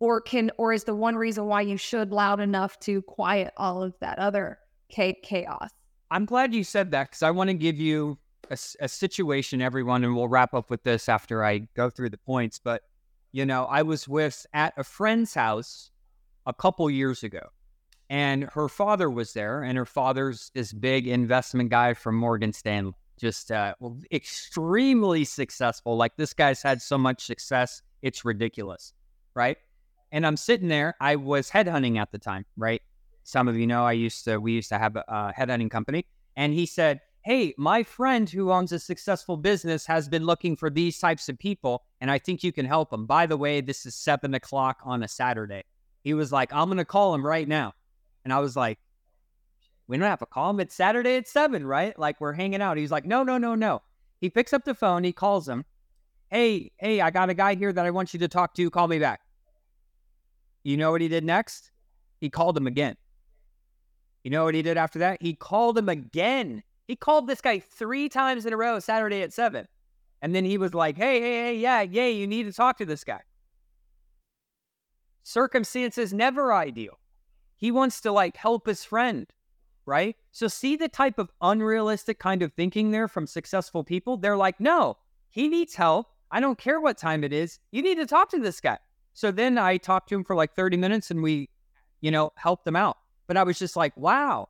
or 0.00 0.20
can 0.20 0.50
or 0.56 0.72
is 0.72 0.84
the 0.84 0.94
one 0.94 1.14
reason 1.14 1.44
why 1.44 1.60
you 1.60 1.76
should 1.76 2.10
loud 2.10 2.40
enough 2.40 2.80
to 2.80 3.02
quiet 3.02 3.52
all 3.56 3.82
of 3.82 3.94
that 4.00 4.18
other 4.18 4.58
chaos 4.88 5.70
i'm 6.10 6.24
glad 6.24 6.52
you 6.52 6.64
said 6.64 6.90
that 6.90 7.08
because 7.08 7.22
i 7.22 7.30
want 7.30 7.48
to 7.48 7.54
give 7.54 7.78
you 7.78 8.18
a, 8.50 8.58
a, 8.80 8.88
situation 8.88 9.62
everyone 9.62 10.02
and 10.02 10.16
we'll 10.16 10.26
wrap 10.26 10.52
up 10.52 10.68
with 10.68 10.82
this 10.82 11.08
after 11.08 11.44
i 11.44 11.58
go 11.76 11.88
through 11.88 12.10
the 12.10 12.18
points 12.18 12.58
but 12.58 12.82
you 13.30 13.46
know 13.46 13.66
i 13.66 13.82
was 13.82 14.08
with 14.08 14.44
at 14.52 14.74
a 14.76 14.82
friend's 14.82 15.32
house 15.32 15.90
a 16.46 16.52
couple 16.52 16.90
years 16.90 17.22
ago 17.22 17.46
and 18.10 18.44
her 18.52 18.68
father 18.68 19.08
was 19.08 19.32
there 19.32 19.62
and 19.62 19.78
her 19.78 19.86
father's 19.86 20.50
this 20.54 20.72
big 20.72 21.06
investment 21.08 21.70
guy 21.70 21.94
from 21.94 22.14
morgan 22.14 22.52
stanley 22.52 22.92
just 23.18 23.50
uh, 23.50 23.74
extremely 24.12 25.24
successful 25.24 25.96
like 25.96 26.16
this 26.16 26.34
guy's 26.34 26.62
had 26.62 26.82
so 26.82 26.98
much 26.98 27.24
success 27.24 27.80
it's 28.02 28.24
ridiculous 28.24 28.92
right 29.34 29.56
and 30.12 30.26
I'm 30.26 30.36
sitting 30.36 30.68
there. 30.68 30.96
I 31.00 31.16
was 31.16 31.50
headhunting 31.50 31.98
at 31.98 32.10
the 32.10 32.18
time, 32.18 32.44
right? 32.56 32.82
Some 33.22 33.48
of 33.48 33.56
you 33.56 33.66
know 33.66 33.84
I 33.84 33.92
used 33.92 34.24
to, 34.24 34.38
we 34.38 34.52
used 34.52 34.68
to 34.70 34.78
have 34.78 34.96
a 34.96 35.32
headhunting 35.36 35.70
company. 35.70 36.06
And 36.36 36.52
he 36.52 36.66
said, 36.66 37.00
Hey, 37.22 37.54
my 37.58 37.82
friend 37.82 38.28
who 38.28 38.50
owns 38.50 38.72
a 38.72 38.78
successful 38.78 39.36
business 39.36 39.84
has 39.86 40.08
been 40.08 40.24
looking 40.24 40.56
for 40.56 40.70
these 40.70 40.98
types 40.98 41.28
of 41.28 41.38
people, 41.38 41.82
and 42.00 42.10
I 42.10 42.16
think 42.18 42.42
you 42.42 42.50
can 42.50 42.64
help 42.64 42.90
him. 42.90 43.04
By 43.04 43.26
the 43.26 43.36
way, 43.36 43.60
this 43.60 43.84
is 43.84 43.94
seven 43.94 44.32
o'clock 44.32 44.78
on 44.84 45.02
a 45.02 45.08
Saturday. 45.08 45.64
He 46.02 46.14
was 46.14 46.32
like, 46.32 46.50
I'm 46.50 46.68
going 46.68 46.78
to 46.78 46.84
call 46.86 47.14
him 47.14 47.24
right 47.24 47.46
now. 47.46 47.74
And 48.24 48.32
I 48.32 48.38
was 48.38 48.56
like, 48.56 48.78
we 49.86 49.96
don't 49.96 50.06
have 50.06 50.20
to 50.20 50.26
call 50.26 50.50
him. 50.50 50.60
It's 50.60 50.74
Saturday 50.74 51.16
at 51.16 51.26
seven, 51.26 51.66
right? 51.66 51.98
Like 51.98 52.20
we're 52.20 52.32
hanging 52.32 52.62
out. 52.62 52.76
He's 52.76 52.92
like, 52.92 53.06
no, 53.06 53.22
no, 53.22 53.38
no, 53.38 53.54
no. 53.54 53.82
He 54.20 54.30
picks 54.30 54.52
up 54.52 54.64
the 54.64 54.74
phone. 54.74 55.02
He 55.02 55.12
calls 55.12 55.48
him. 55.48 55.64
Hey, 56.28 56.70
hey, 56.78 57.00
I 57.00 57.10
got 57.10 57.28
a 57.28 57.34
guy 57.34 57.56
here 57.56 57.72
that 57.72 57.84
I 57.84 57.90
want 57.90 58.14
you 58.14 58.20
to 58.20 58.28
talk 58.28 58.54
to. 58.54 58.70
Call 58.70 58.86
me 58.86 59.00
back. 59.00 59.20
You 60.62 60.76
know 60.76 60.92
what 60.92 61.00
he 61.00 61.08
did 61.08 61.24
next? 61.24 61.72
He 62.20 62.30
called 62.30 62.56
him 62.56 62.68
again. 62.68 62.96
You 64.22 64.30
know 64.30 64.44
what 64.44 64.54
he 64.54 64.62
did 64.62 64.76
after 64.76 65.00
that? 65.00 65.20
He 65.20 65.34
called 65.34 65.76
him 65.76 65.88
again. 65.88 66.62
He 66.86 66.94
called 66.94 67.26
this 67.26 67.40
guy 67.40 67.58
three 67.58 68.08
times 68.08 68.46
in 68.46 68.52
a 68.52 68.56
row 68.56 68.78
Saturday 68.78 69.22
at 69.22 69.32
seven. 69.32 69.66
And 70.22 70.34
then 70.34 70.44
he 70.44 70.56
was 70.56 70.74
like, 70.74 70.96
hey, 70.96 71.20
hey, 71.20 71.32
hey, 71.32 71.56
yeah, 71.56 71.80
yeah, 71.80 72.06
you 72.06 72.28
need 72.28 72.44
to 72.44 72.52
talk 72.52 72.78
to 72.78 72.84
this 72.84 73.02
guy. 73.02 73.22
Circumstances 75.24 76.12
never 76.12 76.52
ideal. 76.52 76.99
He 77.60 77.70
wants 77.70 78.00
to 78.00 78.10
like 78.10 78.38
help 78.38 78.66
his 78.66 78.84
friend, 78.84 79.26
right? 79.84 80.16
So 80.32 80.48
see 80.48 80.76
the 80.76 80.88
type 80.88 81.18
of 81.18 81.30
unrealistic 81.42 82.18
kind 82.18 82.42
of 82.42 82.54
thinking 82.54 82.90
there 82.90 83.06
from 83.06 83.26
successful 83.26 83.84
people? 83.84 84.16
They're 84.16 84.36
like, 84.36 84.58
no, 84.60 84.96
he 85.28 85.46
needs 85.46 85.74
help. 85.74 86.06
I 86.30 86.40
don't 86.40 86.58
care 86.58 86.80
what 86.80 86.96
time 86.96 87.22
it 87.22 87.34
is. 87.34 87.58
You 87.70 87.82
need 87.82 87.96
to 87.96 88.06
talk 88.06 88.30
to 88.30 88.38
this 88.38 88.62
guy. 88.62 88.78
So 89.12 89.30
then 89.30 89.58
I 89.58 89.76
talked 89.76 90.08
to 90.08 90.14
him 90.14 90.24
for 90.24 90.34
like 90.34 90.54
30 90.54 90.78
minutes 90.78 91.10
and 91.10 91.22
we, 91.22 91.50
you 92.00 92.10
know, 92.10 92.32
helped 92.36 92.64
them 92.64 92.76
out. 92.76 92.96
But 93.26 93.36
I 93.36 93.42
was 93.42 93.58
just 93.58 93.76
like, 93.76 93.94
wow, 93.94 94.48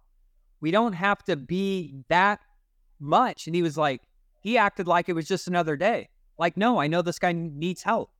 we 0.61 0.70
don't 0.70 0.92
have 0.92 1.24
to 1.24 1.34
be 1.34 1.96
that 2.08 2.38
much. 3.00 3.48
And 3.48 3.56
he 3.56 3.62
was 3.62 3.76
like, 3.76 4.02
he 4.40 4.56
acted 4.56 4.86
like 4.86 5.08
it 5.08 5.14
was 5.14 5.26
just 5.26 5.48
another 5.48 5.76
day. 5.76 6.11
Like, 6.38 6.56
no, 6.56 6.80
I 6.80 6.86
know 6.86 7.02
this 7.02 7.18
guy 7.18 7.32
needs 7.32 7.82
help. 7.82 8.11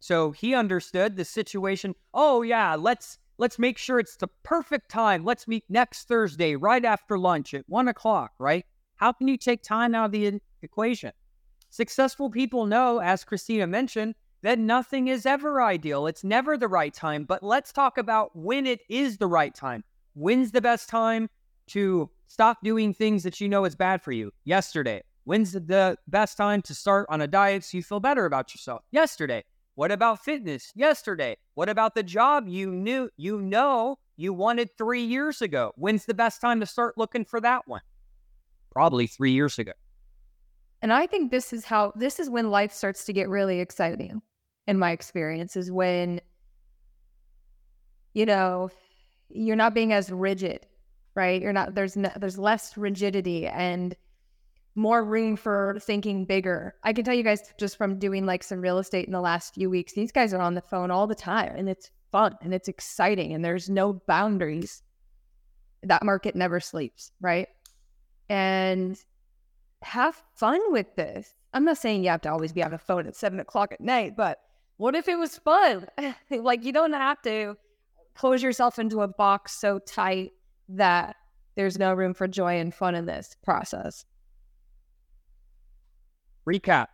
So 0.00 0.30
he 0.30 0.54
understood 0.54 1.16
the 1.16 1.24
situation. 1.26 1.94
Oh 2.14 2.40
yeah, 2.40 2.76
let's 2.76 3.18
let's 3.38 3.58
make 3.58 3.78
sure 3.78 3.98
it's 3.98 4.16
the 4.16 4.28
perfect 4.42 4.90
time. 4.90 5.24
Let's 5.24 5.48
meet 5.48 5.64
next 5.68 6.08
Thursday 6.08 6.56
right 6.56 6.84
after 6.84 7.18
lunch 7.18 7.54
at 7.54 7.64
one 7.68 7.88
o'clock, 7.88 8.32
right? 8.38 8.64
How 8.96 9.12
can 9.12 9.28
you 9.28 9.36
take 9.36 9.62
time 9.62 9.94
out 9.94 10.06
of 10.06 10.12
the 10.12 10.40
equation? 10.62 11.12
Successful 11.70 12.30
people 12.30 12.66
know, 12.66 13.00
as 13.00 13.24
Kristina 13.24 13.68
mentioned, 13.68 14.14
that 14.42 14.58
nothing 14.58 15.08
is 15.08 15.26
ever 15.26 15.62
ideal. 15.62 16.06
It's 16.06 16.24
never 16.24 16.56
the 16.56 16.68
right 16.68 16.94
time. 16.94 17.24
But 17.24 17.42
let's 17.42 17.72
talk 17.72 17.98
about 17.98 18.30
when 18.34 18.66
it 18.66 18.80
is 18.88 19.18
the 19.18 19.26
right 19.26 19.54
time. 19.54 19.84
When's 20.14 20.52
the 20.52 20.60
best 20.60 20.88
time 20.88 21.28
to 21.68 22.08
stop 22.28 22.58
doing 22.62 22.94
things 22.94 23.22
that 23.24 23.40
you 23.40 23.48
know 23.48 23.64
is 23.64 23.74
bad 23.74 24.02
for 24.02 24.12
you? 24.12 24.32
Yesterday. 24.44 25.02
When's 25.24 25.52
the 25.52 25.98
best 26.06 26.36
time 26.36 26.62
to 26.62 26.74
start 26.74 27.06
on 27.10 27.20
a 27.20 27.26
diet 27.26 27.64
so 27.64 27.76
you 27.76 27.82
feel 27.82 27.98
better 27.98 28.24
about 28.24 28.54
yourself? 28.54 28.82
Yesterday. 28.92 29.44
What 29.76 29.92
about 29.92 30.24
fitness? 30.24 30.72
Yesterday. 30.74 31.36
What 31.54 31.68
about 31.68 31.94
the 31.94 32.02
job 32.02 32.48
you 32.48 32.70
knew 32.70 33.10
you 33.18 33.40
know 33.40 33.98
you 34.16 34.32
wanted 34.32 34.70
3 34.78 35.02
years 35.02 35.42
ago? 35.42 35.72
When's 35.76 36.06
the 36.06 36.14
best 36.14 36.40
time 36.40 36.60
to 36.60 36.66
start 36.66 36.96
looking 36.96 37.26
for 37.26 37.42
that 37.42 37.68
one? 37.68 37.82
Probably 38.72 39.06
3 39.06 39.32
years 39.32 39.58
ago. 39.58 39.72
And 40.80 40.94
I 40.94 41.06
think 41.06 41.30
this 41.30 41.52
is 41.52 41.66
how 41.66 41.92
this 41.94 42.18
is 42.18 42.30
when 42.30 42.50
life 42.50 42.72
starts 42.72 43.04
to 43.04 43.12
get 43.12 43.28
really 43.28 43.60
exciting 43.60 44.22
in 44.66 44.78
my 44.78 44.92
experience 44.92 45.56
is 45.56 45.70
when 45.70 46.22
you 48.14 48.24
know 48.24 48.70
you're 49.28 49.56
not 49.56 49.74
being 49.74 49.92
as 49.92 50.10
rigid 50.10 50.66
right 51.14 51.40
you're 51.42 51.52
not 51.52 51.74
there's 51.74 51.96
no, 51.96 52.10
there's 52.16 52.38
less 52.38 52.76
rigidity 52.76 53.46
and 53.46 53.94
more 54.76 55.04
room 55.04 55.36
for 55.36 55.76
thinking 55.80 56.24
bigger 56.24 56.74
i 56.84 56.92
can 56.92 57.04
tell 57.04 57.14
you 57.14 57.22
guys 57.22 57.52
just 57.58 57.76
from 57.76 57.98
doing 57.98 58.26
like 58.26 58.42
some 58.42 58.60
real 58.60 58.78
estate 58.78 59.06
in 59.06 59.12
the 59.12 59.20
last 59.20 59.54
few 59.54 59.68
weeks 59.68 59.94
these 59.94 60.12
guys 60.12 60.32
are 60.32 60.40
on 60.40 60.54
the 60.54 60.60
phone 60.60 60.90
all 60.90 61.06
the 61.06 61.14
time 61.14 61.52
and 61.56 61.68
it's 61.68 61.90
fun 62.12 62.36
and 62.42 62.54
it's 62.54 62.68
exciting 62.68 63.32
and 63.32 63.44
there's 63.44 63.68
no 63.68 63.94
boundaries 64.06 64.82
that 65.82 66.04
market 66.04 66.36
never 66.36 66.60
sleeps 66.60 67.10
right 67.20 67.48
and 68.28 69.02
have 69.82 70.22
fun 70.34 70.60
with 70.72 70.94
this 70.94 71.34
i'm 71.54 71.64
not 71.64 71.78
saying 71.78 72.04
you 72.04 72.10
have 72.10 72.20
to 72.20 72.30
always 72.30 72.52
be 72.52 72.62
on 72.62 72.70
the 72.70 72.78
phone 72.78 73.06
at 73.06 73.16
seven 73.16 73.40
o'clock 73.40 73.72
at 73.72 73.80
night 73.80 74.16
but 74.16 74.40
what 74.76 74.94
if 74.94 75.08
it 75.08 75.18
was 75.18 75.38
fun? 75.38 75.86
like 76.30 76.64
you 76.64 76.72
don't 76.72 76.92
have 76.92 77.22
to 77.22 77.56
close 78.14 78.42
yourself 78.42 78.78
into 78.78 79.00
a 79.00 79.08
box 79.08 79.52
so 79.52 79.78
tight 79.78 80.32
that 80.68 81.16
there's 81.54 81.78
no 81.78 81.94
room 81.94 82.14
for 82.14 82.28
joy 82.28 82.58
and 82.58 82.74
fun 82.74 82.94
in 82.94 83.06
this 83.06 83.36
process. 83.42 84.04
Recap. 86.48 86.86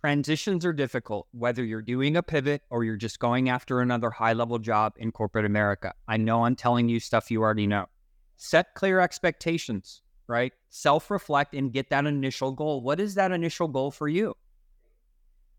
Transitions 0.00 0.64
are 0.66 0.72
difficult, 0.72 1.28
whether 1.32 1.64
you're 1.64 1.80
doing 1.80 2.16
a 2.16 2.22
pivot 2.22 2.62
or 2.68 2.84
you're 2.84 2.96
just 2.96 3.20
going 3.20 3.48
after 3.48 3.80
another 3.80 4.10
high 4.10 4.32
level 4.32 4.58
job 4.58 4.92
in 4.96 5.12
corporate 5.12 5.46
America. 5.46 5.94
I 6.08 6.16
know 6.16 6.44
I'm 6.44 6.56
telling 6.56 6.88
you 6.88 7.00
stuff 7.00 7.30
you 7.30 7.42
already 7.42 7.66
know. 7.66 7.86
Set 8.36 8.74
clear 8.74 9.00
expectations, 9.00 10.02
right? 10.26 10.52
Self 10.68 11.10
reflect 11.10 11.54
and 11.54 11.72
get 11.72 11.88
that 11.90 12.06
initial 12.06 12.52
goal. 12.52 12.82
What 12.82 13.00
is 13.00 13.14
that 13.14 13.32
initial 13.32 13.68
goal 13.68 13.90
for 13.90 14.08
you? 14.08 14.34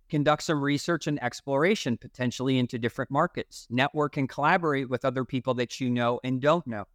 conduct 0.10 0.43
some 0.43 0.64
research 0.64 1.08
and 1.08 1.22
exploration 1.24 1.98
potentially 1.98 2.60
into 2.60 2.78
different 2.78 3.12
markets, 3.12 3.68
network 3.70 4.18
and 4.18 4.30
collaborate 4.30 4.89
with 4.89 5.06
other 5.06 5.26
people 5.26 5.54
that 5.56 5.80
you 5.80 5.89
know 5.89 6.20
and 6.24 6.41
don't 6.41 6.66
know, 6.68 6.86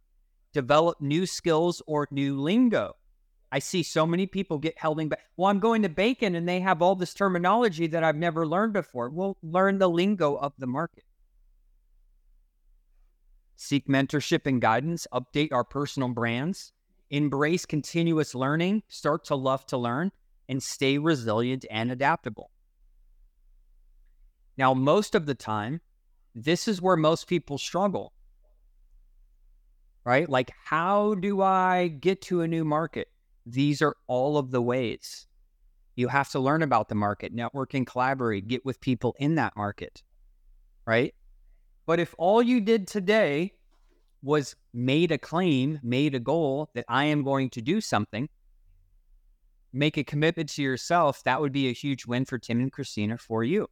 develop 0.53 0.99
new 1.01 1.25
skills 1.25 1.81
or 1.87 2.07
new 2.11 2.39
lingo. 2.39 2.95
I 3.51 3.59
see 3.59 3.83
so 3.83 4.07
many 4.07 4.27
people 4.27 4.57
get 4.57 4.77
held 4.77 4.97
back. 5.09 5.19
Well, 5.35 5.49
I'm 5.49 5.59
going 5.59 5.81
to 5.81 5.89
Bacon 5.89 6.35
and 6.35 6.47
they 6.47 6.61
have 6.61 6.81
all 6.81 6.95
this 6.95 7.13
terminology 7.13 7.87
that 7.87 8.03
I've 8.03 8.15
never 8.15 8.47
learned 8.47 8.73
before. 8.73 9.09
Well, 9.09 9.37
learn 9.43 9.77
the 9.77 9.89
lingo 9.89 10.35
of 10.35 10.53
the 10.57 10.67
market. 10.67 11.03
Seek 13.57 13.87
mentorship 13.87 14.47
and 14.47 14.61
guidance, 14.61 15.05
update 15.13 15.51
our 15.51 15.65
personal 15.65 16.09
brands, 16.09 16.71
embrace 17.09 17.65
continuous 17.65 18.33
learning, 18.33 18.83
start 18.87 19.25
to 19.25 19.35
love 19.35 19.65
to 19.67 19.77
learn, 19.77 20.11
and 20.47 20.63
stay 20.63 20.97
resilient 20.97 21.65
and 21.69 21.91
adaptable. 21.91 22.49
Now, 24.57 24.73
most 24.73 25.13
of 25.13 25.25
the 25.25 25.35
time, 25.35 25.81
this 26.33 26.67
is 26.67 26.81
where 26.81 26.97
most 26.97 27.27
people 27.27 27.57
struggle, 27.57 28.13
right? 30.05 30.27
Like, 30.27 30.51
how 30.65 31.15
do 31.15 31.41
I 31.41 31.89
get 31.89 32.21
to 32.23 32.41
a 32.41 32.47
new 32.47 32.63
market? 32.63 33.10
These 33.45 33.81
are 33.81 33.95
all 34.07 34.37
of 34.37 34.51
the 34.51 34.61
ways. 34.61 35.27
You 35.95 36.07
have 36.07 36.29
to 36.29 36.39
learn 36.39 36.61
about 36.61 36.89
the 36.89 36.95
market, 36.95 37.33
network 37.33 37.73
and 37.73 37.85
collaborate, 37.85 38.47
get 38.47 38.65
with 38.65 38.79
people 38.79 39.15
in 39.19 39.35
that 39.35 39.55
market, 39.55 40.03
right? 40.85 41.13
But 41.85 41.99
if 41.99 42.15
all 42.17 42.41
you 42.41 42.61
did 42.61 42.87
today 42.87 43.53
was 44.23 44.55
made 44.73 45.11
a 45.11 45.17
claim, 45.17 45.79
made 45.83 46.15
a 46.15 46.19
goal 46.19 46.69
that 46.75 46.85
I 46.87 47.05
am 47.05 47.23
going 47.23 47.49
to 47.51 47.61
do 47.61 47.81
something, 47.81 48.29
make 49.73 49.97
a 49.97 50.03
commitment 50.03 50.49
to 50.49 50.61
yourself, 50.61 51.23
that 51.23 51.41
would 51.41 51.51
be 51.51 51.69
a 51.69 51.73
huge 51.73 52.05
win 52.05 52.25
for 52.25 52.37
Tim 52.37 52.59
and 52.59 52.71
Kristina 52.71 53.19
for 53.19 53.43
you. 53.43 53.67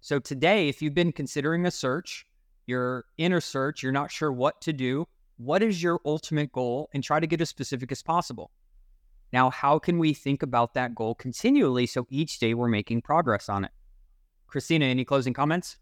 So 0.00 0.18
today, 0.18 0.68
if 0.68 0.82
you've 0.82 0.94
been 0.94 1.12
considering 1.12 1.64
a 1.64 1.70
search, 1.70 2.26
your 2.66 3.04
inner 3.18 3.40
search, 3.40 3.82
you're 3.82 3.92
not 3.92 4.10
sure 4.10 4.32
what 4.32 4.60
to 4.62 4.72
do, 4.72 5.06
what 5.36 5.62
is 5.62 5.82
your 5.82 6.00
ultimate 6.04 6.52
goal 6.52 6.88
and 6.92 7.02
try 7.02 7.20
to 7.20 7.26
get 7.26 7.40
as 7.40 7.48
specific 7.48 7.90
as 7.92 8.02
possible. 8.02 8.50
Now, 9.34 9.50
how 9.50 9.80
can 9.80 9.98
we 9.98 10.14
think 10.14 10.44
about 10.44 10.74
that 10.74 10.94
goal 10.94 11.16
continually 11.16 11.86
so 11.86 12.06
each 12.08 12.38
day 12.38 12.54
we're 12.54 12.68
making 12.68 13.02
progress 13.02 13.48
on 13.48 13.64
it? 13.64 13.72
Kristina, 14.48 14.84
any 14.84 15.04
closing 15.04 15.32
comments? 15.32 15.76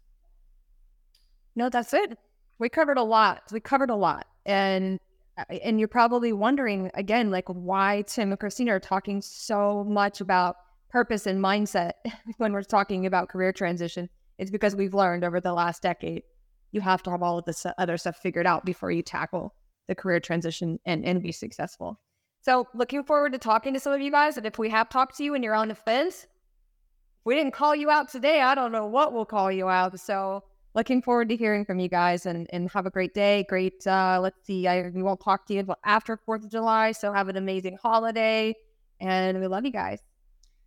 No, 1.55 1.69
that's 1.69 1.93
it. 1.93 2.17
We 2.57 2.67
covered 2.67 2.97
a 2.97 3.03
lot. 3.03 3.43
We 3.51 3.59
covered 3.59 3.91
a 3.91 3.95
lot. 3.95 4.25
And 4.47 4.99
uh, 5.37 5.43
and 5.63 5.77
you're 5.77 5.87
probably 5.87 6.33
wondering 6.33 6.89
again 6.95 7.29
like 7.29 7.47
why 7.47 8.03
Tim 8.07 8.31
and 8.31 8.39
Kristina 8.39 8.69
are 8.69 8.79
talking 8.79 9.21
so 9.21 9.83
much 9.83 10.19
about 10.19 10.55
purpose 10.89 11.27
and 11.27 11.39
mindset 11.39 11.91
when 12.37 12.53
we're 12.53 12.63
talking 12.63 13.05
about 13.05 13.29
career 13.29 13.53
transition. 13.53 14.09
It's 14.39 14.49
because 14.49 14.75
we've 14.75 14.95
learned 14.95 15.23
over 15.23 15.39
the 15.39 15.53
last 15.53 15.83
decade 15.83 16.23
you 16.71 16.81
have 16.81 17.03
to 17.03 17.11
have 17.11 17.21
all 17.21 17.37
of 17.37 17.45
this 17.45 17.67
other 17.77 17.97
stuff 17.97 18.17
figured 18.17 18.47
out 18.47 18.65
before 18.65 18.89
you 18.89 19.03
tackle 19.03 19.53
the 19.87 19.93
career 19.93 20.19
transition 20.19 20.79
and, 20.87 21.05
and 21.05 21.21
be 21.21 21.31
successful. 21.31 21.99
So 22.43 22.67
looking 22.73 23.03
forward 23.03 23.31
to 23.33 23.39
talking 23.39 23.73
to 23.73 23.79
some 23.79 23.93
of 23.93 24.01
you 24.01 24.11
guys. 24.11 24.35
And 24.35 24.45
if 24.45 24.59
we 24.59 24.69
have 24.69 24.89
talked 24.89 25.17
to 25.17 25.23
you 25.23 25.33
and 25.33 25.43
you're 25.43 25.55
on 25.55 25.69
the 25.69 25.75
fence, 25.75 26.23
if 26.23 27.25
we 27.25 27.35
didn't 27.35 27.53
call 27.53 27.73
you 27.73 27.89
out 27.89 28.09
today, 28.09 28.41
I 28.41 28.53
don't 28.53 28.73
know 28.73 28.85
what 28.85 29.13
we'll 29.13 29.25
call 29.25 29.49
you 29.49 29.69
out. 29.69 29.97
So 29.97 30.43
looking 30.75 31.01
forward 31.01 31.29
to 31.29 31.37
hearing 31.37 31.63
from 31.63 31.79
you 31.79 31.87
guys 31.87 32.25
and, 32.25 32.47
and 32.51 32.69
have 32.71 32.85
a 32.85 32.89
great 32.89 33.13
day. 33.13 33.45
Great. 33.47 33.87
Uh, 33.87 34.19
let's 34.21 34.45
see. 34.45 34.67
I, 34.67 34.89
we 34.89 35.01
won't 35.01 35.21
talk 35.21 35.47
to 35.47 35.53
you 35.53 35.61
until 35.61 35.77
after 35.85 36.19
4th 36.27 36.43
of 36.43 36.51
July. 36.51 36.91
So 36.91 37.13
have 37.13 37.29
an 37.29 37.37
amazing 37.37 37.77
holiday. 37.81 38.53
And 38.99 39.39
we 39.39 39.47
love 39.47 39.63
you 39.63 39.71
guys. 39.71 39.99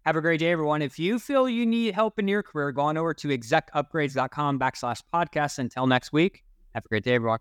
Have 0.06 0.16
a 0.16 0.22
great 0.22 0.40
day, 0.40 0.52
everyone. 0.52 0.80
If 0.80 0.98
you 0.98 1.18
feel 1.18 1.46
you 1.46 1.66
need 1.66 1.92
help 1.92 2.18
in 2.18 2.26
your 2.26 2.42
career, 2.42 2.72
go 2.72 2.82
on 2.82 2.96
over 2.96 3.12
to 3.12 3.28
execupgrades.com 3.28 4.58
backslash 4.58 5.02
podcast. 5.12 5.58
Until 5.58 5.86
next 5.86 6.10
week, 6.12 6.42
have 6.74 6.86
a 6.86 6.88
great 6.88 7.04
day, 7.04 7.16
everyone. 7.16 7.40